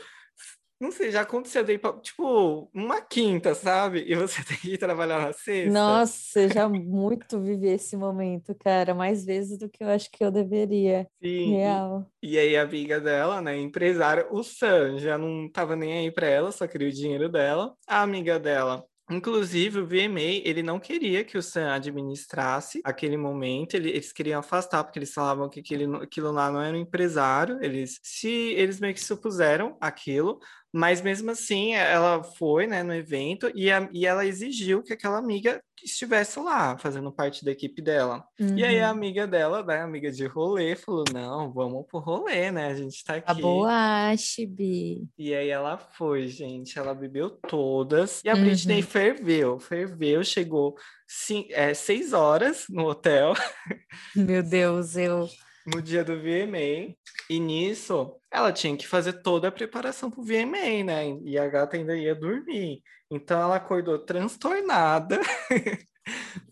não 0.81 0.93
sei, 0.93 1.11
já 1.11 1.23
aconteceu 1.23 1.65
daí, 1.65 1.77
pra- 1.79 1.99
tipo, 2.01 2.71
uma 2.73 3.01
quinta, 3.01 3.55
sabe? 3.55 4.05
E 4.07 4.15
você 4.15 4.43
tem 4.45 4.57
que 4.59 4.75
ir 4.75 4.79
trabalhar 4.79 5.21
na 5.21 5.33
sexta. 5.33 5.71
Nossa, 5.73 6.41
eu 6.41 6.49
já 6.49 6.69
muito 6.69 7.41
vivi 7.41 7.69
esse 7.69 7.97
momento, 7.97 8.55
cara, 8.55 8.95
mais 8.95 9.25
vezes 9.25 9.59
do 9.59 9.69
que 9.69 9.83
eu 9.83 9.89
acho 9.89 10.09
que 10.11 10.23
eu 10.25 10.31
deveria. 10.31 11.07
Sim, 11.23 11.53
Real. 11.53 12.07
E 12.23 12.39
aí 12.39 12.57
a 12.57 12.63
amiga 12.63 13.01
dela, 13.01 13.41
né, 13.43 13.57
empresária, 13.59 14.27
o 14.31 14.43
Sam 14.43 14.99
já 14.99 15.19
não 15.19 15.51
tava 15.51 15.75
nem 15.75 15.93
aí 15.99 16.11
pra 16.13 16.27
ela, 16.29 16.53
só 16.53 16.67
queria 16.67 16.89
o 16.89 16.93
dinheiro 16.93 17.29
dela. 17.29 17.75
A 17.89 18.03
amiga 18.03 18.39
dela, 18.39 18.85
inclusive 19.11 19.81
o 19.81 19.87
VMA, 19.87 20.21
ele 20.45 20.63
não 20.63 20.79
queria 20.81 21.25
que 21.25 21.37
o 21.37 21.43
Sam 21.43 21.73
administrasse 21.73 22.81
aquele 22.85 23.17
momento, 23.17 23.75
ele- 23.75 23.91
eles 23.91 24.13
queriam 24.13 24.41
afastar, 24.41 24.85
porque 24.85 24.99
eles 24.99 25.13
falavam 25.13 25.49
que 25.49 25.61
aquele, 25.61 25.87
não- 25.87 26.01
aquilo 26.03 26.31
lá 26.33 26.51
não 26.51 26.61
era 26.61 26.77
um 26.77 26.81
empresário, 26.81 27.59
eles 27.63 27.99
se 28.03 28.29
eles 28.29 28.81
meio 28.81 28.95
que 28.95 29.01
se 29.01 29.13
opuseram 29.13 29.77
àquilo, 29.81 30.39
mas 30.73 31.01
mesmo 31.01 31.31
assim 31.31 31.75
ela 31.75 32.23
foi, 32.23 32.67
né, 32.67 32.83
no 32.83 32.95
evento 32.95 33.51
e, 33.55 33.71
a- 33.71 33.89
e 33.93 34.07
ela 34.07 34.25
exigiu 34.27 34.83
que 34.83 34.93
aquela 34.93 35.19
amiga 35.19 35.61
estivesse 35.83 36.39
lá, 36.39 36.77
fazendo 36.79 37.11
parte 37.11 37.43
da 37.45 37.51
equipe 37.51 37.81
dela. 37.81 38.23
E 38.39 38.63
aí 38.65 38.81
a 38.81 38.87
Uhum. 38.87 38.91
amiga 38.91 39.27
dela, 39.27 39.65
né, 39.65 39.81
amiga 39.81 40.11
de 40.13 40.27
rolê, 40.27 40.77
falou: 40.77 41.05
não, 41.13 41.51
vamos 41.53 41.87
pro 41.87 41.99
rolê, 42.01 42.51
né? 42.51 42.67
A 42.69 42.75
gente 42.75 43.03
tá 43.03 43.15
A 43.15 43.17
aqui. 43.33 43.41
boate, 43.41 44.47
Bi. 44.47 45.09
E 45.19 45.35
aí 45.35 45.49
ela 45.49 45.79
foi, 45.79 46.29
gente. 46.29 46.79
Ela 46.79 46.95
bebeu 46.95 47.31
todas. 47.31 48.21
E 48.25 48.29
a 48.29 48.37
Britney 48.37 48.81
Uhum. 48.81 48.87
ferveu, 48.87 49.59
ferveu, 49.59 50.23
chegou 50.23 50.75
cin- 51.09 51.47
é, 51.51 51.73
seis 51.75 52.13
horas 52.13 52.65
no 52.69 52.87
hotel 52.87 53.33
Meu 54.15 54.43
Deus, 54.43 54.97
eu. 54.97 55.29
No 55.67 55.83
dia 55.83 56.05
do 56.05 56.17
VMA. 56.17 56.95
E 57.29 57.39
nisso, 57.39 58.17
ela 58.31 58.53
tinha 58.53 58.77
que 58.77 58.87
fazer 58.87 59.23
toda 59.23 59.49
a 59.49 59.53
preparação 59.53 60.11
pro 60.11 60.23
VMA, 60.23 60.85
né? 60.85 61.19
E 61.23 61.39
a 61.39 61.49
gata 61.49 61.77
ainda 61.77 61.97
ia 61.97 62.15
dormir. 62.15 62.83
Então 63.11 63.41
ela 63.41 63.57
acordou 63.57 63.99
transtornada, 63.99 65.21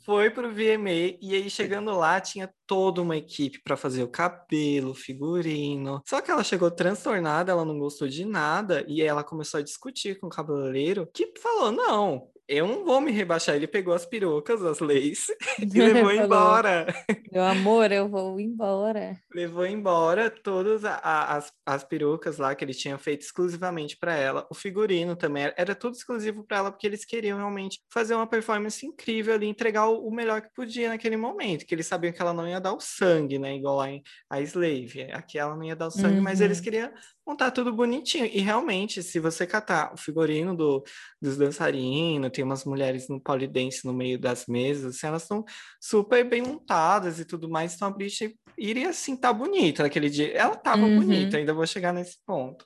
foi 0.04 0.30
pro 0.30 0.50
VMA 0.50 1.16
e 1.20 1.34
aí 1.34 1.48
chegando 1.48 1.92
lá 1.96 2.20
tinha 2.20 2.52
toda 2.66 3.00
uma 3.00 3.16
equipe 3.16 3.60
para 3.62 3.76
fazer 3.76 4.02
o 4.02 4.08
cabelo, 4.08 4.94
figurino. 4.94 6.02
Só 6.06 6.20
que 6.20 6.30
ela 6.30 6.42
chegou 6.42 6.70
transtornada, 6.70 7.52
ela 7.52 7.64
não 7.64 7.78
gostou 7.78 8.08
de 8.08 8.24
nada 8.24 8.84
e 8.88 9.02
ela 9.02 9.22
começou 9.22 9.60
a 9.60 9.62
discutir 9.62 10.18
com 10.18 10.26
o 10.26 10.30
cabeleireiro, 10.30 11.08
que 11.14 11.32
falou: 11.40 11.70
"Não, 11.70 12.28
eu 12.48 12.66
não 12.66 12.84
vou 12.84 13.00
me 13.00 13.12
rebaixar". 13.12 13.54
Ele 13.56 13.66
pegou 13.68 13.94
as 13.94 14.06
perucas, 14.06 14.62
as 14.64 14.80
lace 14.80 15.32
e 15.74 15.80
levou 15.82 16.12
embora. 16.12 16.86
Meu 17.30 17.44
amor, 17.44 17.92
eu 17.92 18.08
vou 18.08 18.40
embora. 18.40 19.20
levou 19.30 19.66
embora 19.66 20.30
todas 20.30 20.84
a- 20.86 20.94
a- 21.02 21.36
as, 21.36 21.52
as 21.66 21.84
perucas 21.84 22.38
lá 22.38 22.54
que 22.54 22.64
ele 22.64 22.72
tinha 22.72 22.96
feito 22.98 23.20
exclusivamente 23.22 23.96
para 23.98 24.14
ela. 24.16 24.46
O 24.50 24.54
figurino 24.54 25.14
também 25.14 25.44
era, 25.44 25.54
era 25.56 25.74
tudo 25.74 25.94
exclusivo 25.96 26.44
para 26.44 26.56
ela, 26.58 26.70
porque 26.72 26.86
eles 26.86 27.04
queriam 27.04 27.36
realmente 27.36 27.78
fazer 27.92 28.14
uma 28.14 28.26
performance 28.26 28.84
incrível 28.86 29.34
ali, 29.34 29.46
entregar 29.46 29.86
o, 29.88 30.06
o 30.08 30.10
melhor 30.14 30.40
que 30.40 30.48
podia 30.54 30.88
naquele 30.88 31.16
momento, 31.18 31.66
que 31.66 31.74
eles 31.74 31.86
sabiam 31.86 32.12
que 32.12 32.22
ela 32.22 32.32
não 32.32 32.48
ia 32.48 32.58
dar 32.60 32.72
o 32.72 32.80
sangue, 32.80 33.38
né? 33.38 33.54
Igual 33.54 33.76
lá 33.76 33.90
em 33.90 34.02
a 34.30 34.40
Slave. 34.40 35.02
Aqui 35.12 35.38
ela 35.38 35.54
não 35.54 35.64
ia 35.64 35.76
dar 35.76 35.88
o 35.88 35.90
sangue, 35.90 36.20
mas 36.22 36.40
eles 36.40 36.58
Uhum. 36.58 36.64
queriam 36.64 36.90
montar 37.28 37.50
tudo 37.50 37.72
bonitinho. 37.72 38.24
E 38.26 38.40
realmente, 38.40 39.02
se 39.02 39.20
você 39.20 39.46
catar 39.46 39.92
o 39.92 39.98
figurino 39.98 40.56
do, 40.56 40.82
dos 41.20 41.36
dançarinos, 41.36 42.30
tem 42.32 42.42
umas 42.42 42.64
mulheres 42.64 43.08
no 43.08 43.20
polidense 43.20 43.86
no 43.86 43.92
meio 43.92 44.18
das 44.18 44.46
mesas, 44.46 44.96
assim, 44.96 45.06
elas 45.06 45.22
estão 45.22 45.44
super 45.80 46.24
bem 46.28 46.42
montadas 46.42 47.20
e 47.20 47.24
tudo 47.24 47.48
mais, 47.48 47.74
então 47.74 47.88
a 47.88 47.90
Britney 47.90 48.34
iria 48.56 48.88
assim 48.90 49.14
estar 49.14 49.32
bonita 49.32 49.82
naquele 49.82 50.08
dia. 50.10 50.32
Ela 50.32 50.54
estava 50.54 50.86
Uhum. 50.86 50.94
bonita, 50.94 51.36
ainda 51.36 51.54
vou 51.54 51.66
chegar 51.66 51.92
nesse 51.92 52.16
ponto. 52.26 52.64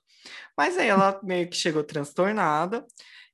Mas 0.57 0.79
aí 0.79 0.89
ela 0.89 1.21
meio 1.23 1.49
que 1.49 1.57
chegou 1.57 1.83
transtornada, 1.85 2.87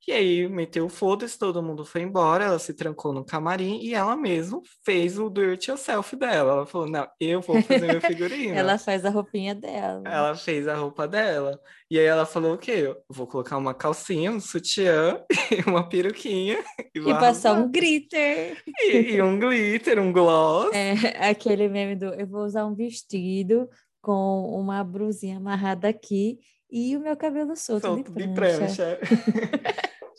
e 0.09 0.11
aí 0.11 0.49
meteu 0.49 0.87
o 0.87 0.89
foda-se, 0.89 1.37
todo 1.37 1.61
mundo 1.61 1.85
foi 1.85 2.01
embora, 2.01 2.43
ela 2.43 2.57
se 2.57 2.73
trancou 2.73 3.13
no 3.13 3.23
camarim 3.23 3.77
e 3.79 3.93
ela 3.93 4.15
mesma 4.15 4.59
fez 4.83 5.19
o 5.19 5.29
do 5.29 5.41
it 5.41 5.69
yourself 5.69 6.15
dela. 6.15 6.53
Ela 6.53 6.65
falou: 6.65 6.89
Não, 6.89 7.07
eu 7.19 7.41
vou 7.41 7.61
fazer 7.61 7.85
meu 7.85 8.01
figurino. 8.01 8.55
Ela 8.55 8.79
faz 8.79 9.05
a 9.05 9.11
roupinha 9.11 9.53
dela. 9.53 10.01
Ela 10.03 10.33
fez 10.33 10.67
a 10.67 10.73
roupa 10.73 11.07
dela. 11.07 11.59
E 11.91 11.99
aí 11.99 12.05
ela 12.05 12.25
falou 12.25 12.55
o 12.55 12.57
quê? 12.57 12.85
Eu 12.85 12.97
vou 13.07 13.27
colocar 13.27 13.55
uma 13.55 13.71
calcinha, 13.71 14.31
um 14.31 14.39
sutiã 14.39 15.23
e 15.51 15.69
uma 15.69 15.87
peruquinha. 15.87 16.57
E, 16.95 16.99
E 16.99 17.13
passar 17.13 17.53
um 17.53 17.71
glitter. 17.71 18.57
E, 18.65 19.11
e 19.13 19.21
um 19.21 19.37
glitter, 19.37 19.99
um 19.99 20.11
gloss. 20.11 20.73
É, 20.73 21.29
aquele 21.29 21.69
meme 21.69 21.95
do 21.95 22.07
eu 22.07 22.25
vou 22.25 22.43
usar 22.43 22.65
um 22.65 22.73
vestido 22.73 23.69
com 24.01 24.49
uma 24.59 24.83
brusinha 24.83 25.37
amarrada 25.37 25.87
aqui 25.87 26.39
e 26.71 26.97
o 26.97 26.99
meu 26.99 27.15
cabelo 27.15 27.55
solto, 27.55 27.85
solto 27.85 28.11
de 28.11 28.25
de 28.25 28.33
prancha. 28.33 28.99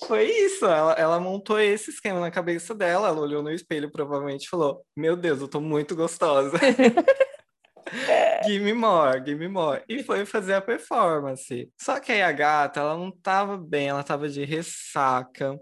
Foi 0.07 0.25
isso, 0.25 0.65
ela, 0.65 0.93
ela 0.95 1.21
montou 1.21 1.59
esse 1.61 1.91
esquema 1.91 2.21
na 2.21 2.31
cabeça 2.31 2.75
dela, 2.75 3.09
ela 3.09 3.21
olhou 3.21 3.43
no 3.43 3.51
espelho 3.51 3.91
provavelmente 3.91 4.49
falou, 4.49 4.85
meu 4.97 5.17
Deus, 5.17 5.41
eu 5.41 5.49
tô 5.49 5.61
muito 5.61 5.95
gostosa. 5.95 6.59
give 8.47 8.65
me 8.65 8.73
more, 8.73 9.23
give 9.25 9.39
me 9.39 9.49
more. 9.49 9.83
E 9.89 10.03
foi 10.03 10.25
fazer 10.25 10.55
a 10.55 10.61
performance. 10.61 11.71
Só 11.81 12.01
que 12.01 12.13
aí 12.13 12.23
a 12.23 12.33
gata, 12.33 12.81
ela 12.81 12.97
não 12.97 13.11
tava 13.11 13.57
bem, 13.57 13.89
ela 13.89 14.03
tava 14.03 14.29
de 14.29 14.45
ressaca. 14.45 15.59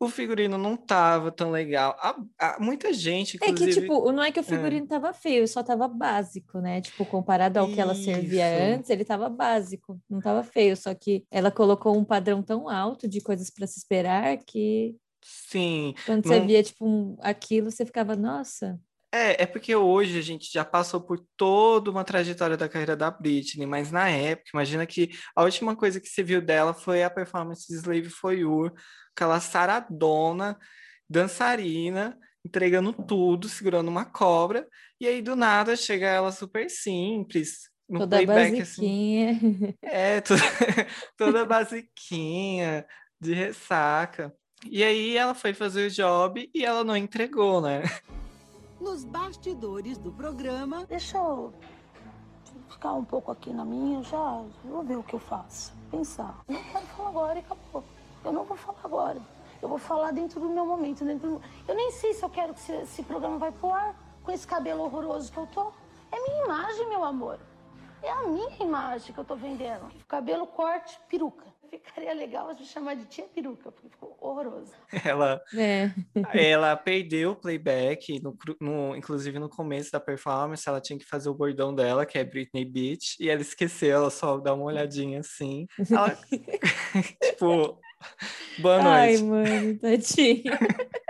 O 0.00 0.08
figurino 0.08 0.56
não 0.56 0.78
tava 0.78 1.30
tão 1.30 1.50
legal. 1.50 1.94
A, 2.38 2.58
muita 2.58 2.90
gente, 2.90 3.36
inclusive... 3.36 3.70
É 3.70 3.74
que, 3.74 3.80
tipo, 3.82 4.10
não 4.10 4.22
é 4.22 4.32
que 4.32 4.40
o 4.40 4.42
figurino 4.42 4.86
é. 4.86 4.88
tava 4.88 5.12
feio, 5.12 5.46
só 5.46 5.62
tava 5.62 5.86
básico, 5.86 6.58
né? 6.58 6.80
Tipo, 6.80 7.04
comparado 7.04 7.58
ao 7.58 7.66
Isso. 7.66 7.74
que 7.74 7.80
ela 7.82 7.94
servia 7.94 8.74
antes, 8.74 8.88
ele 8.88 9.04
tava 9.04 9.28
básico, 9.28 10.00
não 10.08 10.18
tava 10.18 10.42
feio. 10.42 10.74
Só 10.74 10.94
que 10.94 11.22
ela 11.30 11.50
colocou 11.50 11.94
um 11.94 12.02
padrão 12.02 12.42
tão 12.42 12.66
alto 12.66 13.06
de 13.06 13.20
coisas 13.20 13.50
para 13.50 13.66
se 13.66 13.78
esperar 13.78 14.38
que... 14.38 14.96
Sim. 15.22 15.94
Quando 16.06 16.24
não... 16.24 16.32
você 16.32 16.40
via, 16.40 16.62
tipo, 16.62 16.86
um, 16.86 17.16
aquilo, 17.20 17.70
você 17.70 17.84
ficava, 17.84 18.16
nossa... 18.16 18.80
É, 19.12 19.42
é 19.42 19.46
porque 19.46 19.74
hoje 19.74 20.18
a 20.18 20.22
gente 20.22 20.50
já 20.52 20.64
passou 20.64 21.00
por 21.00 21.18
toda 21.36 21.90
uma 21.90 22.04
trajetória 22.04 22.56
da 22.56 22.68
carreira 22.68 22.96
da 22.96 23.10
Britney, 23.10 23.66
mas 23.66 23.90
na 23.90 24.08
época, 24.08 24.50
imagina 24.54 24.86
que 24.86 25.10
a 25.34 25.42
última 25.42 25.74
coisa 25.74 26.00
que 26.00 26.08
você 26.08 26.22
viu 26.22 26.40
dela 26.40 26.72
foi 26.72 27.02
a 27.02 27.10
performance 27.10 27.66
de 27.66 27.74
Slave 27.74 28.08
For 28.08 28.32
You, 28.32 28.72
aquela 29.14 29.40
saradona, 29.40 30.56
dançarina, 31.08 32.16
entregando 32.44 32.92
tudo, 32.92 33.48
segurando 33.48 33.88
uma 33.88 34.04
cobra, 34.04 34.66
e 35.00 35.08
aí 35.08 35.20
do 35.20 35.34
nada 35.34 35.74
chega 35.74 36.06
ela 36.06 36.30
super 36.30 36.70
simples, 36.70 37.68
no 37.88 37.98
toda 38.00 38.16
playback 38.16 38.58
basiquinha. 38.58 39.30
assim. 39.32 39.74
É, 39.82 40.20
toda, 40.20 40.40
toda 41.18 41.44
basiquinha, 41.44 42.86
de 43.20 43.34
ressaca. 43.34 44.32
E 44.70 44.84
aí 44.84 45.16
ela 45.16 45.34
foi 45.34 45.52
fazer 45.52 45.88
o 45.88 45.90
job 45.90 46.48
e 46.54 46.64
ela 46.64 46.84
não 46.84 46.96
entregou, 46.96 47.60
né? 47.60 47.82
Nos 48.80 49.04
bastidores 49.04 49.98
do 49.98 50.10
programa. 50.10 50.86
Deixa 50.86 51.18
eu 51.18 51.52
ficar 52.68 52.94
um 52.94 53.04
pouco 53.04 53.30
aqui 53.30 53.52
na 53.52 53.64
minha, 53.64 54.02
já 54.02 54.42
vou 54.64 54.82
ver 54.82 54.96
o 54.96 55.02
que 55.02 55.14
eu 55.14 55.20
faço. 55.20 55.72
Pensar. 55.90 56.40
Não 56.48 56.62
quero 56.64 56.86
falar 56.86 57.08
agora 57.10 57.38
e 57.38 57.42
acabou. 57.42 57.84
Eu 58.24 58.32
não 58.32 58.44
vou 58.44 58.56
falar 58.56 58.80
agora. 58.82 59.20
Eu 59.60 59.68
vou 59.68 59.78
falar 59.78 60.12
dentro 60.12 60.40
do 60.40 60.48
meu 60.48 60.64
momento. 60.64 61.04
Dentro 61.04 61.28
do... 61.28 61.42
Eu 61.68 61.74
nem 61.74 61.90
sei 61.92 62.14
se 62.14 62.22
eu 62.22 62.30
quero 62.30 62.54
que 62.54 62.72
esse 62.72 63.02
programa 63.02 63.38
vai 63.38 63.52
pro 63.52 63.72
ar 63.72 63.94
com 64.22 64.30
esse 64.30 64.46
cabelo 64.46 64.84
horroroso 64.84 65.30
que 65.30 65.38
eu 65.38 65.46
tô. 65.48 65.72
É 66.10 66.18
minha 66.18 66.44
imagem, 66.44 66.88
meu 66.88 67.04
amor. 67.04 67.38
É 68.02 68.10
a 68.10 68.22
minha 68.22 68.56
imagem 68.60 69.12
que 69.12 69.20
eu 69.20 69.24
tô 69.24 69.36
vendendo. 69.36 69.90
Cabelo, 70.08 70.46
corte, 70.46 70.98
peruca 71.08 71.49
ficaria 71.78 72.12
legal 72.14 72.56
se 72.56 72.64
chamar 72.64 72.94
de 72.94 73.04
tia 73.06 73.24
peruca, 73.24 73.70
porque 73.70 73.88
ficou 73.88 74.16
horroroso. 74.20 74.72
Ela, 75.04 75.40
é. 75.54 75.90
ela 76.32 76.76
perdeu 76.76 77.32
o 77.32 77.36
playback, 77.36 78.20
no, 78.20 78.36
no, 78.60 78.96
inclusive 78.96 79.38
no 79.38 79.48
começo 79.48 79.92
da 79.92 80.00
performance, 80.00 80.68
ela 80.68 80.80
tinha 80.80 80.98
que 80.98 81.04
fazer 81.04 81.28
o 81.28 81.34
bordão 81.34 81.74
dela, 81.74 82.06
que 82.06 82.18
é 82.18 82.24
Britney 82.24 82.64
Beach, 82.64 83.16
e 83.20 83.28
ela 83.28 83.40
esqueceu, 83.40 83.96
ela 83.96 84.10
só 84.10 84.38
dá 84.38 84.54
uma 84.54 84.64
olhadinha 84.64 85.20
assim. 85.20 85.66
Ela, 85.90 86.16
tipo, 87.22 87.80
boa 88.58 88.82
noite. 88.82 88.86
Ai, 88.86 89.16
mano, 89.18 89.78
tadinha. 89.78 90.58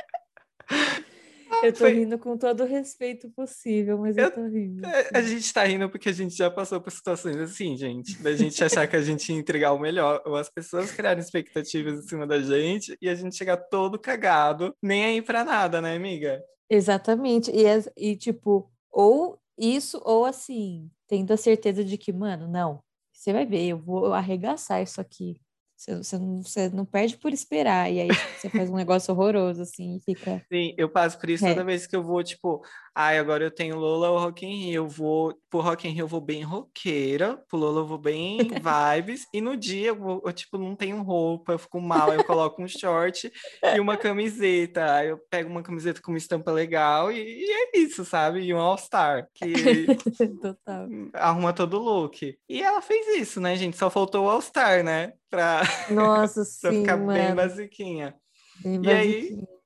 Eu 1.62 1.72
tô 1.72 1.78
Foi... 1.80 1.92
rindo 1.92 2.18
com 2.18 2.36
todo 2.36 2.62
o 2.62 2.66
respeito 2.66 3.28
possível, 3.30 3.98
mas 3.98 4.16
eu, 4.16 4.24
eu 4.24 4.30
tô 4.30 4.46
rindo. 4.46 4.86
É, 4.86 5.10
a, 5.14 5.18
a 5.18 5.22
gente 5.22 5.52
tá 5.52 5.64
rindo 5.64 5.88
porque 5.88 6.08
a 6.08 6.12
gente 6.12 6.34
já 6.34 6.50
passou 6.50 6.80
por 6.80 6.90
situações 6.90 7.36
assim, 7.36 7.76
gente. 7.76 8.20
Da 8.22 8.34
gente 8.34 8.62
achar 8.62 8.86
que 8.86 8.96
a 8.96 9.02
gente 9.02 9.32
ia 9.32 9.38
entregar 9.38 9.72
o 9.72 9.78
melhor, 9.78 10.22
ou 10.24 10.36
as 10.36 10.48
pessoas 10.48 10.90
criarem 10.92 11.22
expectativas 11.22 11.98
em 11.98 12.08
cima 12.08 12.26
da 12.26 12.40
gente 12.40 12.96
e 13.00 13.08
a 13.08 13.14
gente 13.14 13.36
chegar 13.36 13.56
todo 13.56 13.98
cagado, 13.98 14.74
nem 14.82 15.04
aí 15.04 15.22
pra 15.22 15.44
nada, 15.44 15.80
né, 15.80 15.94
amiga? 15.94 16.42
Exatamente. 16.68 17.50
E, 17.50 17.64
e 17.96 18.16
tipo, 18.16 18.70
ou 18.90 19.38
isso, 19.58 20.00
ou 20.04 20.24
assim, 20.24 20.90
tendo 21.06 21.32
a 21.32 21.36
certeza 21.36 21.84
de 21.84 21.98
que, 21.98 22.12
mano, 22.12 22.48
não, 22.48 22.82
você 23.12 23.32
vai 23.32 23.44
ver, 23.44 23.66
eu 23.66 23.78
vou 23.78 24.12
arregaçar 24.14 24.82
isso 24.82 25.00
aqui. 25.00 25.40
Você, 25.80 25.96
você, 25.96 26.18
não, 26.18 26.42
você 26.42 26.68
não 26.68 26.84
perde 26.84 27.16
por 27.16 27.32
esperar, 27.32 27.90
e 27.90 28.00
aí 28.00 28.08
você 28.36 28.50
faz 28.50 28.68
um 28.68 28.76
negócio 28.76 29.14
horroroso, 29.14 29.62
assim, 29.62 29.96
e 29.96 30.00
fica. 30.00 30.44
Sim, 30.52 30.74
eu 30.76 30.90
passo 30.90 31.18
por 31.18 31.30
isso 31.30 31.46
é. 31.46 31.54
toda 31.54 31.64
vez 31.64 31.86
que 31.86 31.96
eu 31.96 32.02
vou, 32.02 32.22
tipo, 32.22 32.62
ai, 32.94 33.18
agora 33.18 33.44
eu 33.44 33.50
tenho 33.50 33.78
Lola 33.78 34.10
ou 34.10 34.18
Rock 34.18 34.44
in 34.44 34.66
Rio, 34.66 34.74
eu 34.84 34.88
vou, 34.88 35.38
pro 35.48 35.60
Rock 35.60 35.86
in 35.88 35.92
Rio 35.92 36.04
eu 36.04 36.08
vou 36.08 36.20
bem 36.20 36.42
roqueira, 36.42 37.36
pro 37.48 37.58
Lola 37.58 37.80
eu 37.80 37.86
vou 37.86 37.98
bem 37.98 38.38
vibes, 38.48 39.26
e 39.32 39.40
no 39.40 39.56
dia 39.56 39.88
eu, 39.88 39.96
vou, 39.96 40.22
eu, 40.24 40.32
tipo, 40.32 40.58
não 40.58 40.74
tenho 40.74 41.02
roupa, 41.02 41.52
eu 41.52 41.58
fico 41.58 41.80
mal, 41.80 42.12
eu 42.12 42.24
coloco 42.24 42.62
um 42.62 42.68
short 42.68 43.30
e 43.74 43.80
uma 43.80 43.96
camiseta, 43.96 44.94
aí 44.94 45.08
eu 45.08 45.18
pego 45.30 45.48
uma 45.50 45.62
camiseta 45.62 46.00
com 46.02 46.10
uma 46.12 46.18
estampa 46.18 46.50
legal, 46.52 47.10
e, 47.12 47.18
e 47.18 47.50
é 47.50 47.78
isso, 47.78 48.04
sabe? 48.04 48.40
E 48.40 48.52
um 48.54 48.58
All-Star, 48.58 49.28
que 49.34 49.86
Total. 50.40 50.88
arruma 51.14 51.52
todo 51.52 51.78
o 51.78 51.82
look. 51.82 52.36
E 52.48 52.62
ela 52.62 52.82
fez 52.82 53.06
isso, 53.20 53.40
né, 53.40 53.56
gente? 53.56 53.76
Só 53.76 53.88
faltou 53.90 54.26
o 54.26 54.30
All-Star, 54.30 54.82
né? 54.82 55.12
Pra, 55.28 55.62
Nossa, 55.90 56.42
pra 56.60 56.72
sim, 56.72 56.80
ficar 56.80 56.96
mano. 56.96 57.12
bem 57.12 57.34
basiquinha. 57.34 58.14
Bem 58.62 58.74
e 58.74 58.78
basiquinha. 58.78 59.38
aí 59.48 59.59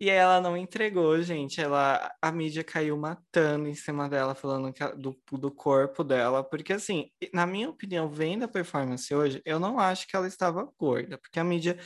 e 0.00 0.08
ela 0.08 0.40
não 0.40 0.56
entregou, 0.56 1.20
gente. 1.20 1.60
Ela, 1.60 2.10
a 2.22 2.32
mídia 2.32 2.64
caiu 2.64 2.96
matando 2.96 3.68
em 3.68 3.74
cima 3.74 4.08
dela, 4.08 4.34
falando 4.34 4.72
que, 4.72 4.82
do, 4.96 5.14
do 5.32 5.50
corpo 5.50 6.02
dela. 6.02 6.42
Porque, 6.42 6.72
assim, 6.72 7.10
na 7.34 7.46
minha 7.46 7.68
opinião, 7.68 8.08
vendo 8.08 8.44
a 8.44 8.48
performance 8.48 9.14
hoje, 9.14 9.42
eu 9.44 9.60
não 9.60 9.78
acho 9.78 10.08
que 10.08 10.16
ela 10.16 10.26
estava 10.26 10.66
gorda. 10.78 11.18
Porque 11.18 11.38
a 11.38 11.44
mídia 11.44 11.78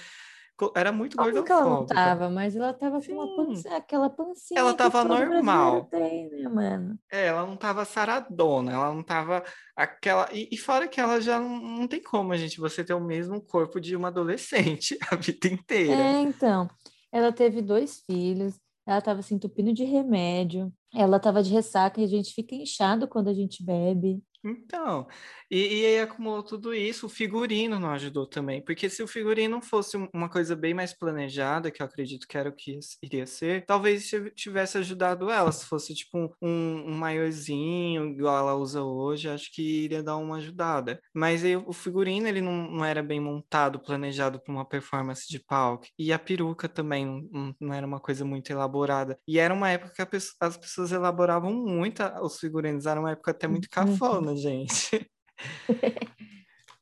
era 0.77 0.93
muito 0.93 1.17
Como 1.17 1.33
gordofóbica. 1.33 1.53
ela 1.53 1.71
não 1.81 1.87
tava? 1.87 2.31
Mas 2.31 2.55
ela 2.55 2.73
tava 2.73 3.01
com 3.01 3.13
uma 3.13 3.37
pança, 3.37 3.77
aquela 3.77 4.09
pancinha. 4.09 4.61
Ela 4.61 4.75
tava 4.75 5.03
normal. 5.03 5.87
Tem, 5.87 6.31
né, 6.31 6.49
mano? 6.49 6.99
É, 7.11 7.27
ela 7.27 7.45
não 7.45 7.57
tava 7.57 7.85
saradona, 7.85 8.73
ela 8.73 8.95
não 8.95 9.03
tava 9.03 9.43
aquela. 9.77 10.29
E, 10.33 10.49
e 10.53 10.57
fora 10.57 10.87
que 10.87 11.01
ela 11.01 11.21
já 11.21 11.41
não, 11.41 11.59
não 11.59 11.89
tem 11.89 12.01
como, 12.01 12.37
gente, 12.37 12.61
você 12.61 12.85
ter 12.85 12.95
o 12.95 13.01
mesmo 13.01 13.41
corpo 13.41 13.81
de 13.81 13.97
uma 13.97 14.07
adolescente 14.09 14.97
a 15.11 15.17
vida 15.17 15.49
inteira. 15.49 16.01
É, 16.01 16.21
então. 16.21 16.69
Ela 17.15 17.33
teve 17.33 17.63
dois 17.63 18.01
filhos, 18.01 18.59
ela 18.85 18.99
estava 18.99 19.23
se 19.23 19.33
entupindo 19.33 19.73
de 19.73 19.85
remédio, 19.85 20.73
ela 20.93 21.17
estava 21.17 21.45
de 21.45 21.53
ressaca 21.53 22.01
e 22.01 22.05
a 22.05 22.09
gente 22.09 22.35
fica 22.35 22.57
inchado 22.57 23.07
quando 23.07 23.29
a 23.29 23.33
gente 23.33 23.65
bebe. 23.65 24.21
Então, 24.47 25.07
e, 25.51 25.81
e 25.81 25.87
aí 25.87 26.01
acumulou 26.01 26.43
tudo 26.43 26.75
isso, 26.75 27.07
o 27.07 27.09
figurino 27.09 27.81
não 27.81 27.91
ajudou 27.93 28.27
também, 28.27 28.63
porque 28.63 28.91
se 28.91 29.03
o 29.03 29.09
figurino 29.09 29.63
fosse 29.63 29.97
uma 30.13 30.29
coisa 30.29 30.55
bem 30.55 30.75
mais 30.75 30.93
planejada, 30.93 31.71
que 31.71 31.81
eu 31.81 31.87
acredito 31.87 32.29
que 32.29 32.37
era 32.37 32.51
o 32.51 32.55
que 32.55 32.79
iria 33.03 33.27
ser, 33.27 33.65
talvez 33.65 34.11
tivesse 34.37 34.77
ajudado 34.77 35.31
ela, 35.31 35.51
se 35.51 35.65
fosse 35.65 35.95
tipo 35.95 36.19
um, 36.43 36.91
um 36.91 36.95
maiorzinho, 36.95 38.05
igual 38.11 38.37
ela 38.37 38.55
usa 38.55 38.83
hoje, 38.83 39.31
acho 39.31 39.51
que 39.51 39.85
iria 39.85 40.03
dar 40.03 40.19
uma 40.19 40.37
ajudada. 40.37 41.01
Mas 41.15 41.43
aí 41.43 41.57
o 41.57 41.73
figurino, 41.73 42.29
ele 42.29 42.43
não, 42.43 42.71
não 42.71 42.85
era 42.85 43.03
bem 43.03 43.21
montado, 43.21 43.81
planejado 43.81 44.39
para 44.43 44.53
uma 44.53 44.69
performance 44.69 45.27
de 45.27 45.41
palco, 45.43 45.87
e 45.99 46.13
a 46.13 46.19
peruca 46.19 46.69
também 46.69 47.07
não, 47.33 47.55
não 47.59 47.73
era 47.73 47.87
uma 47.87 47.99
coisa 48.01 48.27
muito 48.27 48.51
elaborada. 48.51 49.19
E 49.27 49.39
era 49.39 49.55
uma 49.55 49.71
época 49.71 50.05
que 50.07 50.17
as 50.41 50.57
pessoas 50.59 50.93
elaboravam 50.93 51.51
muito 51.55 52.03
os 52.23 52.39
figurinos, 52.39 52.85
era 52.85 53.01
uma 53.01 53.13
época 53.13 53.31
até 53.31 53.49
muito 53.49 53.69
cafona, 53.71 54.34
gente. 54.37 55.11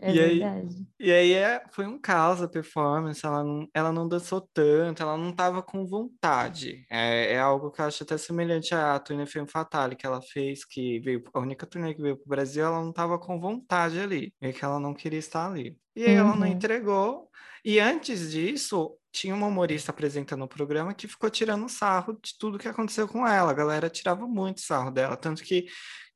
É 0.04 0.10
e 0.10 0.14
verdade. 0.14 0.76
Aí, 1.00 1.06
e 1.06 1.12
aí 1.12 1.32
é, 1.32 1.62
foi 1.70 1.86
um 1.86 1.96
caos 1.96 2.42
a 2.42 2.48
performance, 2.48 3.24
ela 3.24 3.44
não, 3.44 3.68
ela 3.72 3.92
não 3.92 4.08
dançou 4.08 4.40
tanto, 4.52 5.00
ela 5.00 5.16
não 5.16 5.30
estava 5.30 5.62
com 5.62 5.86
vontade. 5.86 6.84
É, 6.90 7.34
é 7.34 7.38
algo 7.38 7.70
que 7.70 7.80
eu 7.80 7.84
acho 7.84 8.02
até 8.02 8.18
semelhante 8.18 8.74
à 8.74 8.98
turnê 8.98 9.26
Femme 9.26 9.48
Fatale 9.48 9.94
que 9.94 10.04
ela 10.04 10.20
fez, 10.20 10.64
que 10.64 10.98
veio, 10.98 11.22
a 11.32 11.38
única 11.38 11.64
turnê 11.66 11.94
que 11.94 12.02
veio 12.02 12.16
para 12.16 12.26
o 12.26 12.28
Brasil, 12.28 12.64
ela 12.64 12.80
não 12.80 12.90
estava 12.90 13.16
com 13.16 13.38
vontade 13.38 14.00
ali, 14.00 14.34
é 14.40 14.52
que 14.52 14.64
ela 14.64 14.80
não 14.80 14.92
queria 14.92 15.20
estar 15.20 15.46
ali. 15.46 15.78
E 15.94 16.04
aí 16.04 16.14
uhum. 16.14 16.18
ela 16.18 16.36
não 16.36 16.48
uhum. 16.48 16.52
entregou. 16.52 17.30
E 17.64 17.78
antes 17.78 18.32
disso, 18.32 18.98
tinha 19.12 19.36
uma 19.36 19.46
humorista 19.46 19.92
apresentando 19.92 20.42
o 20.42 20.48
programa 20.48 20.92
que 20.94 21.06
ficou 21.06 21.30
tirando 21.30 21.68
sarro 21.68 22.14
de 22.14 22.36
tudo 22.36 22.58
que 22.58 22.66
aconteceu 22.66 23.06
com 23.06 23.24
ela. 23.24 23.52
A 23.52 23.54
galera 23.54 23.88
tirava 23.88 24.26
muito 24.26 24.62
sarro 24.62 24.90
dela, 24.90 25.16
tanto 25.16 25.44
que 25.44 25.66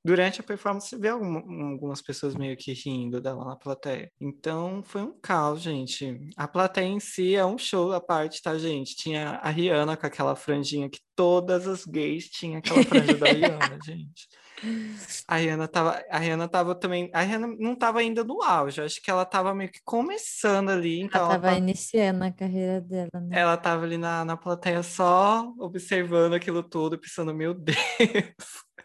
durante 0.07 0.40
a 0.40 0.44
performance 0.44 0.88
você 0.88 0.96
vê 0.96 1.09
algumas 1.09 2.00
pessoas 2.00 2.36
meio 2.36 2.57
que 2.57 2.72
rindo 2.72 3.20
dela 3.20 3.44
na 3.44 3.57
plateia. 3.57 4.11
Então 4.20 4.80
foi 4.84 5.02
um 5.02 5.18
caos, 5.20 5.61
gente. 5.61 6.30
A 6.36 6.46
plateia 6.46 6.86
em 6.86 7.00
si 7.00 7.34
é 7.34 7.44
um 7.44 7.59
show 7.59 7.92
à 7.92 8.00
parte, 8.00 8.40
tá, 8.40 8.57
gente? 8.57 8.94
Tinha 8.94 9.40
a 9.42 9.50
Rihanna 9.50 9.96
com 9.96 10.07
aquela 10.07 10.36
franjinha 10.36 10.88
que 10.88 11.00
todas 11.16 11.66
as 11.66 11.84
gays 11.84 12.28
tinham 12.28 12.59
aquela 12.59 12.84
franja 12.84 13.14
da 13.14 13.26
Rihanna, 13.26 13.78
gente. 13.84 14.28
A 15.28 15.36
Rihanna 15.36 15.68
tava, 15.68 16.02
a 16.09 16.18
Rihanna 16.18 16.48
tava 16.48 16.74
também, 16.74 17.11
a 17.12 17.20
Rihanna 17.20 17.48
não 17.59 17.74
tava 17.74 17.98
ainda 17.98 18.24
no 18.24 18.42
auge, 18.42 18.80
acho 18.80 19.02
que 19.02 19.11
ela 19.11 19.24
tava 19.24 19.54
meio 19.54 19.70
que 19.70 19.80
começando 19.84 20.70
ali, 20.70 21.02
então 21.02 21.20
ela 21.20 21.30
tava 21.30 21.48
ela 21.48 21.59
iniciando 21.59 22.24
a 22.24 22.30
carreira 22.32 22.80
dela, 22.80 23.11
né? 23.20 23.38
Ela 23.38 23.57
tava 23.59 23.84
ali 23.84 23.98
na, 23.98 24.24
na 24.24 24.34
plateia 24.34 24.82
só 24.82 25.52
observando 25.59 26.32
aquilo 26.32 26.62
tudo, 26.62 26.98
pensando, 26.98 27.34
meu 27.34 27.52
Deus, 27.52 27.76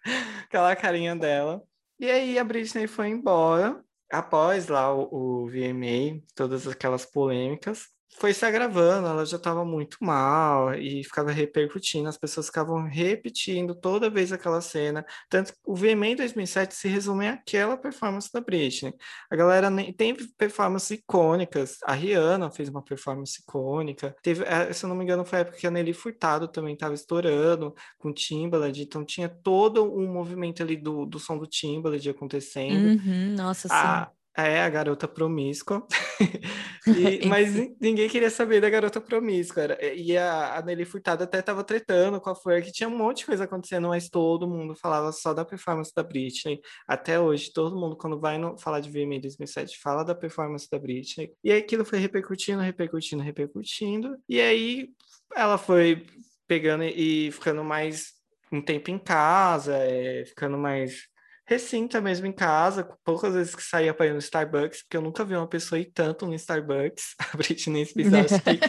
aquela 0.45 0.75
carinha 0.75 1.15
dela. 1.15 1.61
E 1.99 2.09
aí 2.09 2.39
a 2.39 2.43
Britney 2.43 2.87
foi 2.87 3.09
embora, 3.09 3.83
após 4.11 4.67
lá 4.67 4.93
o, 4.93 5.43
o 5.43 5.47
VMA, 5.47 6.21
todas 6.35 6.67
aquelas 6.67 7.05
polêmicas, 7.05 7.87
foi 8.19 8.33
se 8.33 8.45
agravando, 8.45 9.07
ela 9.07 9.25
já 9.25 9.37
estava 9.37 9.65
muito 9.65 9.97
mal 10.01 10.73
e 10.75 11.03
ficava 11.03 11.31
repercutindo, 11.31 12.07
as 12.07 12.17
pessoas 12.17 12.47
ficavam 12.47 12.83
repetindo 12.87 13.73
toda 13.73 14.09
vez 14.09 14.31
aquela 14.31 14.61
cena. 14.61 15.05
Tanto 15.29 15.53
que 15.53 15.59
o 15.65 15.75
VMA 15.75 16.07
em 16.07 16.15
2007 16.15 16.75
se 16.75 16.87
resume 16.87 17.27
àquela 17.27 17.77
performance 17.77 18.29
da 18.31 18.41
Britney. 18.41 18.93
A 19.29 19.35
galera 19.35 19.69
nem, 19.69 19.91
tem 19.93 20.15
performances 20.37 20.91
icônicas, 20.91 21.77
a 21.83 21.93
Rihanna 21.93 22.51
fez 22.51 22.69
uma 22.69 22.83
performance 22.83 23.41
icônica, 23.41 24.15
teve, 24.21 24.43
eh, 24.43 24.71
se 24.73 24.85
eu 24.85 24.89
não 24.89 24.95
me 24.95 25.03
engano, 25.03 25.25
foi 25.25 25.39
a 25.39 25.41
época 25.41 25.57
que 25.57 25.67
a 25.67 25.71
Nelly 25.71 25.93
Furtado 25.93 26.47
também 26.47 26.73
estava 26.73 26.93
estourando 26.93 27.73
com 27.97 28.13
Timbaland, 28.13 28.81
então 28.81 29.05
tinha 29.05 29.29
todo 29.29 29.83
um 29.83 30.11
movimento 30.11 30.61
ali 30.61 30.75
do, 30.75 31.05
do 31.05 31.17
som 31.17 31.37
do 31.37 31.47
Timbaland 31.47 32.09
acontecendo. 32.09 32.99
Uhum, 32.99 33.35
nossa, 33.35 33.67
a, 33.71 34.05
sim. 34.05 34.20
É, 34.35 34.61
a 34.61 34.69
garota 34.69 35.09
promíscua. 35.09 35.85
e, 36.87 37.27
mas 37.27 37.53
ninguém 37.81 38.07
queria 38.07 38.29
saber 38.29 38.61
da 38.61 38.69
garota 38.69 39.01
promíscua. 39.01 39.63
Era, 39.63 39.93
e 39.93 40.17
a, 40.17 40.57
a 40.57 40.61
Nelly 40.61 40.85
Furtado 40.85 41.23
até 41.23 41.39
estava 41.39 41.63
tretando 41.63 42.19
com 42.21 42.29
a 42.29 42.61
que 42.61 42.71
tinha 42.71 42.87
um 42.87 42.97
monte 42.97 43.19
de 43.19 43.25
coisa 43.25 43.43
acontecendo, 43.43 43.89
mas 43.89 44.09
todo 44.09 44.47
mundo 44.47 44.73
falava 44.73 45.11
só 45.11 45.33
da 45.33 45.43
performance 45.43 45.91
da 45.93 46.01
Britney. 46.01 46.61
Até 46.87 47.19
hoje, 47.19 47.51
todo 47.51 47.77
mundo, 47.77 47.97
quando 47.97 48.19
vai 48.19 48.37
no, 48.37 48.57
falar 48.57 48.79
de 48.79 48.89
VMA 48.89 49.19
2007, 49.19 49.77
fala 49.79 50.03
da 50.03 50.15
performance 50.15 50.67
da 50.71 50.79
Britney. 50.79 51.33
E 51.43 51.51
aí 51.51 51.59
aquilo 51.59 51.83
foi 51.83 51.99
repercutindo, 51.99 52.61
repercutindo, 52.61 53.21
repercutindo. 53.21 54.17
E 54.29 54.39
aí 54.39 54.89
ela 55.35 55.57
foi 55.57 56.05
pegando 56.47 56.85
e 56.85 57.31
ficando 57.31 57.63
mais 57.63 58.13
um 58.51 58.61
tempo 58.61 58.91
em 58.91 58.97
casa, 58.97 59.75
é, 59.77 60.25
ficando 60.25 60.57
mais 60.57 61.10
recinta 61.51 61.99
mesmo 61.99 62.25
em 62.25 62.31
casa, 62.31 62.87
poucas 63.03 63.33
vezes 63.33 63.53
que 63.53 63.61
saía 63.61 63.93
para 63.93 64.05
ir 64.05 64.13
no 64.13 64.19
Starbucks, 64.19 64.83
porque 64.83 64.95
eu 64.95 65.01
nunca 65.01 65.25
vi 65.25 65.35
uma 65.35 65.47
pessoa 65.47 65.77
ir 65.77 65.91
tanto 65.93 66.25
no 66.25 66.33
Starbucks. 66.33 67.15
A 67.33 67.35
Britney 67.35 67.85
Spears, 67.85 68.31
acho 68.31 68.41
que... 68.41 68.59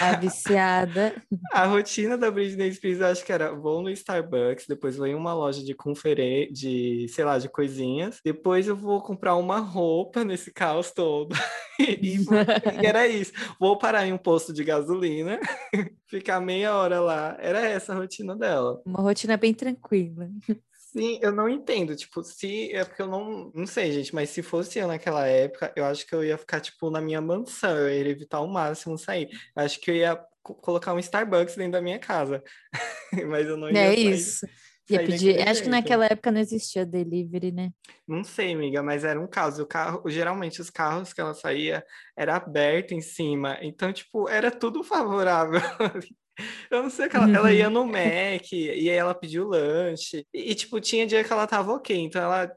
a 0.00 0.12
viciada. 0.22 1.14
a 1.52 1.66
rotina 1.66 2.16
da 2.16 2.30
Britney 2.30 2.72
Spears, 2.72 3.00
acho 3.02 3.24
que 3.24 3.32
era 3.32 3.52
vou 3.52 3.82
no 3.82 3.90
Starbucks, 3.90 4.66
depois 4.68 4.96
vou 4.96 5.08
em 5.08 5.16
uma 5.16 5.34
loja 5.34 5.64
de 5.64 5.74
conferência, 5.74 6.52
de, 6.52 7.08
sei 7.08 7.24
lá, 7.24 7.38
de 7.38 7.48
coisinhas, 7.48 8.20
depois 8.24 8.68
eu 8.68 8.76
vou 8.76 9.02
comprar 9.02 9.34
uma 9.34 9.58
roupa 9.58 10.22
nesse 10.22 10.52
caos 10.52 10.92
todo. 10.92 11.34
e, 11.80 12.18
e 12.18 12.86
era 12.86 13.04
isso. 13.08 13.32
Vou 13.58 13.76
parar 13.76 14.06
em 14.06 14.12
um 14.12 14.18
posto 14.18 14.52
de 14.52 14.62
gasolina, 14.62 15.40
ficar 16.06 16.38
meia 16.40 16.76
hora 16.76 17.00
lá. 17.00 17.36
Era 17.40 17.60
essa 17.60 17.92
a 17.92 17.96
rotina 17.96 18.36
dela. 18.36 18.80
Uma 18.86 19.00
rotina 19.00 19.36
bem 19.36 19.52
tranquila. 19.52 20.28
Sim, 20.92 21.18
eu 21.22 21.32
não 21.32 21.48
entendo, 21.48 21.96
tipo, 21.96 22.22
se 22.22 22.70
é 22.70 22.84
porque 22.84 23.00
eu 23.00 23.06
não, 23.06 23.50
não 23.54 23.66
sei, 23.66 23.90
gente, 23.92 24.14
mas 24.14 24.28
se 24.28 24.42
fosse 24.42 24.78
eu 24.78 24.86
naquela 24.86 25.26
época, 25.26 25.72
eu 25.74 25.86
acho 25.86 26.06
que 26.06 26.14
eu 26.14 26.22
ia 26.22 26.36
ficar 26.36 26.60
tipo 26.60 26.90
na 26.90 27.00
minha 27.00 27.18
mansão, 27.18 27.74
eu 27.78 27.88
ia 27.88 28.10
evitar 28.10 28.36
ao 28.38 28.46
máximo 28.46 28.98
sair. 28.98 29.30
Eu 29.56 29.62
acho 29.64 29.80
que 29.80 29.90
eu 29.90 29.94
ia 29.94 30.22
colocar 30.42 30.92
um 30.92 30.98
Starbucks 30.98 31.56
dentro 31.56 31.72
da 31.72 31.80
minha 31.80 31.98
casa. 31.98 32.42
mas 33.26 33.46
eu 33.46 33.56
não 33.56 33.70
ia 33.70 33.78
É 33.78 33.94
sair, 33.94 34.12
isso. 34.12 34.46
Ia 34.90 34.98
pedir. 34.98 35.40
Acho 35.40 35.46
que 35.46 35.54
jeito. 35.54 35.70
naquela 35.70 36.04
época 36.04 36.30
não 36.30 36.40
existia 36.40 36.84
delivery, 36.84 37.52
né? 37.52 37.70
Não 38.06 38.22
sei, 38.22 38.52
amiga, 38.52 38.82
mas 38.82 39.02
era 39.02 39.18
um 39.18 39.26
caso. 39.26 39.62
O 39.62 39.66
carro, 39.66 40.02
geralmente 40.10 40.60
os 40.60 40.68
carros 40.68 41.14
que 41.14 41.20
ela 41.22 41.32
saía 41.32 41.82
era 42.14 42.36
aberto 42.36 42.92
em 42.92 43.00
cima, 43.00 43.56
então 43.62 43.90
tipo, 43.92 44.28
era 44.28 44.50
tudo 44.50 44.84
favorável. 44.84 45.60
Eu 46.70 46.82
não 46.82 46.90
sei, 46.90 47.08
que 47.08 47.16
ela, 47.16 47.30
ela 47.30 47.52
ia 47.52 47.68
no 47.70 47.84
Mac, 47.84 48.52
e 48.52 48.70
aí 48.70 48.88
ela 48.88 49.14
pediu 49.14 49.48
lanche, 49.48 50.26
e, 50.32 50.54
tipo, 50.54 50.80
tinha 50.80 51.06
dia 51.06 51.22
que 51.22 51.32
ela 51.32 51.46
tava 51.46 51.72
ok, 51.72 51.96
então 51.96 52.22
ela 52.22 52.50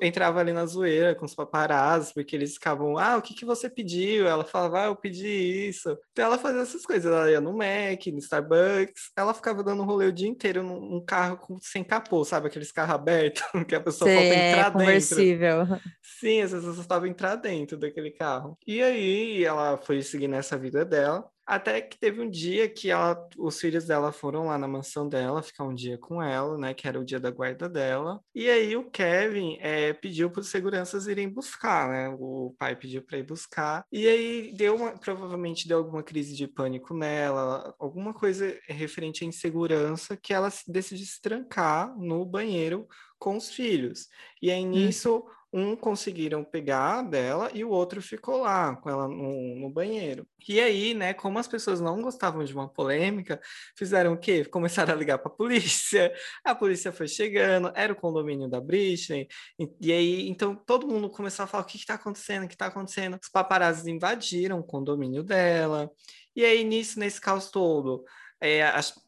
entrava 0.00 0.40
ali 0.40 0.52
na 0.52 0.66
zoeira 0.66 1.14
com 1.14 1.24
os 1.24 1.34
paparazzi, 1.34 2.12
porque 2.12 2.34
eles 2.34 2.54
ficavam, 2.54 2.98
ah, 2.98 3.16
o 3.16 3.22
que 3.22 3.34
que 3.34 3.44
você 3.44 3.70
pediu? 3.70 4.26
Ela 4.26 4.44
falava, 4.44 4.82
ah, 4.82 4.86
eu 4.86 4.96
pedi 4.96 5.68
isso. 5.68 5.96
Então 6.12 6.24
ela 6.24 6.38
fazia 6.38 6.62
essas 6.62 6.84
coisas, 6.84 7.10
ela 7.10 7.30
ia 7.30 7.40
no 7.40 7.52
Mac, 7.52 8.06
no 8.06 8.18
Starbucks, 8.18 9.10
ela 9.16 9.34
ficava 9.34 9.62
dando 9.62 9.84
rolê 9.84 10.06
o 10.06 10.12
dia 10.12 10.28
inteiro 10.28 10.62
num, 10.62 10.80
num 10.80 11.04
carro 11.04 11.36
com, 11.36 11.58
sem 11.60 11.84
capô, 11.84 12.24
sabe? 12.24 12.48
Aqueles 12.48 12.72
carros 12.72 12.94
abertos, 12.94 13.42
que 13.68 13.74
a 13.74 13.80
pessoa 13.80 14.10
Cê 14.10 14.16
falta 14.16 14.34
é 14.34 14.50
entrar 14.50 14.64
dentro. 14.70 14.78
conversível. 14.78 15.80
Sim, 16.02 16.42
as 16.42 16.52
pessoas 16.52 16.78
estavam 16.78 17.08
entrar 17.08 17.36
dentro 17.36 17.76
daquele 17.76 18.10
carro. 18.10 18.58
E 18.66 18.82
aí 18.82 19.44
ela 19.44 19.76
foi 19.78 20.02
seguindo 20.02 20.34
essa 20.34 20.56
vida 20.58 20.84
dela. 20.84 21.24
Até 21.46 21.80
que 21.80 21.98
teve 21.98 22.20
um 22.20 22.30
dia 22.30 22.68
que 22.68 22.90
ela, 22.90 23.28
os 23.36 23.58
filhos 23.58 23.84
dela 23.84 24.12
foram 24.12 24.46
lá 24.46 24.56
na 24.56 24.68
mansão 24.68 25.08
dela, 25.08 25.42
ficar 25.42 25.64
um 25.64 25.74
dia 25.74 25.98
com 25.98 26.22
ela, 26.22 26.56
né? 26.56 26.72
Que 26.72 26.86
era 26.86 27.00
o 27.00 27.04
dia 27.04 27.18
da 27.18 27.30
guarda 27.30 27.68
dela. 27.68 28.20
E 28.34 28.48
aí 28.48 28.76
o 28.76 28.90
Kevin 28.90 29.58
é, 29.60 29.92
pediu 29.92 30.30
para 30.30 30.40
os 30.40 30.48
seguranças 30.48 31.06
irem 31.06 31.28
buscar, 31.28 31.88
né? 31.88 32.16
O 32.18 32.54
pai 32.58 32.76
pediu 32.76 33.02
para 33.02 33.18
ir 33.18 33.24
buscar. 33.24 33.84
E 33.90 34.06
aí 34.06 34.52
deu 34.56 34.76
uma, 34.76 34.92
provavelmente 34.98 35.66
deu 35.66 35.78
alguma 35.78 36.02
crise 36.02 36.34
de 36.34 36.46
pânico 36.46 36.94
nela, 36.94 37.74
alguma 37.78 38.14
coisa 38.14 38.56
referente 38.68 39.24
à 39.24 39.26
insegurança, 39.26 40.16
que 40.16 40.32
ela 40.32 40.48
decidiu 40.68 41.06
se 41.06 41.20
trancar 41.20 41.96
no 41.98 42.24
banheiro 42.24 42.86
com 43.18 43.36
os 43.36 43.50
filhos. 43.50 44.08
E 44.40 44.50
aí 44.50 44.64
nisso 44.64 45.24
um 45.52 45.76
conseguiram 45.76 46.42
pegar 46.42 47.02
dela 47.02 47.50
e 47.52 47.62
o 47.62 47.68
outro 47.68 48.00
ficou 48.00 48.38
lá 48.40 48.74
com 48.76 48.88
ela 48.88 49.06
no, 49.06 49.56
no 49.56 49.70
banheiro. 49.70 50.26
E 50.48 50.58
aí, 50.60 50.94
né, 50.94 51.12
como 51.12 51.38
as 51.38 51.46
pessoas 51.46 51.80
não 51.80 52.00
gostavam 52.00 52.42
de 52.42 52.54
uma 52.54 52.68
polêmica, 52.68 53.40
fizeram 53.76 54.14
o 54.14 54.18
quê? 54.18 54.44
Começaram 54.46 54.94
a 54.94 54.96
ligar 54.96 55.18
para 55.18 55.30
a 55.30 55.34
polícia. 55.34 56.12
A 56.44 56.54
polícia 56.54 56.92
foi 56.92 57.06
chegando, 57.06 57.70
era 57.74 57.92
o 57.92 57.96
condomínio 57.96 58.48
da 58.48 58.60
Britney. 58.60 59.28
E, 59.58 59.68
e 59.80 59.92
aí, 59.92 60.28
então 60.28 60.54
todo 60.54 60.88
mundo 60.88 61.10
começou 61.10 61.44
a 61.44 61.46
falar: 61.46 61.62
o 61.64 61.66
que 61.66 61.76
está 61.76 61.94
acontecendo? 61.94 62.44
O 62.44 62.48
que 62.48 62.54
está 62.54 62.66
acontecendo? 62.66 63.18
Os 63.22 63.28
paparazzis 63.28 63.86
invadiram 63.86 64.58
o 64.58 64.64
condomínio 64.64 65.22
dela. 65.22 65.90
E 66.34 66.44
aí, 66.44 66.64
nisso, 66.64 66.98
nesse 66.98 67.20
caos 67.20 67.50
todo, 67.50 68.04
é, 68.40 68.62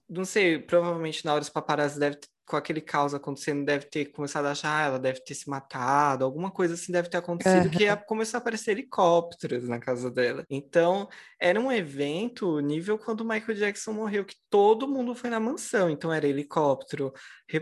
não 0.09 0.25
sei, 0.25 0.59
provavelmente 0.59 1.25
na 1.25 1.35
hora 1.35 1.43
os 1.43 1.49
paparazzi 1.49 1.99
devem 1.99 2.19
ter 2.21 2.29
com 2.47 2.57
aquele 2.57 2.81
caos 2.81 3.15
acontecendo, 3.15 3.65
deve 3.65 3.87
ter 3.87 4.07
começado 4.07 4.47
a 4.47 4.51
achar, 4.51 4.83
ah, 4.83 4.87
ela 4.87 4.99
deve 4.99 5.21
ter 5.21 5.35
se 5.35 5.49
matado, 5.49 6.25
alguma 6.25 6.51
coisa 6.51 6.75
assim 6.75 6.93
deve 6.93 7.09
ter 7.09 7.17
acontecido, 7.17 7.71
que 7.71 7.85
ia 7.85 7.97
começar 7.97 8.39
a 8.39 8.41
aparecer 8.41 8.73
helicópteros 8.73 9.67
na 9.69 9.79
casa 9.79 10.11
dela. 10.11 10.45
Então, 10.51 11.09
era 11.41 11.59
um 11.59 11.73
evento 11.73 12.61
nível 12.61 12.99
quando 12.99 13.23
o 13.23 13.25
Michael 13.25 13.57
Jackson 13.59 13.93
morreu, 13.93 14.25
que 14.25 14.37
todo 14.51 14.87
mundo 14.87 15.15
foi 15.15 15.31
na 15.31 15.41
mansão. 15.41 15.89
Então, 15.89 16.13
era 16.13 16.27
helicóptero, 16.29 17.13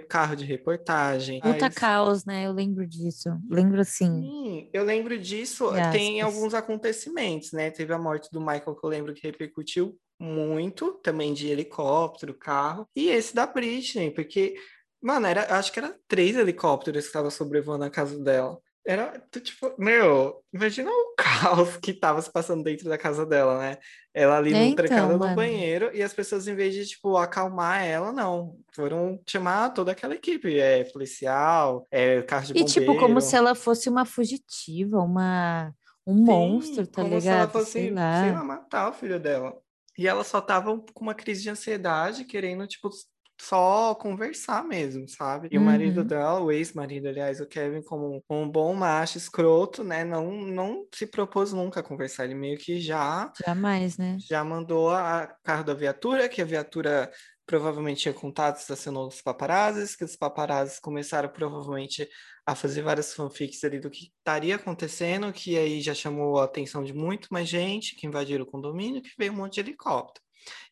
carro 0.09 0.35
de 0.35 0.45
reportagem. 0.45 1.41
Puta 1.41 1.67
Mas- 1.67 1.75
caos, 1.75 2.25
né? 2.25 2.47
Eu 2.47 2.53
lembro 2.53 2.87
disso. 2.87 3.29
Lembro 3.49 3.81
assim. 3.81 4.23
Sim, 4.23 4.71
eu 4.73 4.85
lembro 4.85 5.19
disso. 5.19 5.69
Entre 5.77 5.93
Tem 5.93 6.21
aspas. 6.21 6.35
alguns 6.35 6.55
acontecimentos, 6.55 7.53
né? 7.53 7.71
Teve 7.71 7.93
a 7.93 7.99
morte 7.99 8.29
do 8.33 8.41
Michael, 8.41 8.75
que 8.75 8.85
eu 8.85 8.91
lembro 8.91 9.15
que 9.15 9.27
repercutiu 9.27 9.97
muito, 10.23 10.93
também 11.03 11.35
de 11.35 11.49
helicóptero, 11.49 12.35
carro, 12.35 12.89
e 12.95 13.09
esse 13.09 13.35
da 13.35 13.47
Britney, 13.47 14.11
porque, 14.13 14.55
mano, 15.01 15.27
era, 15.27 15.57
acho 15.59 15.73
que 15.73 15.79
era 15.81 15.99
três 16.09 16.37
helicópteros 16.37 17.03
que 17.05 17.09
estavam 17.09 17.31
sobrevoando 17.31 17.85
a 17.85 17.91
casa 17.91 18.19
dela. 18.23 18.59
Era, 18.85 19.21
tipo, 19.43 19.75
meu, 19.79 20.45
imagina 20.53 20.91
o 20.91 21.15
caos 21.17 21.77
que 21.77 21.93
tava 21.95 22.21
se 22.21 22.31
passando 22.33 22.65
dentro 22.65 22.89
da 22.89 22.99
casa 22.99 23.25
dela, 23.25 23.59
né? 23.61 23.79
Ela 24.13 24.37
ali 24.39 24.55
É, 24.55 24.55
no- 24.55 24.75
trancada 24.75 25.13
então, 25.15 25.29
no 25.29 25.35
banheiro, 25.35 25.91
e 25.95 26.03
as 26.03 26.13
pessoas, 26.13 26.49
em 26.49 26.55
vez 26.55 26.75
de, 26.75 26.87
tipo, 26.87 27.17
acalmar 27.17 27.83
ela, 27.85 28.13
não. 28.13 28.59
Foram 28.75 29.21
chamar 29.29 29.71
toda 29.71 29.93
aquela 29.93 30.15
equipe, 30.15 30.59
é, 30.59 30.85
policial, 30.85 31.87
é, 31.91 32.23
carro 32.23 32.47
de 32.47 32.55
E 32.55 32.65
tipo, 32.65 32.95
como 32.97 33.15
bombeiro. 33.15 33.21
se 33.21 33.37
ela 33.37 33.55
fosse 33.55 33.89
uma 33.89 34.05
fugitiva, 34.05 34.99
uma 35.01 35.75
um 36.07 36.15
Sim, 36.15 36.27
monstro, 36.27 36.87
tá 36.87 37.03
como 37.03 37.21
se 37.21 37.33
ela 37.33 37.47
ligado? 37.47 37.53
fosse, 37.53 37.73
Sei 37.73 37.91
sei 38.11 38.33
lá. 38.33 38.33
lá, 38.33 38.43
matar 38.45 38.91
o 38.91 38.93
filho 38.93 39.21
dela. 39.21 39.61
E 39.99 40.07
ela 40.09 40.25
só 40.25 40.41
tava 40.41 40.77
com 40.95 41.03
uma 41.05 41.15
crise 41.15 41.43
de 41.43 41.51
ansiedade, 41.51 42.25
querendo, 42.25 42.67
tipo, 42.67 42.89
só 43.41 43.95
conversar 43.95 44.65
mesmo, 44.65 45.09
sabe? 45.09 45.49
E 45.51 45.59
o 45.59 45.63
marido 45.63 46.05
Uhum. 46.05 46.05
dela, 46.05 46.41
o 46.41 46.53
ex-marido, 46.53 47.09
aliás, 47.09 47.41
o 47.41 47.47
Kevin, 47.47 47.83
como 47.83 48.23
um 48.31 48.49
bom 48.51 48.75
macho 48.75 49.19
escroto, 49.19 49.83
né? 49.85 50.05
Não, 50.05 50.31
não 50.33 50.87
se 50.95 51.07
propôs 51.07 51.53
nunca 51.53 51.81
a 51.81 51.83
conversar. 51.83 52.25
Ele 52.25 52.35
meio 52.35 52.59
que 52.59 52.81
já 52.81 53.33
Jamais, 53.39 53.99
né? 53.99 54.25
já 54.31 54.45
mandou 54.45 54.91
a 54.91 55.27
carro 55.45 55.65
da 55.65 55.75
viatura, 55.75 56.29
que 56.29 56.41
a 56.43 56.45
viatura 56.45 57.11
provavelmente 57.53 58.01
tinha 58.01 58.15
contatos 58.15 58.71
acionou 58.71 59.07
os 59.07 59.21
paparazzis, 59.21 59.95
que 59.95 60.03
os 60.05 60.17
paparazzis 60.17 60.79
começaram 60.81 61.29
provavelmente 61.29 62.09
a 62.47 62.55
fazer 62.55 62.81
várias 62.81 63.13
fanfics 63.13 63.63
ali 63.63 63.79
do 63.79 63.91
que 63.91 64.07
estaria 64.17 64.57
acontecendo, 64.57 65.31
que 65.35 65.59
aí 65.59 65.83
já 65.83 65.93
chamou 65.93 66.41
a 66.41 66.45
atenção 66.45 66.83
de 66.83 66.95
muito 66.95 67.29
mais 67.31 67.47
gente 67.47 67.95
que 67.95 68.07
invadiram 68.07 68.45
o 68.45 68.47
condomínio, 68.51 69.03
que 69.03 69.11
veio 69.19 69.33
um 69.35 69.37
monte 69.37 69.55
de 69.57 69.61
helicóptero. 69.61 70.25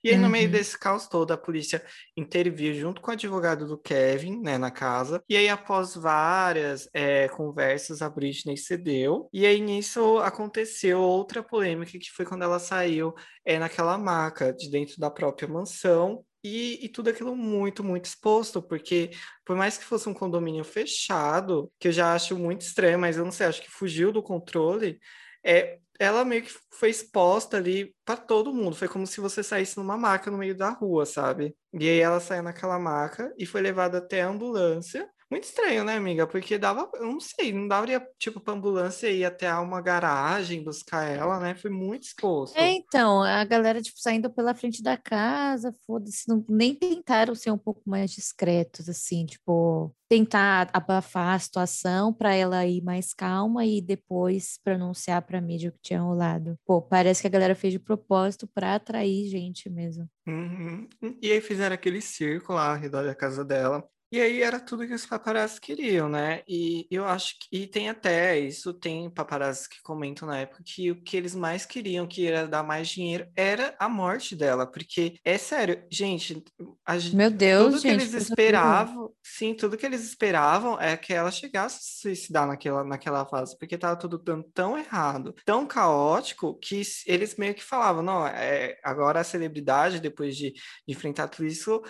E 0.03 0.09
aí, 0.09 0.16
no 0.16 0.31
meio 0.31 0.47
Uhum. 0.47 0.51
desse 0.51 0.78
caos 0.78 1.07
todo, 1.07 1.33
a 1.33 1.37
polícia 1.37 1.85
interviu 2.16 2.72
junto 2.72 3.03
com 3.03 3.11
o 3.11 3.14
advogado 3.14 3.66
do 3.66 3.76
Kevin, 3.78 4.41
né, 4.41 4.57
na 4.57 4.70
casa. 4.70 5.22
E 5.28 5.37
aí, 5.37 5.49
após 5.51 5.95
várias 5.95 6.89
eh, 6.95 7.28
conversas, 7.28 8.01
a 8.01 8.09
Britney 8.09 8.57
cedeu. 8.57 9.28
E 9.35 9.45
aí, 9.45 9.61
nisso, 9.61 10.16
aconteceu 10.18 10.99
outra 11.01 11.43
polêmica, 11.43 11.99
que 11.99 12.11
foi 12.11 12.24
quando 12.24 12.43
ela 12.43 12.59
saiu 12.59 13.14
é, 13.45 13.59
naquela 13.59 13.99
maca 13.99 14.51
de 14.53 14.70
dentro 14.70 14.99
da 14.99 15.11
própria 15.11 15.47
mansão. 15.47 16.24
E, 16.43 16.84
e 16.84 16.88
tudo 16.88 17.11
aquilo 17.11 17.36
muito, 17.36 17.84
muito 17.84 18.07
exposto, 18.07 18.62
porque 18.62 19.11
por 19.45 19.57
mais 19.57 19.76
que 19.76 19.84
fosse 19.84 20.09
um 20.09 20.14
condomínio 20.14 20.64
fechado, 20.64 21.70
que 21.78 21.88
eu 21.88 21.93
já 21.93 22.14
acho 22.14 22.36
muito 22.38 22.62
estranho, 22.62 22.99
mas 22.99 23.16
eu 23.18 23.24
não 23.24 23.32
sei, 23.32 23.47
acho 23.47 23.61
que 23.62 23.70
fugiu 23.70 24.11
do 24.11 24.22
controle, 24.22 24.99
é, 25.45 25.78
ela 25.99 26.24
meio 26.24 26.43
que 26.43 26.51
foi 26.72 26.88
exposta 26.91 27.59
ali 27.59 27.95
para 28.05 28.16
todo 28.16 28.55
mundo. 28.55 28.74
Foi 28.74 28.88
como 28.88 29.07
se 29.07 29.20
você 29.20 29.43
saísse 29.43 29.76
numa 29.76 29.99
maca 29.99 30.30
no 30.30 30.38
meio 30.38 30.57
da 30.57 30.70
rua, 30.70 31.05
sabe? 31.05 31.55
E 31.74 31.88
aí 31.88 31.99
ela 32.01 32.20
saiu 32.20 32.43
naquela 32.43 32.78
maca 32.78 33.32
e 33.38 33.45
foi 33.45 33.61
levada 33.61 33.99
até 33.99 34.22
a 34.22 34.28
ambulância. 34.28 35.07
Muito 35.31 35.45
estranho, 35.45 35.85
né, 35.85 35.95
amiga? 35.97 36.26
Porque 36.26 36.59
dava, 36.59 36.91
eu 36.95 37.07
não 37.07 37.20
sei, 37.20 37.53
não 37.53 37.68
daria, 37.68 38.05
tipo, 38.18 38.41
pra 38.41 38.53
ambulância 38.53 39.09
ir 39.09 39.24
até 39.24 39.55
uma 39.55 39.81
garagem 39.81 40.64
buscar 40.64 41.05
ela, 41.05 41.39
né? 41.39 41.55
Foi 41.55 41.70
muito 41.70 42.03
exposto. 42.03 42.57
É, 42.59 42.72
então, 42.72 43.22
a 43.22 43.45
galera, 43.45 43.81
tipo, 43.81 44.01
saindo 44.01 44.28
pela 44.28 44.55
frente 44.57 44.83
da 44.83 44.97
casa, 44.97 45.72
foda-se, 45.87 46.28
não- 46.28 46.45
nem 46.49 46.74
tentaram 46.74 47.33
ser 47.37 47.53
um 47.53 47.59
pouco 47.59 47.81
mais 47.89 48.11
discretos, 48.11 48.89
assim, 48.89 49.24
tipo, 49.24 49.95
tentar 50.09 50.68
abafar 50.72 51.37
a 51.37 51.39
situação 51.39 52.12
para 52.12 52.35
ela 52.35 52.66
ir 52.66 52.83
mais 52.83 53.14
calma 53.14 53.64
e 53.64 53.81
depois 53.81 54.59
pronunciar 54.64 55.22
pra 55.22 55.41
mídia 55.41 55.70
o 55.70 55.72
que 55.72 55.78
tinha 55.81 56.01
rolado. 56.01 56.59
Pô, 56.66 56.83
parece 56.83 57.20
que 57.20 57.28
a 57.28 57.31
galera 57.31 57.55
fez 57.55 57.72
de 57.72 57.78
propósito 57.78 58.49
pra 58.53 58.74
atrair 58.74 59.28
gente 59.28 59.70
mesmo. 59.70 60.09
Uhum. 60.26 60.89
E 61.22 61.31
aí 61.31 61.41
fizeram 61.41 61.74
aquele 61.74 62.01
circo 62.01 62.53
lá 62.53 62.72
ao 62.74 62.81
redor 62.81 63.05
da 63.05 63.14
casa 63.14 63.45
dela. 63.45 63.89
E 64.13 64.21
aí 64.21 64.43
era 64.43 64.59
tudo 64.59 64.87
que 64.87 64.93
os 64.93 65.07
paparazzi 65.07 65.61
queriam, 65.61 66.09
né? 66.09 66.43
E 66.49 66.87
eu 66.91 67.07
acho 67.07 67.37
que 67.39 67.47
e 67.53 67.67
tem 67.67 67.89
até 67.89 68.39
isso, 68.39 68.75
tem 68.75 69.09
paparazzi 69.09 69.69
que 69.69 69.81
comentam 69.83 70.27
na 70.27 70.39
época 70.39 70.63
que 70.65 70.91
o 70.91 71.01
que 71.01 71.17
eles 71.17 71.35
mais 71.35 71.65
queriam, 71.65 72.09
que 72.09 72.27
era 72.27 72.49
dar 72.49 72.65
mais 72.65 72.89
dinheiro, 72.89 73.29
era 73.37 73.75
a 73.79 73.89
morte 73.89 74.35
dela, 74.35 74.67
porque 74.67 75.17
é 75.25 75.39
sério, 75.39 75.85
gente, 75.89 76.43
a 76.85 76.97
Meu 77.15 77.31
Deus, 77.31 77.67
tudo 77.67 77.83
que 77.83 77.89
gente, 77.89 78.01
eles 78.01 78.11
coisa 78.11 78.29
esperavam, 78.29 79.13
sim, 79.23 79.55
tudo 79.55 79.77
que 79.77 79.87
eles 79.87 80.05
esperavam 80.05 80.81
é 80.81 80.97
que 80.97 81.13
ela 81.13 81.31
chegasse 81.31 81.77
a 81.77 81.81
se 81.81 82.01
suicidar 82.01 82.49
naquela, 82.49 82.83
naquela 82.83 83.25
fase, 83.25 83.57
porque 83.59 83.79
tava 83.79 83.95
tudo 83.95 84.19
dando 84.19 84.45
tão 84.53 84.77
errado, 84.77 85.35
tão 85.45 85.65
caótico, 85.67 86.59
que 86.59 86.83
eles 87.07 87.37
meio 87.37 87.55
que 87.55 87.63
falavam, 87.63 88.03
não, 88.03 88.27
é, 88.27 88.77
agora 88.83 89.21
a 89.21 89.25
celebridade, 89.25 90.01
depois 90.01 90.37
de, 90.37 90.51
de 90.53 90.61
enfrentar 90.89 91.29
tudo 91.29 91.47
isso, 91.47 91.81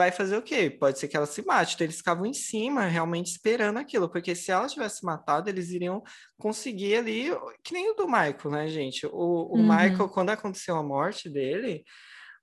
vai 0.00 0.10
fazer 0.12 0.36
o 0.36 0.42
quê? 0.42 0.70
Pode 0.70 0.98
ser 0.98 1.08
que 1.08 1.16
ela 1.16 1.26
se 1.26 1.44
mate. 1.44 1.74
Então 1.74 1.84
eles 1.84 1.98
ficavam 1.98 2.26
em 2.26 2.32
cima, 2.34 2.86
realmente 2.86 3.26
esperando 3.32 3.78
aquilo, 3.78 4.08
porque 4.10 4.34
se 4.34 4.50
ela 4.50 4.66
tivesse 4.66 5.04
matado, 5.04 5.48
eles 5.50 5.70
iriam 5.70 6.02
conseguir 6.38 6.96
ali, 6.96 7.26
que 7.62 7.72
nem 7.74 7.90
o 7.90 7.94
do 7.94 8.06
Michael, 8.06 8.50
né, 8.50 8.68
gente? 8.68 9.06
O, 9.06 9.10
o 9.12 9.56
Uhum. 9.56 9.62
Michael, 9.62 10.08
quando 10.08 10.30
aconteceu 10.30 10.76
a 10.76 10.82
morte 10.82 11.28
dele, 11.28 11.84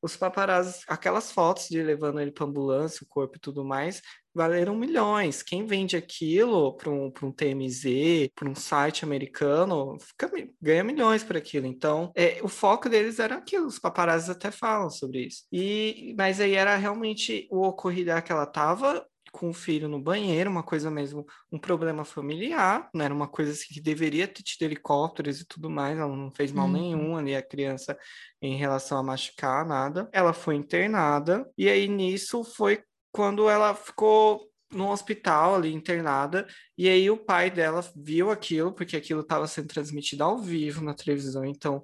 os 0.02 0.16
paparazzi, 0.16 0.84
aquelas 0.88 1.32
fotos 1.32 1.68
de 1.70 1.82
levando 1.82 2.20
ele 2.20 2.32
para 2.32 2.46
ambulância, 2.46 3.04
o 3.04 3.08
corpo 3.08 3.38
e 3.38 3.40
tudo 3.40 3.64
mais, 3.64 4.02
valeram 4.34 4.76
milhões. 4.76 5.42
Quem 5.42 5.66
vende 5.66 5.98
aquilo 5.98 6.76
para 6.78 6.90
um, 6.90 7.12
um 7.24 7.32
TMZ, 7.32 8.30
para 8.36 8.50
um 8.50 8.56
site 8.56 9.04
americano, 9.04 9.98
fica 10.00 10.32
ganha 10.62 10.84
milhões 10.84 11.24
por 11.24 11.36
aquilo. 11.36 11.66
Então, 11.66 12.12
é, 12.16 12.40
o 12.44 12.48
foco 12.48 12.88
deles 12.88 13.20
era 13.20 13.36
aquilo, 13.36 13.66
os 13.66 13.80
paparazzi 13.80 14.30
até 14.30 14.52
falam 14.52 14.90
sobre 14.90 15.26
isso. 15.26 15.44
E, 15.52 16.14
mas 16.18 16.40
aí 16.40 16.54
era 16.54 16.76
realmente 16.76 17.48
o 17.52 17.62
ocorrido 17.64 18.12
que 18.24 18.32
ela 18.32 18.44
estava 18.44 19.06
com 19.38 19.50
o 19.50 19.54
filho 19.54 19.88
no 19.88 20.00
banheiro, 20.02 20.50
uma 20.50 20.64
coisa 20.64 20.90
mesmo, 20.90 21.26
um 21.52 21.60
problema 21.60 22.04
familiar, 22.04 22.90
não 22.94 23.06
era 23.06 23.14
uma 23.14 23.28
coisa 23.28 23.52
assim 23.52 23.68
que 23.74 23.80
deveria 23.80 24.28
ter 24.28 24.42
tido 24.42 24.64
helicópteros 24.64 25.40
e 25.42 25.46
tudo 25.46 25.70
mais, 25.70 25.98
ela 25.98 26.16
não 26.16 26.32
fez 26.32 26.52
mal 26.52 26.68
Uhum. 26.68 26.74
nenhum 26.74 27.18
ali 27.18 27.36
a 27.36 27.42
criança 27.42 27.98
em 28.42 28.58
relação 28.58 28.98
a 28.98 29.04
machucar, 29.04 29.66
nada. 29.66 30.10
Ela 30.12 30.34
foi 30.34 30.56
internada, 30.56 31.48
e 31.58 31.70
aí 31.70 31.88
nisso 31.88 32.44
foi 32.44 32.82
quando 33.12 33.50
ela 33.50 33.74
ficou 33.76 34.48
no 34.72 34.90
hospital 34.92 35.56
ali 35.56 35.74
internada, 35.74 36.46
e 36.78 36.90
aí 36.90 37.10
o 37.10 37.18
pai 37.18 37.50
dela 37.50 37.82
viu 37.96 38.30
aquilo, 38.32 38.74
porque 38.74 38.98
aquilo 38.98 39.22
estava 39.22 39.48
sendo 39.48 39.68
transmitido 39.68 40.24
ao 40.24 40.40
vivo 40.40 40.84
na 40.84 40.94
televisão, 40.94 41.46
então 41.46 41.82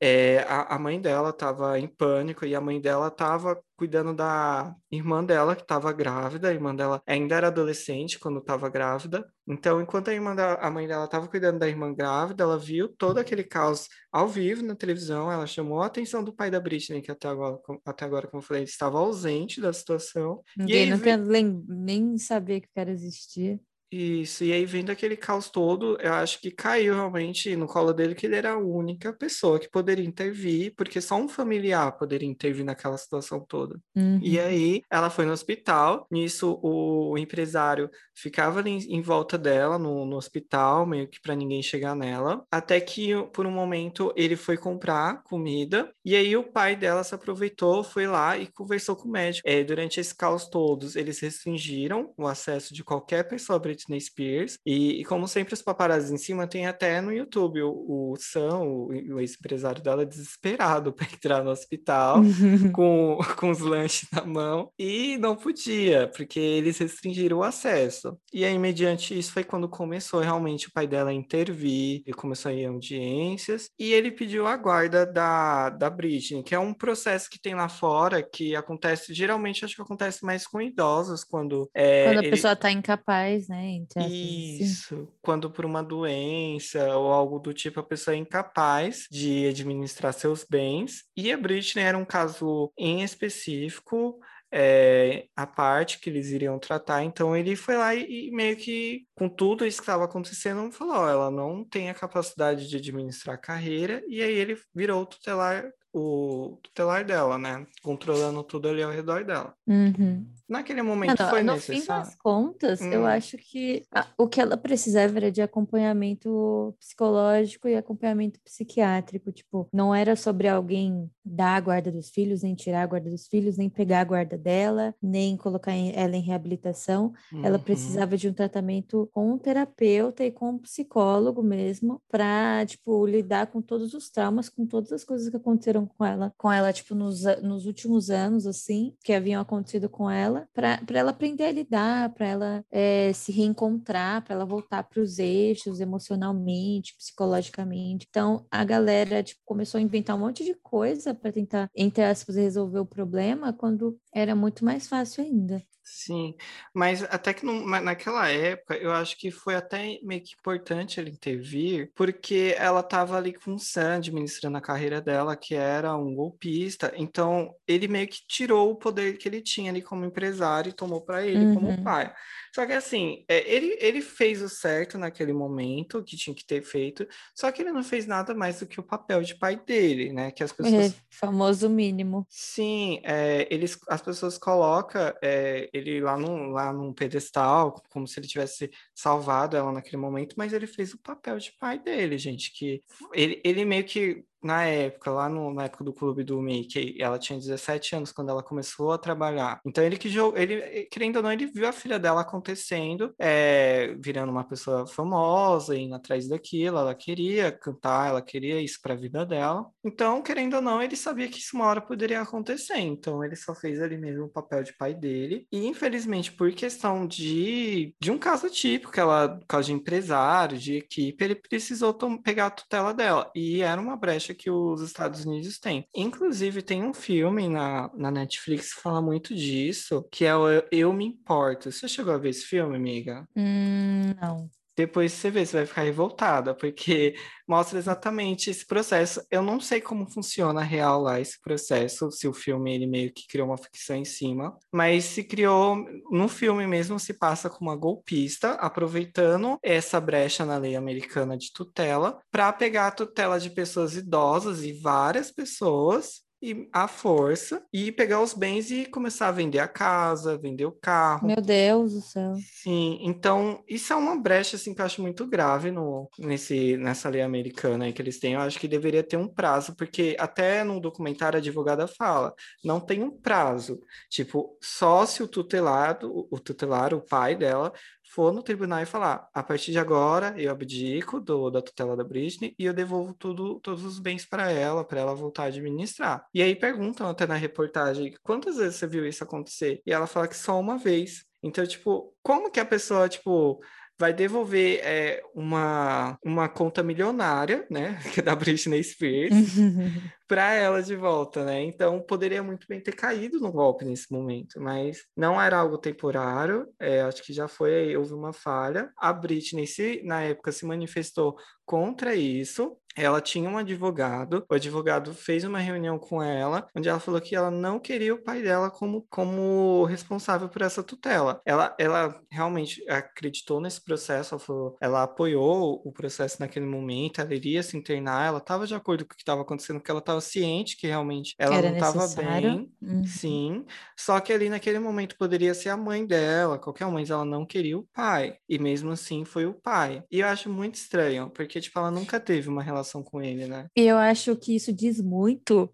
é, 0.00 0.40
a, 0.48 0.74
a 0.76 0.78
mãe 0.78 1.00
dela 1.00 1.30
estava 1.30 1.78
em 1.78 1.86
pânico 1.88 2.44
e 2.44 2.54
a 2.54 2.60
mãe 2.60 2.80
dela 2.80 3.08
estava 3.08 3.60
cuidando 3.76 4.14
da 4.14 4.74
irmã 4.90 5.24
dela 5.24 5.54
que 5.56 5.62
estava 5.62 5.92
grávida. 5.92 6.48
A 6.48 6.52
irmã 6.52 6.74
dela 6.74 7.02
ainda 7.06 7.34
era 7.36 7.48
adolescente 7.48 8.18
quando 8.18 8.38
estava 8.40 8.68
grávida. 8.68 9.26
Então, 9.46 9.80
enquanto 9.80 10.08
a, 10.08 10.14
irmã 10.14 10.34
da, 10.34 10.54
a 10.54 10.70
mãe 10.70 10.86
dela 10.88 11.04
estava 11.04 11.28
cuidando 11.28 11.58
da 11.58 11.68
irmã 11.68 11.94
grávida, 11.94 12.44
ela 12.44 12.58
viu 12.58 12.88
todo 12.88 13.18
aquele 13.18 13.44
caos 13.44 13.88
ao 14.12 14.28
vivo 14.28 14.62
na 14.62 14.74
televisão. 14.74 15.30
Ela 15.30 15.46
chamou 15.46 15.82
a 15.82 15.86
atenção 15.86 16.22
do 16.24 16.34
pai 16.34 16.50
da 16.50 16.60
Britney, 16.60 17.02
que 17.02 17.10
até 17.10 17.28
agora, 17.28 17.58
com- 17.58 17.80
até 17.84 18.04
agora 18.04 18.26
como 18.28 18.42
eu 18.42 18.46
falei, 18.46 18.62
estava 18.64 18.98
ausente 18.98 19.60
da 19.60 19.72
situação. 19.72 20.42
E 20.58 20.60
Ninguém 20.62 20.82
aí 20.84 20.90
nunca 20.90 21.16
vi- 21.18 21.24
nem 21.68 22.18
sabia 22.18 22.60
que 22.60 22.66
o 22.68 22.72
cara 22.74 22.90
existia. 22.90 23.60
Isso, 23.90 24.42
e 24.42 24.52
aí 24.52 24.66
vendo 24.66 24.90
aquele 24.90 25.16
caos 25.16 25.48
todo, 25.48 25.96
eu 26.00 26.12
acho 26.12 26.40
que 26.40 26.50
caiu 26.50 26.92
realmente 26.94 27.54
no 27.54 27.68
colo 27.68 27.92
dele 27.92 28.16
que 28.16 28.26
ele 28.26 28.34
era 28.34 28.50
a 28.54 28.58
única 28.58 29.12
pessoa 29.12 29.60
que 29.60 29.70
poderia 29.70 30.04
intervir, 30.04 30.74
porque 30.76 31.00
só 31.00 31.14
um 31.16 31.28
familiar 31.28 31.96
poderia 31.96 32.28
intervir 32.28 32.64
naquela 32.64 32.98
situação 32.98 33.44
toda. 33.48 33.80
E 34.20 34.40
Uhum. 34.40 34.40
aí 34.40 34.82
ela 34.90 35.08
foi 35.08 35.24
no 35.24 35.30
hospital, 35.32 36.06
nisso 36.10 36.58
o 36.62 37.16
empresário 37.16 37.88
ficava 38.14 38.58
ali 38.58 38.70
em, 38.72 39.00
volta 39.02 39.36
dela 39.38 39.78
no, 39.78 40.04
no 40.06 40.16
hospital, 40.16 40.84
meio 40.86 41.06
que 41.08 41.20
para 41.20 41.36
ninguém 41.36 41.62
chegar 41.62 41.94
nela, 41.94 42.42
até 42.50 42.80
que 42.80 43.10
por 43.34 43.46
um 43.46 43.50
momento 43.52 44.12
ele 44.16 44.34
foi 44.34 44.56
comprar 44.56 45.22
comida, 45.22 45.92
e 46.04 46.16
aí 46.16 46.34
o 46.36 46.50
pai 46.50 46.74
dela 46.74 47.04
se 47.04 47.14
aproveitou, 47.14 47.84
foi 47.84 48.06
lá 48.06 48.36
e 48.38 48.46
conversou 48.50 48.96
com 48.96 49.06
o 49.08 49.12
médico. 49.12 49.46
É, 49.48 49.62
durante 49.62 50.00
esse 50.00 50.14
caos 50.16 50.48
todos, 50.48 50.96
eles 50.96 51.20
restringiram 51.20 52.12
o 52.16 52.26
acesso 52.26 52.72
de 52.74 52.82
qualquer 52.82 53.28
pessoa 53.28 53.56
Britney 53.76 54.00
Spears, 54.00 54.58
e, 54.64 55.00
e 55.00 55.04
como 55.04 55.28
sempre 55.28 55.54
os 55.54 55.62
paparazzi 55.62 56.12
em 56.12 56.16
cima, 56.18 56.46
tem 56.46 56.66
até 56.66 57.00
no 57.00 57.12
YouTube. 57.12 57.62
O, 57.62 58.12
o 58.12 58.16
Sam, 58.18 58.60
o, 58.60 58.86
o 58.88 59.20
ex-empresário 59.20 59.82
dela, 59.82 60.06
desesperado 60.06 60.92
para 60.94 61.06
entrar 61.06 61.44
no 61.44 61.50
hospital 61.50 62.20
com, 62.72 63.18
com 63.36 63.50
os 63.50 63.60
lanches 63.60 64.08
na 64.12 64.24
mão. 64.24 64.70
E 64.78 65.18
não 65.18 65.36
podia, 65.36 66.08
porque 66.08 66.40
eles 66.40 66.78
restringiram 66.78 67.38
o 67.38 67.42
acesso. 67.42 68.16
E 68.32 68.44
aí, 68.44 68.58
mediante 68.58 69.16
isso, 69.18 69.32
foi 69.32 69.44
quando 69.44 69.68
começou 69.68 70.20
realmente 70.20 70.68
o 70.68 70.72
pai 70.72 70.86
dela 70.86 71.10
a 71.10 71.14
intervir, 71.14 72.02
e 72.06 72.12
começou 72.12 72.50
a 72.50 72.54
ir 72.54 72.66
a 72.66 72.70
audiências, 72.70 73.68
e 73.78 73.92
ele 73.92 74.10
pediu 74.10 74.46
a 74.46 74.56
guarda 74.56 75.04
da, 75.06 75.70
da 75.70 75.90
Britney, 75.90 76.42
que 76.42 76.54
é 76.54 76.58
um 76.58 76.72
processo 76.74 77.28
que 77.30 77.40
tem 77.40 77.54
lá 77.54 77.68
fora, 77.68 78.22
que 78.22 78.54
acontece, 78.56 79.12
geralmente 79.12 79.64
acho 79.64 79.74
que 79.76 79.82
acontece 79.82 80.24
mais 80.24 80.46
com 80.46 80.60
idosos, 80.60 81.24
quando, 81.24 81.68
é, 81.74 82.04
Quando 82.06 82.18
a 82.18 82.22
ele- 82.22 82.30
pessoa 82.30 82.56
tá 82.56 82.70
incapaz, 82.70 83.48
né? 83.48 83.65
Assim. 84.00 84.58
isso, 84.60 85.08
quando 85.20 85.50
por 85.50 85.64
uma 85.64 85.82
doença 85.82 86.96
ou 86.96 87.12
algo 87.12 87.38
do 87.38 87.52
tipo 87.52 87.80
a 87.80 87.82
pessoa 87.82 88.14
é 88.14 88.18
incapaz 88.18 89.06
de 89.10 89.48
administrar 89.48 90.12
seus 90.12 90.44
bens. 90.44 91.04
E 91.16 91.32
a 91.32 91.36
Britney 91.36 91.84
era 91.84 91.98
um 91.98 92.04
caso 92.04 92.72
em 92.78 93.02
específico, 93.02 94.18
é, 94.52 95.26
a 95.34 95.46
parte 95.46 95.98
que 95.98 96.08
eles 96.08 96.30
iriam 96.30 96.58
tratar. 96.58 97.02
Então 97.02 97.36
ele 97.36 97.56
foi 97.56 97.76
lá 97.76 97.94
e, 97.94 98.28
e 98.28 98.30
meio 98.30 98.56
que, 98.56 99.06
com 99.14 99.28
tudo 99.28 99.66
isso 99.66 99.78
que 99.78 99.82
estava 99.82 100.04
acontecendo, 100.04 100.70
falou: 100.72 100.94
"Ó, 100.96 101.08
ela 101.08 101.30
não 101.30 101.64
tem 101.64 101.90
a 101.90 101.94
capacidade 101.94 102.68
de 102.68 102.76
administrar 102.76 103.34
a 103.36 103.38
carreira, 103.38 104.02
e 104.08 104.22
aí 104.22 104.32
ele 104.32 104.58
virou 104.74 105.04
tutelar. 105.04 105.70
O 105.98 106.58
tutelar 106.62 107.06
dela, 107.06 107.38
né? 107.38 107.66
Controlando 107.82 108.42
tudo 108.42 108.68
ali 108.68 108.82
ao 108.82 108.90
redor 108.90 109.24
dela. 109.24 109.54
Uhum. 109.66 110.26
Naquele 110.46 110.82
momento 110.82 111.18
Mano, 111.18 111.30
foi 111.30 111.42
no 111.42 111.56
fim 111.56 111.72
necessário. 111.72 112.04
das 112.04 112.14
contas, 112.16 112.80
eu 112.82 113.00
Hum. 113.00 113.06
acho 113.06 113.38
que 113.38 113.82
a- 113.90 114.06
o 114.18 114.28
que 114.28 114.38
ela 114.38 114.58
precisava 114.58 115.16
era 115.16 115.32
de 115.32 115.40
acompanhamento 115.40 116.76
psicológico 116.78 117.66
e 117.66 117.74
acompanhamento 117.74 118.38
psiquiátrico. 118.44 119.32
Tipo, 119.32 119.68
não 119.72 119.94
era 119.94 120.14
sobre 120.16 120.46
alguém 120.48 121.10
dar 121.26 121.56
a 121.56 121.60
guarda 121.60 121.90
dos 121.92 122.10
filhos, 122.10 122.42
nem 122.42 122.54
tirar 122.54 122.82
a 122.82 122.86
guarda 122.86 123.10
dos 123.10 123.26
filhos, 123.26 123.56
nem 123.58 123.68
pegar 123.68 124.00
a 124.00 124.04
guarda 124.04 124.38
dela, 124.38 124.94
nem 125.02 125.36
colocar 125.36 125.72
ela 125.74 126.16
em 126.16 126.22
reabilitação. 126.22 127.12
Ela 127.42 127.58
Uhum. 127.58 127.64
precisava 127.64 128.16
de 128.16 128.28
um 128.28 128.32
tratamento 128.32 129.08
com 129.12 129.32
um 129.32 129.38
terapeuta 129.38 130.24
e 130.24 130.30
com 130.30 130.50
um 130.50 130.58
psicólogo 130.58 131.42
mesmo, 131.42 132.00
para, 132.08 132.64
tipo, 132.66 133.04
lidar 133.06 133.48
com 133.48 133.60
todos 133.60 133.92
os 133.94 134.10
traumas, 134.10 134.48
com 134.48 134.66
todas 134.66 134.92
as 134.92 135.04
coisas 135.04 135.28
que 135.28 135.36
aconteceram 135.36 135.86
com 135.86 136.04
ela, 136.04 136.32
com 136.38 136.50
ela, 136.52 136.72
tipo, 136.72 136.94
nos, 136.94 137.22
nos 137.42 137.66
últimos 137.66 138.10
anos, 138.10 138.46
assim, 138.46 138.94
que 139.04 139.12
haviam 139.12 139.40
acontecido 139.42 139.88
com 139.88 140.10
ela, 140.10 140.48
para 140.54 140.78
ela 140.94 141.10
aprender 141.10 141.44
a 141.44 141.52
lidar, 141.52 142.14
para 142.14 142.26
ela 142.28 142.64
eh, 142.70 143.12
se 143.12 143.32
reencontrar, 143.32 144.24
para 144.24 144.34
ela 144.34 144.44
voltar 144.44 144.82
para 144.84 145.00
os 145.02 145.18
eixos 145.18 145.80
emocionalmente, 145.80 146.94
psicologicamente. 146.96 148.06
Então, 148.08 148.46
a 148.50 148.64
galera, 148.64 149.22
tipo, 149.22 149.40
começou 149.44 149.78
a 149.78 149.82
inventar 149.82 150.16
um 150.16 150.20
monte 150.20 150.44
de 150.44 150.54
coisa 150.62 151.14
para 151.16 151.32
tentar, 151.32 151.70
entre 151.74 152.04
aspas, 152.04 152.36
resolver 152.36 152.78
o 152.80 152.86
problema, 152.86 153.52
quando 153.52 153.98
era 154.14 154.34
muito 154.36 154.64
mais 154.64 154.88
fácil 154.88 155.24
ainda. 155.24 155.62
Sim, 155.88 156.34
mas 156.74 157.04
até 157.04 157.32
que 157.32 157.46
não, 157.46 157.64
naquela 157.64 158.28
época 158.28 158.74
eu 158.76 158.90
acho 158.90 159.16
que 159.16 159.30
foi 159.30 159.54
até 159.54 160.00
meio 160.02 160.20
que 160.20 160.34
importante 160.34 160.98
ele 160.98 161.10
intervir, 161.10 161.92
porque 161.94 162.56
ela 162.58 162.80
estava 162.80 163.16
ali 163.16 163.32
com 163.32 163.54
o 163.54 163.58
Sam 163.58 163.98
administrando 163.98 164.58
a 164.58 164.60
carreira 164.60 165.00
dela, 165.00 165.36
que 165.36 165.54
era 165.54 165.96
um 165.96 166.12
golpista, 166.12 166.92
então 166.96 167.54
ele 167.68 167.86
meio 167.86 168.08
que 168.08 168.18
tirou 168.26 168.72
o 168.72 168.76
poder 168.76 169.16
que 169.16 169.28
ele 169.28 169.40
tinha 169.40 169.70
ali 169.70 169.80
como 169.80 170.04
empresário 170.04 170.70
e 170.70 170.72
tomou 170.72 171.00
para 171.00 171.24
ele 171.24 171.44
uhum. 171.44 171.54
como 171.54 171.84
pai. 171.84 172.12
Só 172.52 172.66
que 172.66 172.72
assim, 172.72 173.24
é, 173.28 173.48
ele, 173.48 173.76
ele 173.80 174.00
fez 174.00 174.42
o 174.42 174.48
certo 174.48 174.98
naquele 174.98 175.32
momento, 175.32 176.02
que 176.02 176.16
tinha 176.16 176.34
que 176.34 176.44
ter 176.44 176.62
feito, 176.62 177.06
só 177.34 177.52
que 177.52 177.62
ele 177.62 177.70
não 177.70 177.84
fez 177.84 178.06
nada 178.06 178.34
mais 178.34 178.58
do 178.58 178.66
que 178.66 178.80
o 178.80 178.82
papel 178.82 179.22
de 179.22 179.38
pai 179.38 179.56
dele, 179.56 180.12
né? 180.12 180.30
Que 180.30 180.42
as 180.42 180.52
pessoas. 180.52 180.92
É, 180.92 180.94
famoso 181.10 181.68
mínimo. 181.68 182.26
Sim, 182.30 183.00
é, 183.04 183.46
eles, 183.50 183.78
as 183.88 184.00
pessoas 184.00 184.38
colocam 184.38 185.12
é, 185.22 185.68
ele 185.76 186.00
lá 186.00 186.16
num, 186.16 186.50
lá 186.50 186.72
num 186.72 186.92
pedestal, 186.92 187.82
como 187.90 188.06
se 188.06 188.18
ele 188.18 188.26
tivesse 188.26 188.70
salvado 188.94 189.56
ela 189.56 189.72
naquele 189.72 189.96
momento, 189.96 190.34
mas 190.36 190.52
ele 190.52 190.66
fez 190.66 190.92
o 190.94 191.02
papel 191.02 191.38
de 191.38 191.52
pai 191.58 191.78
dele, 191.78 192.18
gente. 192.18 192.52
Que 192.52 192.82
ele, 193.12 193.40
ele 193.44 193.64
meio 193.64 193.84
que 193.84 194.24
na 194.42 194.64
época, 194.64 195.10
lá 195.10 195.28
no, 195.28 195.52
na 195.52 195.64
época 195.64 195.84
do 195.84 195.92
clube 195.92 196.24
do 196.24 196.40
Mickey, 196.40 196.96
ela 197.00 197.18
tinha 197.18 197.38
17 197.38 197.96
anos 197.96 198.12
quando 198.12 198.30
ela 198.30 198.42
começou 198.42 198.92
a 198.92 198.98
trabalhar. 198.98 199.60
Então 199.64 199.82
ele 199.82 199.96
que 199.96 200.08
jogou, 200.08 200.38
ele, 200.38 200.86
querendo 200.90 201.16
ou 201.16 201.22
não, 201.22 201.32
ele 201.32 201.46
viu 201.46 201.66
a 201.66 201.72
filha 201.72 201.98
dela 201.98 202.20
acontecendo, 202.20 203.14
é, 203.18 203.94
virando 203.98 204.30
uma 204.30 204.44
pessoa 204.44 204.86
famosa, 204.86 205.76
indo 205.76 205.94
atrás 205.94 206.28
daquilo, 206.28 206.78
ela 206.78 206.94
queria 206.94 207.50
cantar, 207.50 208.08
ela 208.08 208.22
queria 208.22 208.60
isso 208.60 208.78
para 208.82 208.94
a 208.94 208.96
vida 208.96 209.24
dela. 209.24 209.66
Então, 209.84 210.22
querendo 210.22 210.54
ou 210.54 210.62
não, 210.62 210.82
ele 210.82 210.96
sabia 210.96 211.28
que 211.28 211.38
isso 211.38 211.56
uma 211.56 211.66
hora 211.66 211.80
poderia 211.80 212.20
acontecer. 212.20 212.78
Então 212.78 213.24
ele 213.24 213.36
só 213.36 213.54
fez 213.54 213.80
ali 213.80 213.96
mesmo 213.96 214.24
o 214.24 214.28
papel 214.28 214.62
de 214.62 214.76
pai 214.76 214.94
dele. 214.94 215.46
E 215.50 215.66
infelizmente, 215.66 216.32
por 216.32 216.52
questão 216.52 217.06
de, 217.06 217.94
de 218.00 218.10
um 218.10 218.18
caso 218.18 218.48
típico, 218.50 218.98
ela, 218.98 219.40
causa 219.48 219.66
de 219.66 219.72
empresário, 219.72 220.58
de 220.58 220.76
equipe, 220.76 221.24
ele 221.24 221.34
precisou 221.34 221.94
pegar 222.22 222.46
a 222.46 222.50
tutela 222.50 222.92
dela. 222.92 223.30
E 223.34 223.62
era 223.62 223.80
uma 223.80 223.96
brecha 223.96 224.25
que 224.34 224.50
os 224.50 224.80
Estados 224.80 225.24
Unidos 225.24 225.58
têm. 225.58 225.88
Inclusive, 225.94 226.62
tem 226.62 226.82
um 226.82 226.94
filme 226.94 227.48
na, 227.48 227.90
na 227.94 228.10
Netflix 228.10 228.74
que 228.74 228.80
fala 228.80 229.00
muito 229.00 229.34
disso, 229.34 230.06
que 230.10 230.24
é 230.24 230.34
o 230.36 230.46
Eu 230.70 230.92
Me 230.92 231.06
Importo. 231.06 231.70
Você 231.70 231.88
chegou 231.88 232.12
a 232.14 232.18
ver 232.18 232.30
esse 232.30 232.44
filme, 232.44 232.76
amiga? 232.76 233.26
Hum, 233.36 234.14
não. 234.20 234.50
Depois 234.76 235.12
você 235.12 235.30
vê, 235.30 235.46
você 235.46 235.56
vai 235.58 235.66
ficar 235.66 235.82
revoltada, 235.82 236.54
porque 236.54 237.14
mostra 237.48 237.78
exatamente 237.78 238.50
esse 238.50 238.66
processo. 238.66 239.24
Eu 239.30 239.42
não 239.42 239.60
sei 239.60 239.80
como 239.80 240.10
funciona 240.10 240.62
real 240.62 241.00
lá 241.00 241.20
esse 241.20 241.40
processo, 241.40 242.10
se 242.10 242.28
o 242.28 242.32
filme 242.32 242.74
ele 242.74 242.86
meio 242.86 243.12
que 243.12 243.26
criou 243.26 243.48
uma 243.48 243.56
ficção 243.56 243.96
em 243.96 244.04
cima, 244.04 244.56
mas 244.72 245.04
se 245.04 245.24
criou 245.24 245.76
no 246.10 246.28
filme 246.28 246.66
mesmo 246.66 246.98
se 246.98 247.14
passa 247.14 247.48
com 247.48 247.64
uma 247.64 247.76
golpista 247.76 248.52
aproveitando 248.52 249.58
essa 249.62 250.00
brecha 250.00 250.44
na 250.44 250.58
lei 250.58 250.76
americana 250.76 251.36
de 251.36 251.52
tutela 251.52 252.20
para 252.30 252.52
pegar 252.52 252.88
a 252.88 252.90
tutela 252.90 253.40
de 253.40 253.50
pessoas 253.50 253.96
idosas 253.96 254.62
e 254.64 254.72
várias 254.72 255.30
pessoas 255.30 256.25
e 256.46 256.68
a 256.72 256.86
força 256.86 257.62
e 257.72 257.90
pegar 257.90 258.20
os 258.20 258.32
bens 258.32 258.70
e 258.70 258.86
começar 258.86 259.28
a 259.28 259.32
vender 259.32 259.58
a 259.58 259.66
casa, 259.66 260.38
vender 260.38 260.64
o 260.64 260.70
carro. 260.70 261.26
Meu 261.26 261.40
Deus 261.40 261.92
do 261.94 262.00
céu. 262.00 262.34
Sim, 262.62 262.98
então 263.02 263.64
isso 263.68 263.92
é 263.92 263.96
uma 263.96 264.16
brecha 264.16 264.54
assim 264.54 264.72
que 264.72 264.80
eu 264.80 264.86
acho 264.86 265.02
muito 265.02 265.26
grave 265.26 265.72
no 265.72 266.08
nesse 266.18 266.76
nessa 266.76 267.08
lei 267.08 267.22
americana 267.22 267.86
aí 267.86 267.92
que 267.92 268.00
eles 268.00 268.20
têm. 268.20 268.34
Eu 268.34 268.40
acho 268.40 268.60
que 268.60 268.68
deveria 268.68 269.02
ter 269.02 269.16
um 269.16 269.26
prazo, 269.26 269.74
porque 269.74 270.16
até 270.20 270.62
no 270.62 270.80
documentário 270.80 271.36
a 271.36 271.40
advogada 271.40 271.88
fala, 271.88 272.32
não 272.64 272.78
tem 272.78 273.02
um 273.02 273.10
prazo. 273.10 273.80
Tipo, 274.08 274.56
só 274.62 275.04
se 275.04 275.22
o 275.22 275.28
tutelado, 275.28 276.28
o 276.30 276.38
tutelar, 276.38 276.94
o 276.94 277.00
pai 277.00 277.34
dela, 277.34 277.72
for 278.16 278.32
no 278.32 278.42
tribunal 278.42 278.80
e 278.80 278.86
falar: 278.86 279.28
a 279.34 279.42
partir 279.42 279.72
de 279.72 279.78
agora 279.78 280.34
eu 280.38 280.50
abdico 280.50 281.20
do, 281.20 281.50
da 281.50 281.60
tutela 281.60 281.94
da 281.94 282.02
Britney 282.02 282.54
e 282.58 282.64
eu 282.64 282.72
devolvo 282.72 283.12
tudo, 283.12 283.60
todos 283.60 283.84
os 283.84 283.98
bens 283.98 284.24
para 284.24 284.50
ela, 284.50 284.82
para 284.82 285.00
ela 285.00 285.14
voltar 285.14 285.42
a 285.42 285.46
administrar. 285.46 286.24
E 286.32 286.40
aí 286.42 286.56
perguntam 286.56 287.10
até 287.10 287.26
na 287.26 287.34
reportagem: 287.34 288.14
quantas 288.22 288.56
vezes 288.56 288.76
você 288.76 288.86
viu 288.86 289.06
isso 289.06 289.22
acontecer? 289.22 289.82
E 289.84 289.92
ela 289.92 290.06
fala 290.06 290.26
que 290.26 290.36
só 290.36 290.58
uma 290.58 290.78
vez. 290.78 291.26
Então, 291.42 291.66
tipo, 291.66 292.14
como 292.22 292.50
que 292.50 292.58
a 292.58 292.64
pessoa, 292.64 293.06
tipo, 293.06 293.60
vai 293.98 294.12
devolver 294.12 294.80
é, 294.82 295.22
uma, 295.34 296.18
uma 296.24 296.48
conta 296.48 296.82
milionária, 296.82 297.66
né, 297.70 297.98
que 298.12 298.20
é 298.20 298.22
da 298.22 298.34
Britney 298.34 298.82
Spears, 298.82 299.34
para 300.26 300.54
ela 300.54 300.82
de 300.82 300.96
volta, 300.96 301.44
né? 301.44 301.62
Então 301.62 302.00
poderia 302.00 302.42
muito 302.42 302.66
bem 302.68 302.80
ter 302.80 302.92
caído 302.92 303.38
no 303.40 303.52
golpe 303.52 303.84
nesse 303.84 304.12
momento, 304.12 304.60
mas 304.60 305.04
não 305.16 305.40
era 305.40 305.58
algo 305.58 305.78
temporário. 305.78 306.68
É, 306.80 307.02
acho 307.02 307.22
que 307.22 307.32
já 307.32 307.48
foi, 307.48 307.96
houve 307.96 308.12
uma 308.12 308.32
falha. 308.32 308.90
A 308.96 309.12
Britney 309.12 309.66
se 309.66 310.02
na 310.04 310.22
época 310.22 310.52
se 310.52 310.66
manifestou 310.66 311.36
contra 311.66 312.14
isso. 312.14 312.78
Ela 312.98 313.20
tinha 313.20 313.50
um 313.50 313.58
advogado, 313.58 314.46
o 314.50 314.54
advogado 314.54 315.12
fez 315.12 315.44
uma 315.44 315.58
reunião 315.58 315.98
com 315.98 316.22
ela, 316.22 316.66
onde 316.74 316.88
ela 316.88 316.98
falou 316.98 317.20
que 317.20 317.36
ela 317.36 317.50
não 317.50 317.78
queria 317.78 318.14
o 318.14 318.22
pai 318.22 318.40
dela 318.40 318.70
como, 318.70 319.06
como 319.10 319.84
responsável 319.84 320.48
por 320.48 320.62
essa 320.62 320.82
tutela. 320.82 321.42
Ela, 321.44 321.76
ela 321.78 322.18
realmente 322.30 322.82
acreditou 322.88 323.60
nesse 323.60 323.84
processo, 323.84 324.34
ela, 324.34 324.40
falou, 324.42 324.76
ela 324.80 325.02
apoiou 325.02 325.82
o 325.84 325.92
processo 325.92 326.40
naquele 326.40 326.64
momento, 326.64 327.20
ela 327.20 327.34
iria 327.34 327.62
se 327.62 327.76
internar, 327.76 328.28
ela 328.28 328.38
estava 328.38 328.66
de 328.66 328.74
acordo 328.74 329.04
com 329.04 329.12
o 329.12 329.14
que 329.14 329.20
estava 329.20 329.42
acontecendo, 329.42 329.76
porque 329.78 329.90
ela 329.90 330.00
estava 330.00 330.15
ciente 330.20 330.76
que 330.76 330.86
realmente 330.86 331.34
ela 331.38 331.56
Era 331.56 331.70
não 331.70 331.76
estava 331.76 332.08
bem, 332.14 332.70
uhum. 332.80 333.04
sim, 333.04 333.64
só 333.96 334.20
que 334.20 334.32
ali 334.32 334.48
naquele 334.48 334.78
momento 334.78 335.16
poderia 335.18 335.54
ser 335.54 335.70
a 335.70 335.76
mãe 335.76 336.06
dela, 336.06 336.58
qualquer 336.58 336.86
mãe, 336.86 337.04
ela 337.08 337.24
não 337.24 337.44
queria 337.44 337.78
o 337.78 337.86
pai, 337.94 338.36
e 338.48 338.58
mesmo 338.58 338.90
assim 338.90 339.24
foi 339.24 339.46
o 339.46 339.54
pai. 339.54 340.04
E 340.10 340.20
eu 340.20 340.28
acho 340.28 340.48
muito 340.48 340.74
estranho, 340.76 341.30
porque 341.30 341.56
porque, 341.56 341.60
tipo, 341.60 341.78
ela 341.78 341.90
nunca 341.90 342.20
teve 342.20 342.48
uma 342.48 342.62
relação 342.62 343.02
com 343.02 343.22
ele, 343.22 343.46
né? 343.46 343.68
E 343.76 343.82
eu 343.82 343.96
acho 343.96 344.36
que 344.36 344.54
isso 344.54 344.72
diz 344.72 345.00
muito 345.00 345.70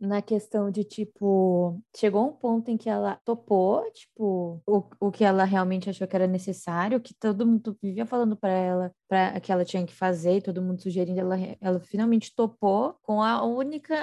na 0.00 0.20
questão 0.20 0.70
de, 0.70 0.84
tipo, 0.84 1.80
chegou 1.96 2.28
um 2.28 2.32
ponto 2.32 2.70
em 2.70 2.76
que 2.76 2.88
ela 2.88 3.18
topou, 3.24 3.90
tipo, 3.92 4.62
o, 4.66 4.84
o 5.00 5.10
que 5.10 5.24
ela 5.24 5.44
realmente 5.44 5.88
achou 5.88 6.06
que 6.06 6.14
era 6.14 6.26
necessário, 6.26 7.00
que 7.00 7.14
todo 7.14 7.46
mundo 7.46 7.76
vivia 7.82 8.04
falando 8.04 8.36
para 8.36 8.50
ela, 8.50 8.92
para 9.08 9.40
que 9.40 9.50
ela 9.50 9.64
tinha 9.64 9.84
que 9.86 9.94
fazer, 9.94 10.42
todo 10.42 10.62
mundo 10.62 10.82
sugerindo, 10.82 11.20
ela, 11.20 11.36
ela 11.60 11.80
finalmente 11.80 12.34
topou 12.34 12.94
com 13.02 13.22
a 13.22 13.44
única, 13.44 13.94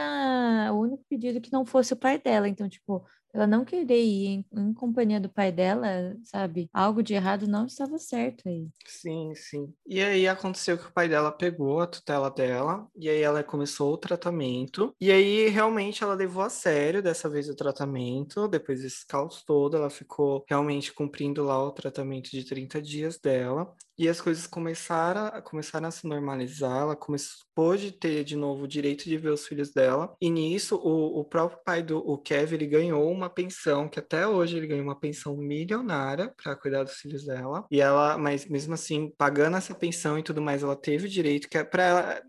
o 0.73 0.79
único 0.79 1.03
pedido 1.09 1.41
que 1.41 1.51
não 1.51 1.65
fosse 1.65 1.93
o 1.93 1.97
pai 1.97 2.17
dela. 2.19 2.47
Então, 2.47 2.67
tipo, 2.67 3.05
ela 3.33 3.47
não 3.47 3.65
querer 3.65 4.01
ir 4.03 4.27
em, 4.27 4.45
em, 4.51 4.73
companhia 4.73 5.19
do 5.19 5.29
pai 5.29 5.51
dela, 5.51 6.15
sabe? 6.23 6.69
Algo 6.73 7.01
de 7.01 7.13
errado 7.13 7.47
não 7.47 7.65
estava 7.65 7.97
certo 7.97 8.47
aí. 8.47 8.67
Sim, 8.85 9.33
sim. 9.35 9.73
E 9.85 10.01
aí 10.01 10.27
aconteceu 10.27 10.77
que 10.77 10.87
o 10.87 10.91
pai 10.91 11.07
dela 11.07 11.31
pegou 11.31 11.79
a 11.79 11.87
tutela 11.87 12.29
dela, 12.29 12.87
e 12.95 13.09
aí 13.09 13.21
ela 13.21 13.43
começou 13.43 13.93
o 13.93 13.97
tratamento, 13.97 14.93
e 14.99 15.11
aí 15.11 15.47
realmente 15.49 16.03
ela 16.03 16.13
levou 16.13 16.43
a 16.43 16.49
sério 16.49 17.01
dessa 17.01 17.29
vez 17.29 17.49
o 17.49 17.55
tratamento, 17.55 18.47
depois 18.47 18.81
desse 18.81 19.05
caos 19.05 19.43
todo, 19.43 19.77
ela 19.77 19.89
ficou 19.89 20.43
realmente 20.47 20.93
cumprindo 20.93 21.43
lá 21.43 21.63
o 21.63 21.71
tratamento 21.71 22.29
de 22.31 22.45
30 22.45 22.81
dias 22.81 23.19
dela, 23.19 23.73
e 24.01 24.09
as 24.09 24.19
coisas 24.19 24.47
começaram, 24.47 25.27
a, 25.27 25.41
começaram 25.41 25.87
a 25.87 25.91
se 25.91 26.07
normalizar, 26.07 26.81
ela 26.81 26.95
começou, 26.95 27.45
pôde 27.53 27.91
ter 27.91 28.23
de 28.23 28.35
novo 28.35 28.63
o 28.63 28.67
direito 28.67 29.03
de 29.05 29.17
ver 29.17 29.29
os 29.29 29.45
filhos 29.45 29.71
dela, 29.71 30.15
e 30.19 30.29
nisso 30.29 30.75
o, 30.75 31.19
o 31.19 31.25
próprio 31.25 31.59
pai 31.63 31.83
do 31.83 31.99
o 31.99 32.17
Kevin, 32.17 32.55
ele 32.55 32.67
ganhou 32.67 33.11
uma 33.11 33.29
pensão, 33.29 33.87
que 33.87 33.99
até 33.99 34.27
hoje 34.27 34.57
ele 34.57 34.67
ganha 34.67 34.81
uma 34.81 34.99
pensão 34.99 35.37
milionária 35.37 36.33
para 36.41 36.55
cuidar 36.55 36.83
dos 36.83 36.95
filhos 36.95 37.25
dela, 37.25 37.65
e 37.69 37.79
ela, 37.79 38.17
mas 38.17 38.45
mesmo 38.45 38.73
assim, 38.73 39.13
pagando 39.17 39.57
essa 39.57 39.75
pensão 39.75 40.17
e 40.17 40.23
tudo 40.23 40.41
mais, 40.41 40.63
ela 40.63 40.75
teve 40.75 41.05
o 41.05 41.09
direito, 41.09 41.47
que 41.47 41.57
é 41.57 41.63
para 41.63 41.83
ela, 41.83 42.21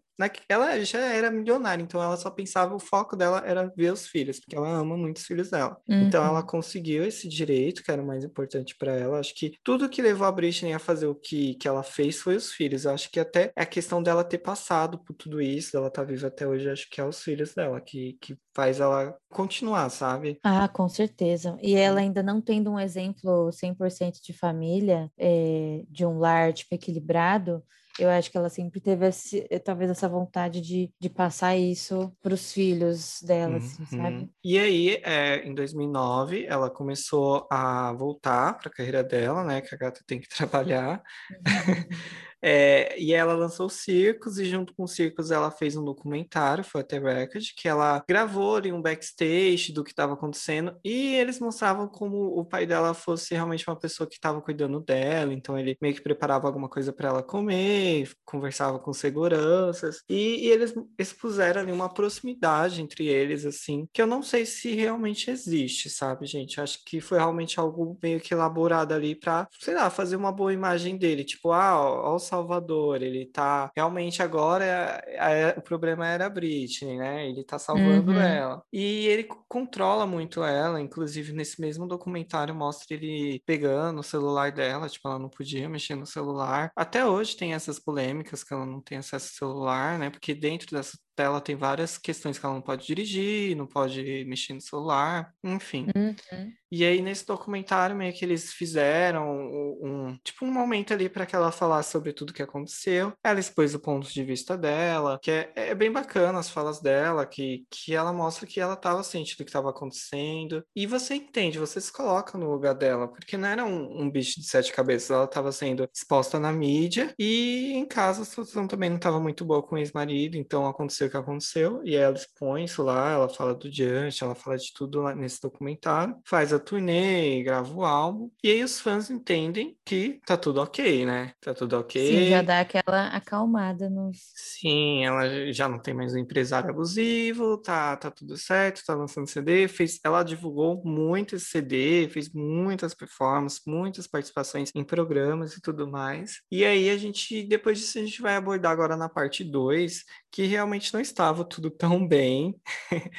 ela 0.48 0.82
já 0.84 1.00
era 1.00 1.30
milionária, 1.30 1.82
então 1.82 2.02
ela 2.02 2.16
só 2.16 2.30
pensava, 2.30 2.74
o 2.74 2.78
foco 2.80 3.16
dela 3.16 3.42
era 3.44 3.72
ver 3.76 3.92
os 3.92 4.06
filhos, 4.06 4.40
porque 4.40 4.56
ela 4.56 4.68
ama 4.68 4.96
muito 4.96 5.18
os 5.18 5.24
filhos 5.24 5.50
dela. 5.50 5.76
Uhum. 5.88 6.02
Então 6.02 6.24
ela 6.24 6.42
conseguiu 6.42 7.04
esse 7.04 7.28
direito, 7.28 7.82
que 7.82 7.90
era 7.90 8.02
o 8.02 8.06
mais 8.06 8.24
importante 8.24 8.76
para 8.76 8.92
ela. 8.92 9.18
Acho 9.18 9.34
que 9.34 9.52
tudo 9.64 9.88
que 9.88 10.02
levou 10.02 10.26
a 10.26 10.32
Britney 10.32 10.72
a 10.72 10.78
fazer 10.78 11.06
o 11.06 11.14
que, 11.14 11.54
que 11.54 11.68
ela 11.68 11.82
fez 11.82 12.20
foi 12.20 12.36
os 12.36 12.52
filhos. 12.52 12.84
Eu 12.84 12.92
acho 12.92 13.10
que 13.10 13.20
até 13.20 13.52
a 13.56 13.66
questão 13.66 14.02
dela 14.02 14.24
ter 14.24 14.38
passado 14.38 14.98
por 14.98 15.14
tudo 15.14 15.40
isso, 15.40 15.76
ela 15.76 15.90
tá 15.90 16.02
viva 16.02 16.28
até 16.28 16.46
hoje, 16.46 16.68
acho 16.68 16.88
que 16.90 17.00
é 17.00 17.04
os 17.04 17.22
filhos 17.22 17.54
dela, 17.54 17.80
que, 17.80 18.16
que 18.20 18.36
faz 18.54 18.80
ela 18.80 19.16
continuar, 19.30 19.88
sabe? 19.90 20.38
Ah, 20.42 20.68
com 20.68 20.88
certeza. 20.88 21.56
E 21.62 21.74
ela 21.74 22.00
ainda 22.00 22.22
não 22.22 22.40
tendo 22.40 22.70
um 22.70 22.80
exemplo 22.80 23.50
100% 23.50 24.20
de 24.22 24.32
família, 24.32 25.10
é, 25.18 25.84
de 25.88 26.04
um 26.04 26.18
lar 26.18 26.52
tipo, 26.52 26.74
equilibrado, 26.74 27.62
eu 27.98 28.08
acho 28.08 28.30
que 28.30 28.36
ela 28.36 28.48
sempre 28.48 28.80
teve 28.80 29.06
esse, 29.06 29.46
eh, 29.50 29.58
talvez 29.58 29.90
essa 29.90 30.08
vontade 30.08 30.60
de, 30.60 30.92
de 30.98 31.10
passar 31.10 31.56
isso 31.56 32.12
para 32.22 32.34
os 32.34 32.52
filhos 32.52 33.22
dela, 33.22 33.56
assim, 33.56 33.82
uhum. 33.82 34.02
sabe? 34.02 34.30
E 34.42 34.58
aí, 34.58 35.00
é, 35.02 35.46
em 35.46 35.54
2009, 35.54 36.46
ela 36.46 36.70
começou 36.70 37.46
a 37.50 37.92
voltar 37.92 38.54
para 38.54 38.68
a 38.68 38.72
carreira 38.72 39.04
dela, 39.04 39.44
né? 39.44 39.60
Que 39.60 39.74
a 39.74 39.78
gata 39.78 40.00
tem 40.06 40.20
que 40.20 40.28
trabalhar. 40.34 41.02
Uhum. 41.30 42.22
É, 42.42 42.98
e 42.98 43.12
ela 43.12 43.34
lançou 43.34 43.68
Circos, 43.68 44.38
e 44.38 44.44
junto 44.44 44.74
com 44.74 44.82
o 44.82 44.88
Circos 44.88 45.30
ela 45.30 45.50
fez 45.50 45.76
um 45.76 45.84
documentário, 45.84 46.64
foi 46.64 46.80
até 46.80 46.98
Record, 46.98 47.44
que 47.56 47.68
ela 47.68 48.02
gravou 48.08 48.56
ali 48.56 48.72
um 48.72 48.82
backstage 48.82 49.72
do 49.72 49.84
que 49.84 49.90
estava 49.90 50.14
acontecendo, 50.14 50.76
e 50.84 51.14
eles 51.14 51.38
mostravam 51.38 51.86
como 51.86 52.16
o 52.38 52.44
pai 52.44 52.66
dela 52.66 52.94
fosse 52.94 53.34
realmente 53.34 53.68
uma 53.68 53.78
pessoa 53.78 54.08
que 54.08 54.14
estava 54.14 54.40
cuidando 54.42 54.80
dela, 54.80 55.32
então 55.32 55.58
ele 55.58 55.76
meio 55.80 55.94
que 55.94 56.02
preparava 56.02 56.46
alguma 56.48 56.68
coisa 56.68 56.92
para 56.92 57.08
ela 57.08 57.22
comer, 57.22 58.10
conversava 58.24 58.78
com 58.78 58.92
seguranças, 58.92 60.02
e, 60.08 60.46
e 60.46 60.48
eles 60.48 60.74
expuseram 60.98 61.60
ali 61.60 61.70
uma 61.70 61.92
proximidade 61.92 62.82
entre 62.82 63.06
eles, 63.06 63.46
assim, 63.46 63.86
que 63.92 64.02
eu 64.02 64.06
não 64.06 64.22
sei 64.22 64.44
se 64.44 64.74
realmente 64.74 65.30
existe, 65.30 65.88
sabe, 65.88 66.26
gente? 66.26 66.60
Acho 66.60 66.78
que 66.84 67.00
foi 67.00 67.18
realmente 67.18 67.60
algo 67.60 67.96
meio 68.02 68.20
que 68.20 68.34
elaborado 68.34 68.92
ali 68.92 69.14
para, 69.14 69.46
sei 69.60 69.74
lá, 69.74 69.88
fazer 69.90 70.16
uma 70.16 70.32
boa 70.32 70.52
imagem 70.52 70.96
dele, 70.96 71.24
tipo, 71.24 71.52
ah, 71.52 71.78
ó, 71.80 72.12
ó 72.12 72.14
o 72.16 72.18
Salvador, 72.36 73.02
ele 73.02 73.26
tá 73.30 73.70
realmente 73.76 74.22
agora 74.22 75.02
a, 75.18 75.50
a, 75.52 75.58
o 75.58 75.62
problema 75.62 76.06
era 76.06 76.26
a 76.26 76.30
Britney, 76.30 76.96
né? 76.98 77.28
Ele 77.28 77.44
tá 77.44 77.58
salvando 77.58 78.12
Uhum. 78.12 78.18
ela. 78.18 78.62
E 78.72 79.06
ele 79.06 79.24
controla 79.48 80.06
muito 80.06 80.42
ela, 80.42 80.80
inclusive 80.80 81.32
nesse 81.32 81.60
mesmo 81.60 81.86
documentário 81.86 82.54
mostra 82.54 82.94
ele 82.96 83.40
pegando 83.46 84.00
o 84.00 84.02
celular 84.02 84.50
dela, 84.52 84.88
tipo, 84.88 85.06
ela 85.08 85.18
não 85.18 85.28
podia 85.28 85.68
mexer 85.68 85.94
no 85.94 86.06
celular. 86.06 86.70
Até 86.76 87.04
hoje 87.06 87.36
tem 87.36 87.52
essas 87.54 87.78
polêmicas 87.78 88.42
que 88.42 88.54
ela 88.54 88.64
não 88.66 88.80
tem 88.80 88.98
acesso 88.98 89.26
ao 89.44 89.50
celular, 89.50 89.98
né? 89.98 90.10
Porque 90.10 90.34
dentro 90.34 90.74
dessa 90.74 90.96
tela 91.14 91.40
tem 91.40 91.56
várias 91.56 91.98
questões 91.98 92.38
que 92.38 92.44
ela 92.46 92.54
não 92.54 92.62
pode 92.62 92.86
dirigir, 92.86 93.56
não 93.56 93.66
pode 93.66 94.24
mexer 94.26 94.54
no 94.54 94.60
celular, 94.60 95.32
enfim. 95.44 95.86
Uhum. 95.94 96.52
E 96.74 96.84
aí, 96.86 97.02
nesse 97.02 97.26
documentário, 97.26 97.94
meio 97.94 98.14
que 98.14 98.24
eles 98.24 98.50
fizeram 98.52 99.30
um, 99.30 99.78
um- 99.82 100.18
tipo 100.24 100.46
um 100.46 100.50
momento 100.50 100.94
ali 100.94 101.06
para 101.06 101.26
que 101.26 101.36
ela 101.36 101.52
falasse 101.52 101.92
sobre 101.92 102.14
tudo 102.14 102.32
que 102.32 102.42
aconteceu. 102.42 103.12
Ela 103.22 103.38
expôs 103.38 103.74
o 103.74 103.78
ponto 103.78 104.10
de 104.10 104.24
vista 104.24 104.56
dela, 104.56 105.18
que 105.22 105.30
é, 105.30 105.52
é 105.54 105.74
bem 105.74 105.92
bacana 105.92 106.38
as 106.38 106.48
falas 106.48 106.80
dela, 106.80 107.26
que, 107.26 107.66
que 107.70 107.94
ela 107.94 108.10
mostra 108.10 108.46
que 108.46 108.58
ela 108.58 108.72
estava 108.72 109.02
ciente 109.02 109.36
do 109.36 109.44
que 109.44 109.50
estava 109.50 109.68
acontecendo. 109.68 110.64
E 110.74 110.86
você 110.86 111.14
entende, 111.14 111.58
você 111.58 111.78
se 111.78 111.92
coloca 111.92 112.38
no 112.38 112.50
lugar 112.50 112.74
dela, 112.74 113.06
porque 113.06 113.36
não 113.36 113.48
era 113.48 113.64
um, 113.66 114.02
um 114.04 114.10
bicho 114.10 114.40
de 114.40 114.46
sete 114.46 114.72
cabeças, 114.72 115.10
ela 115.10 115.24
estava 115.24 115.52
sendo 115.52 115.86
exposta 115.94 116.40
na 116.40 116.52
mídia 116.52 117.14
e 117.18 117.72
em 117.74 117.84
casa 117.84 118.22
a 118.22 118.24
situação 118.24 118.66
também 118.66 118.88
não 118.88 118.96
estava 118.96 119.20
muito 119.20 119.44
boa 119.44 119.62
com 119.62 119.74
o 119.74 119.78
ex-marido, 119.78 120.36
então 120.36 120.66
aconteceu 120.66 121.01
o 121.06 121.10
que 121.10 121.16
aconteceu. 121.16 121.80
E 121.84 121.96
ela 121.96 122.16
expõe 122.16 122.64
isso 122.64 122.82
lá, 122.82 123.12
ela 123.12 123.28
fala 123.28 123.54
do 123.54 123.70
diante, 123.70 124.22
ela 124.22 124.34
fala 124.34 124.56
de 124.56 124.72
tudo 124.72 125.02
lá 125.02 125.14
nesse 125.14 125.40
documentário, 125.40 126.16
faz 126.24 126.52
a 126.52 126.58
turnê, 126.58 127.42
grava 127.42 127.72
o 127.72 127.84
álbum, 127.84 128.30
e 128.42 128.50
aí 128.50 128.62
os 128.62 128.80
fãs 128.80 129.10
entendem 129.10 129.76
que 129.84 130.20
tá 130.26 130.36
tudo 130.36 130.60
ok, 130.60 131.04
né? 131.06 131.32
Tá 131.40 131.54
tudo 131.54 131.78
ok. 131.78 132.06
Sim, 132.06 132.30
já 132.30 132.42
dá 132.42 132.60
aquela 132.60 133.08
acalmada 133.08 133.88
nos. 133.88 134.18
Sim, 134.34 135.04
ela 135.04 135.52
já 135.52 135.68
não 135.68 135.78
tem 135.78 135.94
mais 135.94 136.14
um 136.14 136.18
empresário 136.18 136.70
abusivo, 136.70 137.58
tá, 137.58 137.96
tá 137.96 138.10
tudo 138.10 138.36
certo, 138.36 138.82
tá 138.84 138.94
lançando 138.94 139.26
CD, 139.26 139.68
fez, 139.68 139.98
ela 140.04 140.22
divulgou 140.22 140.82
muito 140.84 141.36
esse 141.36 141.46
CD, 141.46 142.08
fez 142.08 142.32
muitas 142.32 142.94
performances, 142.94 143.60
muitas 143.66 144.06
participações 144.06 144.70
em 144.74 144.84
programas 144.84 145.54
e 145.54 145.60
tudo 145.60 145.88
mais. 145.88 146.40
E 146.50 146.64
aí 146.64 146.90
a 146.90 146.96
gente, 146.96 147.42
depois 147.44 147.78
disso, 147.78 147.98
a 147.98 148.02
gente 148.02 148.20
vai 148.22 148.36
abordar 148.36 148.72
agora 148.72 148.96
na 148.96 149.08
parte 149.08 149.44
2, 149.44 150.04
que 150.32 150.46
realmente 150.46 150.94
não 150.94 151.00
estava 151.00 151.44
tudo 151.44 151.70
tão 151.70 152.08
bem, 152.08 152.58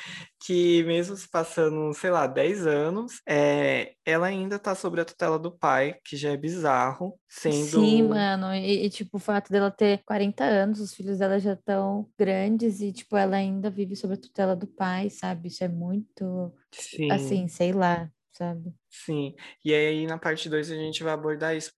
que 0.43 0.83
mesmo 0.83 1.15
se 1.15 1.29
passando, 1.29 1.93
sei 1.93 2.09
lá, 2.09 2.25
10 2.25 2.65
anos, 2.65 3.21
é, 3.27 3.93
ela 4.03 4.25
ainda 4.25 4.57
tá 4.57 4.73
sob 4.73 4.99
a 4.99 5.05
tutela 5.05 5.37
do 5.37 5.51
pai, 5.51 5.95
que 6.03 6.17
já 6.17 6.31
é 6.31 6.37
bizarro, 6.37 7.19
sendo... 7.29 7.81
Sim, 7.81 8.01
mano. 8.07 8.51
E, 8.55 8.85
e, 8.85 8.89
tipo, 8.89 9.17
o 9.17 9.19
fato 9.19 9.51
dela 9.51 9.69
ter 9.69 10.01
40 10.03 10.43
anos, 10.43 10.79
os 10.79 10.95
filhos 10.95 11.19
dela 11.19 11.39
já 11.39 11.53
estão 11.53 12.09
grandes 12.17 12.81
e, 12.81 12.91
tipo, 12.91 13.15
ela 13.15 13.35
ainda 13.37 13.69
vive 13.69 13.95
sob 13.95 14.15
a 14.15 14.17
tutela 14.17 14.55
do 14.55 14.65
pai, 14.65 15.11
sabe? 15.11 15.49
Isso 15.49 15.63
é 15.63 15.67
muito, 15.67 16.51
Sim. 16.71 17.11
assim, 17.11 17.47
sei 17.47 17.73
lá, 17.73 18.11
sabe? 18.31 18.73
Sim, 18.89 19.35
e 19.63 19.73
aí 19.73 20.07
na 20.07 20.17
parte 20.17 20.49
2 20.49 20.71
a 20.71 20.75
gente 20.75 21.03
vai 21.03 21.13
abordar 21.13 21.55
isso. 21.55 21.71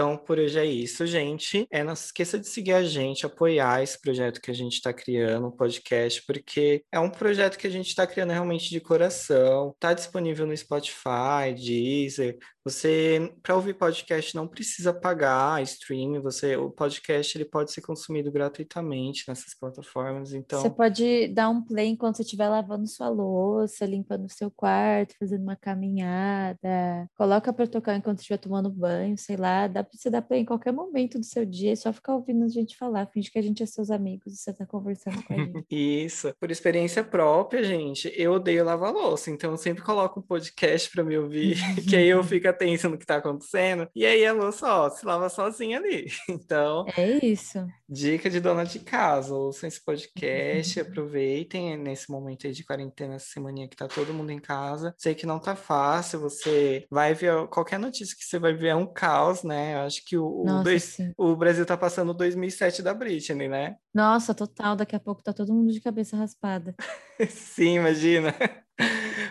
Então, 0.00 0.16
por 0.16 0.38
hoje 0.38 0.58
é 0.58 0.64
isso, 0.64 1.06
gente. 1.06 1.66
É, 1.70 1.84
não 1.84 1.94
se 1.94 2.06
esqueça 2.06 2.38
de 2.38 2.48
seguir 2.48 2.72
a 2.72 2.82
gente, 2.82 3.26
apoiar 3.26 3.82
esse 3.82 4.00
projeto 4.00 4.40
que 4.40 4.50
a 4.50 4.54
gente 4.54 4.72
está 4.72 4.94
criando, 4.94 5.48
o 5.48 5.52
podcast, 5.52 6.24
porque 6.24 6.82
é 6.90 6.98
um 6.98 7.10
projeto 7.10 7.58
que 7.58 7.66
a 7.66 7.70
gente 7.70 7.88
está 7.88 8.06
criando 8.06 8.30
realmente 8.30 8.70
de 8.70 8.80
coração. 8.80 9.72
Está 9.74 9.92
disponível 9.92 10.46
no 10.46 10.56
Spotify, 10.56 11.52
Deezer. 11.54 12.38
Você, 12.62 13.34
para 13.42 13.56
ouvir 13.56 13.74
podcast, 13.74 14.34
não 14.34 14.46
precisa 14.46 14.92
pagar 14.92 15.62
streaming. 15.62 16.20
Você, 16.20 16.56
o 16.56 16.70
podcast 16.70 17.36
ele 17.36 17.46
pode 17.46 17.72
ser 17.72 17.80
consumido 17.80 18.30
gratuitamente 18.30 19.24
nessas 19.26 19.54
plataformas. 19.54 20.34
Então, 20.34 20.60
Você 20.60 20.68
pode 20.68 21.28
dar 21.28 21.48
um 21.48 21.62
play 21.62 21.88
enquanto 21.88 22.16
você 22.16 22.22
estiver 22.22 22.48
lavando 22.48 22.86
sua 22.86 23.08
louça, 23.08 23.86
limpando 23.86 24.26
o 24.26 24.28
seu 24.28 24.50
quarto, 24.50 25.14
fazendo 25.18 25.42
uma 25.42 25.56
caminhada. 25.56 27.08
Coloca 27.16 27.50
para 27.50 27.66
tocar 27.66 27.96
enquanto 27.96 28.18
estiver 28.18 28.38
tomando 28.38 28.70
banho, 28.70 29.16
sei 29.16 29.36
lá. 29.36 29.66
Dá 29.66 29.82
você 29.96 30.10
dar 30.10 30.22
play 30.22 30.40
em 30.40 30.44
qualquer 30.44 30.72
momento 30.72 31.18
do 31.18 31.24
seu 31.24 31.44
dia, 31.44 31.72
é 31.72 31.76
só 31.76 31.92
ficar 31.92 32.14
ouvindo 32.14 32.44
a 32.44 32.48
gente 32.48 32.76
falar. 32.76 33.06
Finge 33.06 33.30
que 33.30 33.38
a 33.38 33.42
gente 33.42 33.62
é 33.62 33.66
seus 33.66 33.90
amigos 33.90 34.32
e 34.32 34.36
você 34.36 34.52
tá 34.52 34.66
conversando 34.66 35.22
com 35.22 35.34
a 35.34 35.36
gente. 35.36 35.66
Isso, 35.70 36.34
por 36.38 36.50
experiência 36.50 37.02
própria, 37.02 37.62
gente, 37.62 38.12
eu 38.16 38.32
odeio 38.32 38.64
lavar 38.64 38.92
louça, 38.92 39.30
então 39.30 39.50
eu 39.50 39.56
sempre 39.56 39.82
coloco 39.82 40.20
um 40.20 40.22
podcast 40.22 40.90
para 40.90 41.04
me 41.04 41.16
ouvir, 41.18 41.56
que 41.88 41.96
aí 41.96 42.08
eu 42.08 42.22
fico 42.22 42.48
atento 42.48 42.88
no 42.88 42.98
que 42.98 43.06
tá 43.06 43.16
acontecendo, 43.16 43.88
e 43.94 44.04
aí 44.06 44.24
a 44.24 44.32
louça, 44.32 44.66
ó, 44.66 44.90
se 44.90 45.04
lava 45.04 45.28
sozinha 45.28 45.78
ali. 45.78 46.06
Então, 46.50 46.86
É 46.96 47.24
isso. 47.24 47.58
Dica 47.90 48.30
de 48.30 48.38
dona 48.40 48.64
de 48.64 48.78
casa, 48.78 49.34
ouçam 49.34 49.68
esse 49.68 49.84
podcast, 49.84 50.78
aproveitem 50.80 51.76
nesse 51.76 52.10
momento 52.10 52.46
aí 52.46 52.52
de 52.52 52.64
quarentena, 52.64 53.14
essa 53.16 53.26
semaninha 53.32 53.68
que 53.68 53.76
tá 53.76 53.88
todo 53.88 54.14
mundo 54.14 54.30
em 54.30 54.38
casa. 54.38 54.94
Sei 54.96 55.14
que 55.14 55.26
não 55.26 55.38
tá 55.40 55.56
fácil, 55.56 56.20
você 56.20 56.86
vai 56.90 57.12
ver 57.14 57.48
qualquer 57.48 57.78
notícia 57.78 58.16
que 58.16 58.24
você 58.24 58.38
vai 58.38 58.54
ver 58.54 58.68
é 58.68 58.76
um 58.76 58.86
caos, 58.86 59.42
né? 59.42 59.74
Eu 59.74 59.78
acho 59.80 60.04
que 60.04 60.16
o, 60.16 60.42
o, 60.42 60.44
Nossa, 60.44 60.64
dois- 60.64 60.84
sim. 60.84 61.12
o 61.16 61.34
Brasil 61.34 61.66
tá 61.66 61.76
passando 61.76 62.10
o 62.10 62.14
2007 62.14 62.82
da 62.82 62.94
Britney, 62.94 63.48
né? 63.48 63.76
Nossa, 63.92 64.32
total. 64.32 64.76
Daqui 64.76 64.94
a 64.94 65.00
pouco 65.00 65.22
tá 65.22 65.32
todo 65.32 65.52
mundo 65.52 65.72
de 65.72 65.80
cabeça 65.80 66.16
raspada. 66.16 66.74
Sim, 67.28 67.76
imagina. 67.76 68.34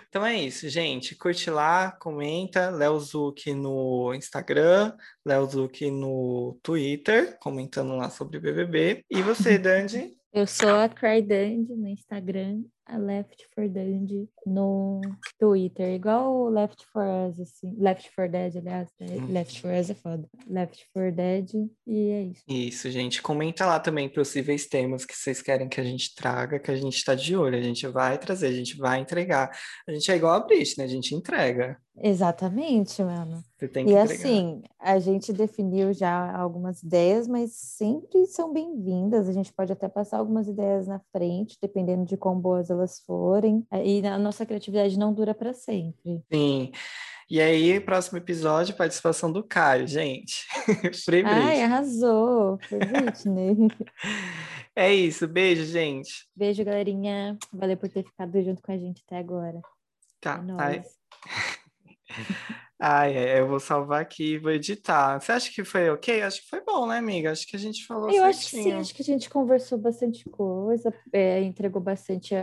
Então 0.09 0.25
é 0.25 0.35
isso, 0.35 0.67
gente. 0.67 1.15
Curte 1.15 1.51
lá, 1.51 1.91
comenta. 1.91 2.69
Léo 2.69 2.99
Zuc 2.99 3.53
no 3.53 4.13
Instagram, 4.13 4.95
Léo 5.23 5.45
Zuc 5.45 5.91
no 5.91 6.57
Twitter, 6.63 7.37
comentando 7.39 7.95
lá 7.95 8.09
sobre 8.09 8.39
BBB. 8.39 9.05
E 9.09 9.21
você, 9.21 9.57
Dandy? 9.59 10.17
Eu 10.33 10.47
sou 10.47 10.75
a 10.75 10.89
Cry 10.89 11.21
Dandy 11.21 11.75
no 11.75 11.87
Instagram, 11.87 12.61
Left 12.97 13.45
for 13.53 13.67
Dandy 13.69 14.27
no 14.45 15.01
Twitter, 15.39 15.93
igual 15.93 16.33
o 16.33 16.49
Left 16.49 16.85
for 16.91 17.03
Us, 17.27 17.39
assim. 17.39 17.75
Left 17.77 18.09
for 18.15 18.27
Dead, 18.29 18.55
aliás. 18.57 18.89
né? 18.99 19.07
Hum. 19.17 19.31
Left 19.31 19.61
for 19.61 19.71
Us 19.71 19.89
é 19.89 19.93
foda. 19.93 20.27
Left 20.47 20.85
for 20.93 21.11
Dead, 21.11 21.49
e 21.85 22.09
é 22.09 22.21
isso. 22.23 22.43
Isso, 22.47 22.89
gente. 22.91 23.21
Comenta 23.21 23.65
lá 23.65 23.79
também 23.79 24.09
possíveis 24.09 24.65
temas 24.67 25.05
que 25.05 25.15
vocês 25.15 25.41
querem 25.41 25.67
que 25.67 25.79
a 25.81 25.83
gente 25.83 26.15
traga, 26.15 26.59
que 26.59 26.71
a 26.71 26.75
gente 26.75 27.03
tá 27.03 27.13
de 27.15 27.35
olho. 27.35 27.57
A 27.57 27.61
gente 27.61 27.85
vai 27.87 28.17
trazer, 28.17 28.47
a 28.47 28.51
gente 28.53 28.77
vai 28.77 28.99
entregar. 29.01 29.51
A 29.87 29.91
gente 29.91 30.11
é 30.11 30.15
igual 30.15 30.33
a 30.33 30.39
Britney, 30.39 30.85
a 30.85 30.89
gente 30.89 31.13
entrega. 31.13 31.77
Exatamente, 32.01 33.03
mano. 33.03 33.43
Você 33.57 33.67
tem 33.67 33.85
que 33.85 33.91
E 33.91 33.93
entregar. 33.93 34.15
assim, 34.15 34.61
a 34.79 34.99
gente 34.99 35.33
definiu 35.33 35.91
já 35.93 36.33
algumas 36.33 36.81
ideias, 36.81 37.27
mas 37.27 37.51
sempre 37.55 38.25
são 38.25 38.53
bem-vindas. 38.53 39.27
A 39.27 39.33
gente 39.33 39.51
pode 39.51 39.73
até 39.73 39.89
passar 39.89 40.17
algumas 40.19 40.47
ideias 40.47 40.87
na 40.87 41.01
frente, 41.11 41.57
dependendo 41.61 42.05
de 42.05 42.15
quão 42.15 42.39
boas 42.39 42.69
elas 42.69 42.78
forem. 42.87 43.65
E 43.83 44.05
a 44.05 44.17
nossa 44.17 44.45
criatividade 44.45 44.97
não 44.97 45.13
dura 45.13 45.33
para 45.33 45.53
sempre. 45.53 46.23
Sim. 46.31 46.71
E 47.29 47.39
aí, 47.39 47.79
próximo 47.79 48.17
episódio, 48.17 48.75
participação 48.75 49.31
do 49.31 49.43
Caio, 49.43 49.87
gente. 49.87 50.47
Free 51.05 51.23
Ai, 51.23 51.35
Britney. 51.35 51.61
arrasou! 51.63 52.57
Foi 52.67 52.79
Britney. 52.79 53.55
É 54.75 54.93
isso, 54.93 55.27
beijo, 55.27 55.65
gente. 55.65 56.25
Beijo, 56.33 56.63
galerinha. 56.63 57.37
Valeu 57.51 57.75
por 57.75 57.89
ter 57.89 58.01
ficado 58.03 58.41
junto 58.41 58.61
com 58.61 58.71
a 58.71 58.77
gente 58.77 59.03
até 59.05 59.17
agora. 59.17 59.59
Tá. 60.21 60.41
É 60.41 60.53
Ai, 60.63 60.83
ai, 62.79 63.17
ai, 63.17 63.39
eu 63.41 63.47
vou 63.49 63.59
salvar 63.59 64.01
aqui 64.01 64.35
e 64.35 64.37
vou 64.37 64.51
editar. 64.51 65.19
Você 65.19 65.31
acha 65.33 65.51
que 65.51 65.65
foi 65.65 65.89
ok? 65.89 66.21
Acho 66.21 66.41
que 66.41 66.49
foi 66.49 66.61
bom, 66.61 66.87
né, 66.87 66.97
amiga? 66.97 67.31
Acho 67.31 67.45
que 67.45 67.57
a 67.57 67.59
gente 67.59 67.85
falou 67.85 68.09
Eu 68.09 68.23
acho 68.23 68.39
que 68.39 68.45
sim, 68.51 68.57
certinho. 68.57 68.79
acho 68.79 68.95
que 68.95 69.01
a 69.01 69.05
gente 69.05 69.29
conversou 69.29 69.77
bastante 69.77 70.23
coisa, 70.29 70.93
é, 71.11 71.41
entregou 71.41 71.81
bastante 71.81 72.33